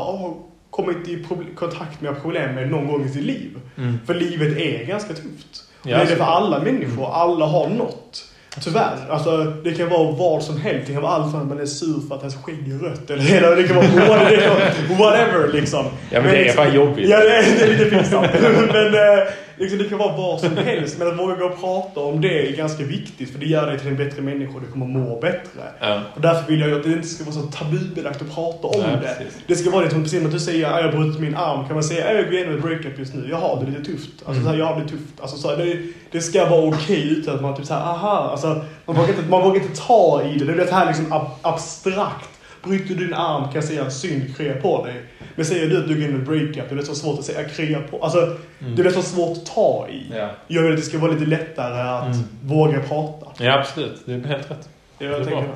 kommit 0.78 1.08
i 1.08 1.24
kontakt 1.54 2.00
med 2.00 2.22
problem 2.22 2.54
med 2.54 2.70
någon 2.70 2.86
gång 2.86 3.04
i 3.04 3.08
sitt 3.08 3.24
liv. 3.24 3.50
Mm. 3.78 3.98
För 4.06 4.14
livet 4.14 4.56
är 4.58 4.84
ganska 4.84 5.14
tufft. 5.14 5.64
Ja, 5.82 5.96
det 5.96 6.02
är 6.02 6.06
det 6.06 6.16
för 6.16 6.24
alla 6.24 6.58
människor. 6.58 7.14
Alla 7.14 7.46
har 7.46 7.68
något. 7.68 8.24
Tyvärr. 8.60 8.96
Alltså, 9.10 9.44
det 9.64 9.74
kan 9.74 9.88
vara 9.88 10.10
vad 10.12 10.42
som 10.42 10.60
helst. 10.60 10.86
Det 10.86 10.92
kan 10.92 11.02
vara 11.02 11.12
allt 11.12 11.30
från 11.32 11.40
att 11.40 11.48
man 11.48 11.60
är 11.60 11.66
sur 11.66 12.08
för 12.08 12.14
att 12.14 12.20
ens 12.20 12.36
skägg 12.36 12.72
är 12.72 12.78
rött. 12.78 13.10
Eller 13.10 13.36
eller 13.36 13.56
det 13.56 13.68
kan 13.68 13.76
vara 13.76 14.30
det 14.30 14.36
kan 14.36 14.96
whatever 14.98 15.52
liksom. 15.52 15.84
Ja, 16.10 16.20
men 16.20 16.30
det 16.30 16.38
är 16.38 16.44
liksom- 16.44 16.64
fan 16.64 16.74
jobbigt. 16.74 17.08
Ja, 17.08 17.16
det 17.16 17.36
är, 17.36 17.42
det 17.58 17.64
är 17.64 17.68
lite 17.68 17.84
pinsamt. 17.84 18.28
men 18.72 18.94
eh, 18.94 19.24
liksom, 19.58 19.78
det 19.78 19.84
kan 19.88 19.98
vara 19.98 20.16
vad 20.16 20.40
som 20.40 20.56
helst. 20.56 20.98
Men 20.98 21.08
att 21.08 21.18
våga 21.18 21.34
gå 21.34 21.44
och 21.44 21.60
prata 21.60 22.00
om 22.00 22.20
det 22.20 22.48
är 22.48 22.56
ganska 22.56 22.84
viktigt. 22.84 23.32
För 23.32 23.38
det 23.38 23.46
gör 23.46 23.66
dig 23.66 23.78
till 23.78 23.88
en 23.88 23.96
bättre 23.96 24.22
människa 24.22 24.52
och 24.54 24.60
du 24.60 24.66
kommer 24.72 24.86
må 24.86 25.20
bättre. 25.20 25.62
Ja. 25.80 26.00
Och 26.14 26.20
därför 26.20 26.48
vill 26.50 26.60
jag 26.60 26.68
ju 26.68 26.76
att 26.76 26.82
det 26.84 26.92
inte 26.92 27.08
ska 27.08 27.24
vara 27.24 27.34
så 27.34 27.42
tabubelagt 27.42 28.22
att 28.22 28.34
prata 28.34 28.66
om 28.66 28.80
Nej, 28.80 28.90
det. 29.02 29.14
precis. 29.24 29.38
Det 29.46 29.56
ska 29.56 29.70
vara 29.70 29.84
det 29.84 29.90
som 29.90 30.02
precis 30.02 30.18
som 30.18 30.26
att 30.26 30.32
du 30.32 30.40
säger 30.40 30.66
att 30.66 30.84
jag 30.84 30.92
har 30.92 30.98
brutit 30.98 31.20
min 31.20 31.36
arm. 31.36 31.64
Kan 31.66 31.74
man 31.74 31.84
säga 31.84 32.08
att 32.08 32.14
jag 32.16 32.24
går 32.24 32.34
igenom 32.34 32.54
ett 32.56 32.62
breakup 32.62 32.98
just 32.98 33.14
nu. 33.14 33.26
Jag 33.30 33.36
har 33.36 33.60
det 33.64 33.70
lite 33.70 33.84
tufft. 33.92 34.10
Alltså 34.26 34.30
Mm. 34.32 34.44
så 34.44 34.50
här, 34.50 34.58
jag 34.58 34.66
har 34.66 34.80
det 34.80 34.88
tufft. 34.88 35.20
Alltså, 35.20 35.36
så 35.36 35.48
här, 35.48 35.56
det, 35.56 35.78
det 36.10 36.20
ska 36.20 36.46
vara 36.48 36.68
okej 36.68 37.08
utan 37.18 37.34
att 37.34 37.42
man 37.42 37.56
typ 37.56 37.66
såhär, 37.66 37.80
aha. 37.80 38.28
Alltså, 38.30 38.46
man, 38.86 38.96
vågar 38.96 39.08
inte, 39.08 39.22
man 39.30 39.42
vågar 39.42 39.56
inte 39.60 39.80
ta 39.80 40.22
i 40.34 40.38
det. 40.38 40.44
Det 40.44 40.52
är 40.52 40.56
det 40.56 40.72
här 40.72 40.86
liksom 40.86 41.12
ab 41.12 41.26
abstrakt. 41.42 42.28
Bryter 42.62 42.94
du 42.94 43.04
din 43.04 43.14
arm 43.14 43.44
kan 43.44 43.54
jag 43.54 43.64
säga 43.64 43.90
synd, 43.90 44.36
krya 44.36 44.54
på 44.60 44.84
dig. 44.86 44.94
Men 45.34 45.44
säger 45.46 45.68
du 45.70 45.78
att 45.78 45.88
du 45.88 45.94
går 45.94 46.02
igenom 46.02 46.20
ett 46.20 46.26
breakup, 46.28 46.70
det 46.70 46.74
är 46.78 46.82
så 46.82 46.94
svårt 46.94 47.18
att 47.18 47.24
säga 47.24 47.48
krya 47.48 47.80
på. 47.80 48.02
Alltså, 48.04 48.36
Mm. 48.60 48.76
det 48.76 48.82
är 48.82 48.90
så 48.90 49.02
svårt 49.02 49.36
att 49.38 49.46
ta 49.46 49.86
i. 49.90 50.06
Ja. 50.16 50.28
Jag 50.46 50.62
vill 50.62 50.72
att 50.72 50.78
det 50.78 50.84
ska 50.84 50.98
vara 50.98 51.12
lite 51.12 51.24
lättare 51.26 51.80
att 51.88 52.14
Mm. 52.14 52.26
våga 52.42 52.80
prata. 52.80 53.26
ja, 53.44 53.58
absolut. 53.58 54.02
Det 54.04 54.12
är 54.14 54.20
helt 54.20 54.50
rätt. 54.50 54.68
Det 54.98 55.04
Det 55.04 55.04
är 55.04 55.10
jag 55.18 55.24
tänker. 55.26 55.42
bra. 55.42 55.54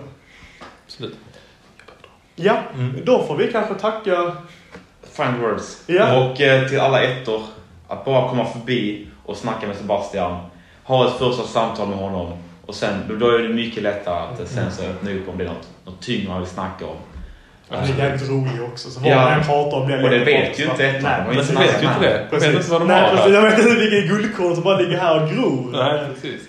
Absolut. 0.86 1.16
Ja, 2.36 2.56
Mm. 2.74 3.00
då 3.04 3.22
får 3.22 3.36
vi 3.36 3.52
kanske 3.52 3.74
tacka 3.74 4.36
Fine 5.16 5.40
words. 5.40 5.82
Ja. 5.86 6.24
Och 6.30 6.40
eh, 6.40 6.68
till 6.68 6.80
alla 6.80 7.02
ettor, 7.02 7.42
att 7.88 8.04
bara 8.04 8.28
komma 8.28 8.44
förbi 8.44 9.06
och 9.24 9.36
snacka 9.36 9.66
med 9.66 9.76
Sebastian. 9.76 10.40
Ha 10.84 11.06
ett 11.08 11.12
första 11.14 11.42
samtal 11.42 11.88
med 11.88 11.98
honom. 11.98 12.32
Och 12.66 12.74
sen, 12.74 13.18
då- 13.20 13.28
är 13.30 13.38
det 13.38 13.48
mycket 13.48 13.82
lättare 13.82 14.14
att 14.32 14.40
eh, 14.40 14.46
sen 14.46 14.70
så 14.72 14.82
öppna 14.82 15.10
upp 15.10 15.28
om 15.28 15.38
det 15.38 15.44
är 15.44 15.48
något, 15.48 15.68
något 15.84 16.00
tyngre 16.02 16.28
man 16.28 16.40
vill 16.40 16.48
snacka 16.50 16.86
om. 16.86 16.96
Han 17.68 17.84
är 17.84 17.98
jävligt 17.98 18.30
rolig 18.30 18.62
också. 18.72 18.90
Så 18.90 19.00
vad 19.00 19.10
Ja. 19.10 19.16
man 19.16 19.32
än 19.32 19.44
pratar 19.44 19.76
om 19.76 19.86
blir 19.86 20.04
Och 20.04 20.10
det 20.10 20.18
vet 20.18 20.60
ju 20.60 20.64
inte 20.64 20.86
ettan. 20.86 21.02
Nej, 21.02 21.22
du 21.30 21.36
vet 21.36 21.82
ju 21.82 21.86
inte 21.88 22.00
det. 22.00 22.10
Jag 22.10 22.18
vet 22.20 22.30
Precis. 22.30 22.54
inte 22.56 22.70
vad 22.70 22.80
de 22.80 22.88
Nej, 22.88 23.02
har 23.02 23.16
precis. 23.16 23.34
Jag 23.34 23.42
vet 23.42 23.58
inte 23.58 23.74
vilka 23.74 24.14
guldkorn 24.14 24.54
som 24.54 24.64
bara 24.64 24.78
ligger 24.78 24.98
här 24.98 25.22
och 25.22 25.28
gror. 25.30 25.68
Nej, 25.72 26.00
precis. 26.14 26.40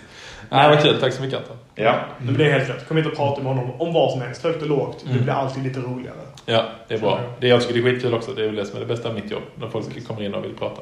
Nej, 0.49 0.70
vad 0.70 0.82
kul. 0.84 0.97
Tack 0.99 1.14
så 1.14 1.22
mycket 1.22 1.38
Anton. 1.39 1.57
Ja. 1.76 1.95
Men 2.18 2.38
det 2.38 2.45
är 2.45 2.51
helt 2.59 2.70
rätt. 2.70 2.88
Kom 2.88 2.97
hit 2.97 3.05
och 3.05 3.16
prata 3.16 3.41
med 3.43 3.55
honom 3.55 3.82
om 3.82 3.93
vad 3.93 4.11
som 4.11 4.22
helst. 4.22 4.43
Högt 4.43 4.61
och 4.61 4.68
lågt. 4.70 5.01
Det 5.05 5.11
Mm. 5.11 5.24
blir 5.24 5.34
alltid 5.34 5.64
lite 5.64 5.80
roligare. 5.80 6.16
Ja, 6.45 6.66
det 6.88 6.93
är 6.95 6.99
bra. 6.99 7.20
Det 7.39 7.47
jag 7.47 7.61
tycker 7.61 7.74
det 7.74 7.80
är 7.89 7.93
skitkul 7.93 8.14
också. 8.14 8.32
Det 8.34 8.41
är 8.41 8.45
väl 8.45 8.55
det 8.55 8.66
som 8.66 8.76
är 8.76 8.80
det 8.80 8.86
bästa 8.86 9.09
av 9.09 9.16
mitt 9.16 9.32
jobb. 9.32 9.43
När 9.55 9.68
folk 9.68 10.07
kommer 10.07 10.22
in 10.24 10.34
och 10.34 10.43
vill 10.43 10.53
prata. 10.53 10.82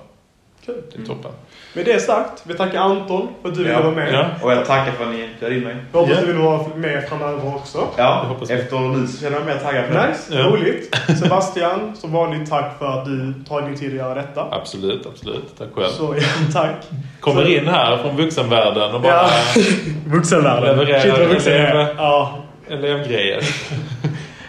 Kul. 0.66 0.76
Det 0.95 1.01
är 1.01 1.05
toppen. 1.05 1.32
Med 1.74 1.86
det 1.86 1.99
sagt, 1.99 2.43
vi 2.43 2.53
tackar 2.53 2.80
Anton 2.80 3.28
för 3.41 3.49
att 3.49 3.55
du 3.55 3.62
ville 3.64 3.74
Ja. 3.74 3.82
vara 3.82 3.95
med. 3.95 4.14
Ja. 4.14 4.26
Och 4.41 4.51
jag 4.51 4.66
tackar 4.66 4.91
för 4.91 5.03
att 5.03 5.09
ni 5.12 5.30
bjöd 5.39 5.53
in 5.53 5.59
mig. 5.64 5.76
Jag 5.91 5.99
hoppas 5.99 6.16
Ja. 6.16 6.22
du 6.22 6.28
vill 6.28 6.41
vara 6.41 6.68
med 6.76 7.03
framöver 7.09 7.55
också. 7.55 7.88
Ja, 7.97 8.20
Det 8.24 8.28
hoppas 8.34 8.49
vi. 8.49 8.53
efter 8.53 8.80
nu 8.80 9.07
så 9.07 9.18
känner 9.22 9.38
jag 9.38 9.45
mig 9.45 9.55
mer 9.55 9.62
taggad 9.64 9.86
för 9.86 9.93
det. 9.93 10.07
Nice, 10.07 10.36
Ja. 10.36 10.43
roligt. 10.43 10.95
Sebastian, 11.24 11.95
som 11.95 12.12
vanligt 12.14 12.49
tack 12.49 12.80
för 12.80 12.86
att 12.99 13.05
du 13.05 13.34
tar 13.47 13.62
din 13.62 13.78
tid 13.78 13.89
att 13.89 13.95
göra 13.97 14.16
detta. 14.16 14.47
Absolut, 14.51 15.05
absolut. 15.05 15.57
Tack 15.57 15.68
själv. 15.76 15.88
Så 15.88 16.16
ja, 16.18 16.24
tack. 16.53 16.76
Kommer 17.20 17.43
Så- 17.43 17.49
in 17.49 17.68
här 17.68 17.97
från 17.97 18.16
vuxenvärlden 18.18 18.95
och 18.95 19.01
bara 19.01 19.12
Ja. 19.14 19.30
Vuxenvärlden. 20.05 20.78
Levererar 20.78 21.26
vuxen 21.28 21.53
elev- 21.53 21.95
Ja. 21.97 22.38
elevgrejer. 22.70 23.43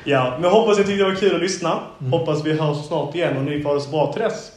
ja, 0.05 0.33
men 0.41 0.51
hoppas 0.51 0.79
ni 0.79 0.85
tyckte 0.85 1.05
det 1.05 1.11
var 1.11 1.17
kul 1.17 1.35
att 1.35 1.41
lyssna. 1.41 1.79
Mm. 2.01 2.13
Hoppas 2.13 2.45
vi 2.45 2.59
hörs 2.61 2.77
snart 2.87 3.15
igen 3.15 3.37
och 3.37 3.43
ni 3.45 3.63
får 3.63 3.69
ha 3.71 3.75
det 3.77 3.83
så 3.83 3.91
bra 3.91 4.13
till 4.13 4.23
dess. 4.23 4.53